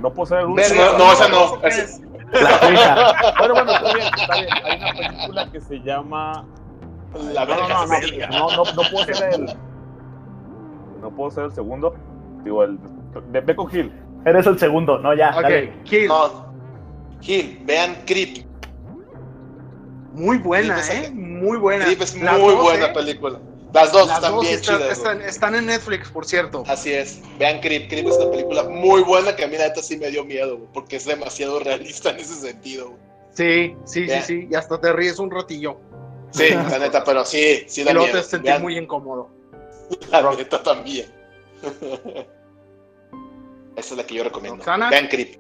[0.01, 0.53] No puedo ser el.
[0.55, 2.01] Verga, no, esa no, ¿qué esa- es?
[2.33, 3.33] La.
[3.39, 4.49] Bueno, bueno, está bien, está bien.
[4.65, 6.45] Hay una película que se llama
[7.35, 9.47] La No, no, no, no, no, no puedo ser el.
[11.03, 11.95] No puedo ser el segundo.
[12.45, 12.79] Digo, el.
[13.33, 13.93] De Beco Hill.
[14.25, 15.31] Eres el segundo, no, ya.
[15.33, 15.65] dale.
[15.79, 16.09] Ok, Kill.
[16.09, 16.51] No.
[17.21, 18.45] Gil, vean Creep.
[20.13, 21.11] Muy buena, Creep es- ¿eh?
[21.13, 21.85] Muy buena.
[21.85, 22.93] Creep es Las muy dos, buena ¿eh?
[22.95, 23.41] película.
[23.73, 25.25] Las dos Las están dos bien están, chidas.
[25.27, 26.65] están- en Netflix, por cierto.
[26.67, 27.21] Así es.
[27.39, 27.89] Vean Creep.
[27.89, 30.59] Creep es una película muy buena que a mí la neta sí me dio miedo,
[30.73, 32.93] porque es demasiado realista en ese sentido.
[33.33, 34.25] Sí, sí, sí, Vean.
[34.25, 34.49] sí.
[34.51, 35.77] Y hasta te ríes un ratillo.
[36.33, 38.19] Sí, la neta, pero sí, sí da luego miedo.
[38.21, 39.31] te sentís Vean, muy incómodo.
[40.11, 41.07] La neta también.
[43.77, 44.57] Esa es la que yo recomiendo.
[44.59, 44.91] Roxana.
[44.91, 45.37] Vean Creep.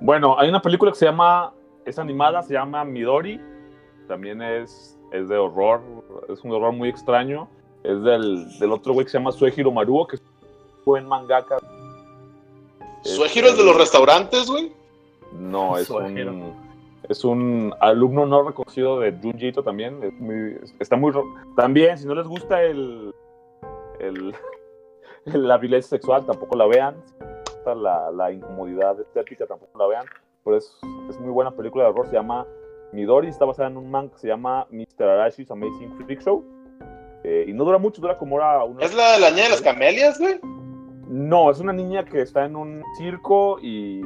[0.00, 1.52] Bueno, hay una película que se llama.
[1.84, 3.40] Es animada, se llama Midori.
[4.06, 5.80] También es, es de horror.
[6.28, 7.48] Es un horror muy extraño.
[7.82, 11.56] Es del, del otro güey que se llama Suehiro Maruo, que es un buen mangaka.
[13.02, 14.72] ¿Suejiro es de los restaurantes, güey?
[15.32, 16.54] No, es un.
[17.08, 20.00] Es un alumno no reconocido de Junji también.
[20.02, 21.10] Es muy, está muy.
[21.10, 21.24] ro-
[21.56, 23.12] También, si no les gusta el.
[23.98, 24.34] el
[25.24, 26.96] la violencia sexual, tampoco la vean.
[27.66, 30.06] La, la incomodidad estética, tampoco la vean.
[30.44, 30.76] Pero es,
[31.08, 32.06] es muy buena película de horror.
[32.06, 32.46] Se llama
[32.92, 33.28] Midori.
[33.28, 35.04] Está basada en un manga que se llama Mr.
[35.04, 36.44] Arashi's Amazing Freak Show.
[37.22, 38.64] Eh, y no dura mucho, dura como hora.
[38.64, 38.84] Una...
[38.84, 40.40] ¿Es la de la niña de las camelias, güey?
[41.06, 44.00] No, es una niña que está en un circo y.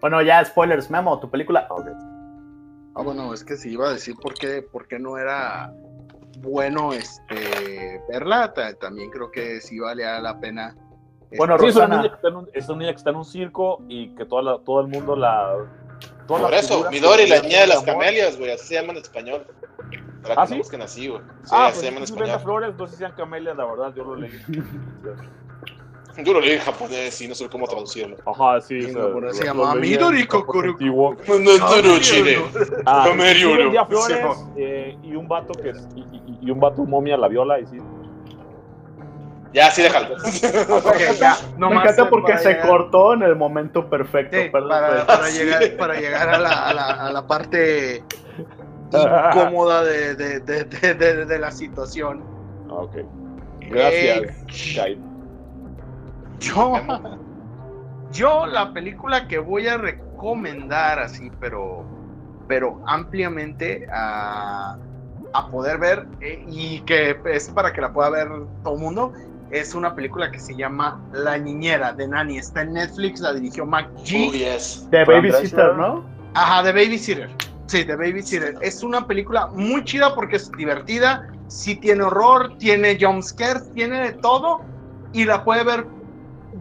[0.00, 1.68] Bueno, ya, spoilers, Memo, tu película.
[2.94, 5.72] Ah, bueno, es que si iba a decir por qué, por qué no era
[6.36, 10.74] bueno este verla, ta- también creo que sí valía la pena.
[11.24, 13.10] este, Bueno, Sí, es, una niña que está en un, es una niña que está
[13.10, 15.56] en un circo y que toda la- todo el mundo la.
[16.26, 19.46] Por eso, Midori, que la niña de las camelias, güey, así se llama en español.
[20.22, 20.58] Para que ¿Ah, no sí?
[20.58, 21.20] busquen así, güey.
[21.44, 22.40] Sí, Ah, así pues se llama en español.
[22.40, 24.30] Flores, no sé si sean camelias, la verdad, yo lo leí.
[26.24, 28.16] Yo lo leí en japonés y no sé cómo traducirlo.
[28.24, 28.80] Ajá, sí.
[28.82, 30.70] Sí, o sea, no, se lo- llama lo leí en Midori Kokoro.
[30.70, 31.16] antiguo.
[31.26, 32.38] Duro, chile.
[32.86, 33.86] Ah, no.
[33.86, 37.58] flores eh, y un vato que es- y, y- y un vato momia la viola
[37.60, 37.78] y sí.
[39.52, 40.16] Ya, sí, déjalo.
[41.20, 44.36] Ya, Me encanta eh, porque se llegar- cortó en el momento perfecto.
[44.36, 45.04] Sí, perdón, para, pues.
[45.04, 48.02] para llegar, para llegar a la, a la, a la parte
[48.92, 52.22] incómoda de, de, de, de, de- de la situación.
[52.68, 52.96] Ah, Ok.
[53.68, 54.98] Gracias, Kai.
[56.40, 56.74] Yo,
[58.12, 61.84] yo la película que voy a recomendar así, pero,
[62.48, 64.76] pero ampliamente a,
[65.32, 68.28] a poder ver eh, y que es para que la pueda ver
[68.62, 69.12] todo el mundo,
[69.50, 72.38] es una película que se llama La Niñera de Nani.
[72.38, 74.30] Está en Netflix, la dirigió Mac G.
[74.30, 74.88] Uy, yes.
[74.90, 75.74] De Fran Babysitter.
[75.74, 76.04] ¿no?
[76.34, 77.30] Ajá, de Babysitter.
[77.66, 78.56] Sí, de Babysitter.
[78.60, 84.12] Es una película muy chida porque es divertida, sí tiene horror, tiene jumpscares, tiene de
[84.12, 84.60] todo
[85.12, 85.86] y la puede ver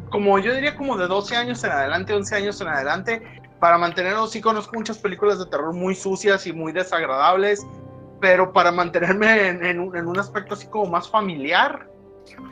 [0.09, 3.41] como yo diría como de 12 años en adelante, 11 años en adelante.
[3.59, 7.65] Para mantenerlo, sí conozco muchas películas de terror muy sucias y muy desagradables,
[8.19, 11.87] pero para mantenerme en, en un, en un aspecto así como más familiar,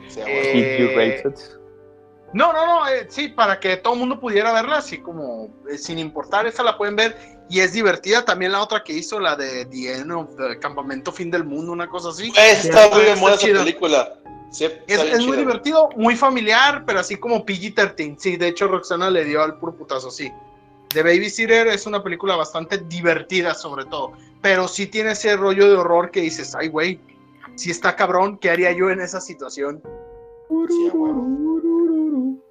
[0.08, 1.22] Sí, Eh,
[2.32, 5.78] no, no, no, eh, sí, para que todo el mundo pudiera verla, así como eh,
[5.78, 7.16] sin importar, esa la pueden ver
[7.48, 8.24] y es divertida.
[8.24, 11.72] También la otra que hizo, la de The End of the Campamento Fin del Mundo,
[11.72, 12.32] una cosa así.
[12.36, 13.60] Está muy moda esa chida.
[13.60, 14.14] película.
[14.50, 18.16] Sí, Es, es muy divertido, muy familiar, pero así como PG-13.
[18.18, 20.32] Sí, de hecho, Roxana le dio al puro putazo, sí.
[20.94, 25.76] The Babysitter es una película bastante divertida, sobre todo, pero sí tiene ese rollo de
[25.76, 27.00] horror que dices, ay, güey,
[27.56, 29.82] si está cabrón, ¿qué haría yo en esa situación?
[30.68, 30.90] Sí.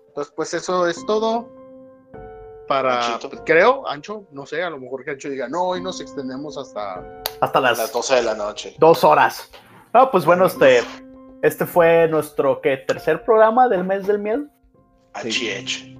[0.07, 1.49] Entonces, pues eso es todo.
[2.68, 5.99] Para, pues, creo, Ancho, no sé, a lo mejor que Ancho diga, no, hoy nos
[5.99, 7.22] extendemos hasta...
[7.41, 8.76] Hasta las las 12 de la noche.
[8.78, 9.49] dos horas.
[9.94, 10.82] No, pues bueno, este,
[11.44, 12.78] este fue nuestro ¿qué?
[12.78, 14.45] tercer programa del mes del miedo.
[15.14, 15.94] HH.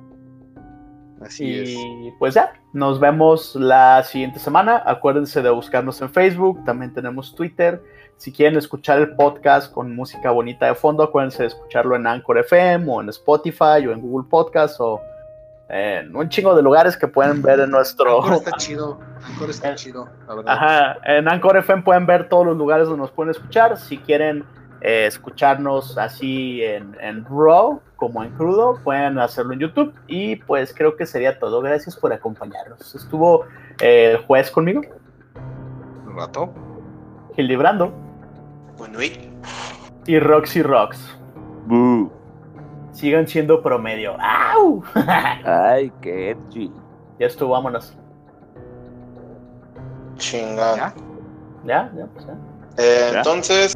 [1.22, 4.82] Así y pues ya, nos vemos la siguiente semana.
[4.86, 7.82] Acuérdense de buscarnos en Facebook, también tenemos Twitter.
[8.16, 12.38] Si quieren escuchar el podcast con música bonita de fondo, acuérdense de escucharlo en Anchor
[12.38, 15.02] FM o en Spotify o en Google Podcast o
[15.68, 18.24] en un chingo de lugares que pueden ver en nuestro...
[18.24, 20.54] Anchor está chido, Anchor está Eh, chido, la verdad.
[20.54, 23.78] Ajá, en Anchor FM pueden ver todos los lugares donde nos pueden escuchar.
[23.78, 24.46] Si quieren
[24.84, 29.94] eh, escucharnos así en, en RAW, como en crudo, pueden hacerlo en YouTube.
[30.08, 31.62] Y pues creo que sería todo.
[31.62, 32.94] Gracias por acompañarnos.
[32.94, 33.46] Estuvo
[33.82, 34.82] eh, el juez conmigo,
[36.06, 36.54] Un rato.
[37.36, 37.92] Gildibrando
[38.78, 39.32] Bueno, y
[40.06, 41.00] y Roxy Rocks.
[41.66, 42.12] Boo.
[42.92, 44.16] Sigan siendo promedio.
[44.20, 44.84] ¡Au!
[45.46, 46.72] Ay, qué edgy.
[47.20, 47.98] ya estuvo, vámonos.
[50.18, 50.76] chingada.
[50.76, 50.94] ¿Ya?
[51.66, 52.34] Ya, ya, pues ya.
[52.78, 53.18] Eh, ¿Ya?
[53.20, 53.74] entonces,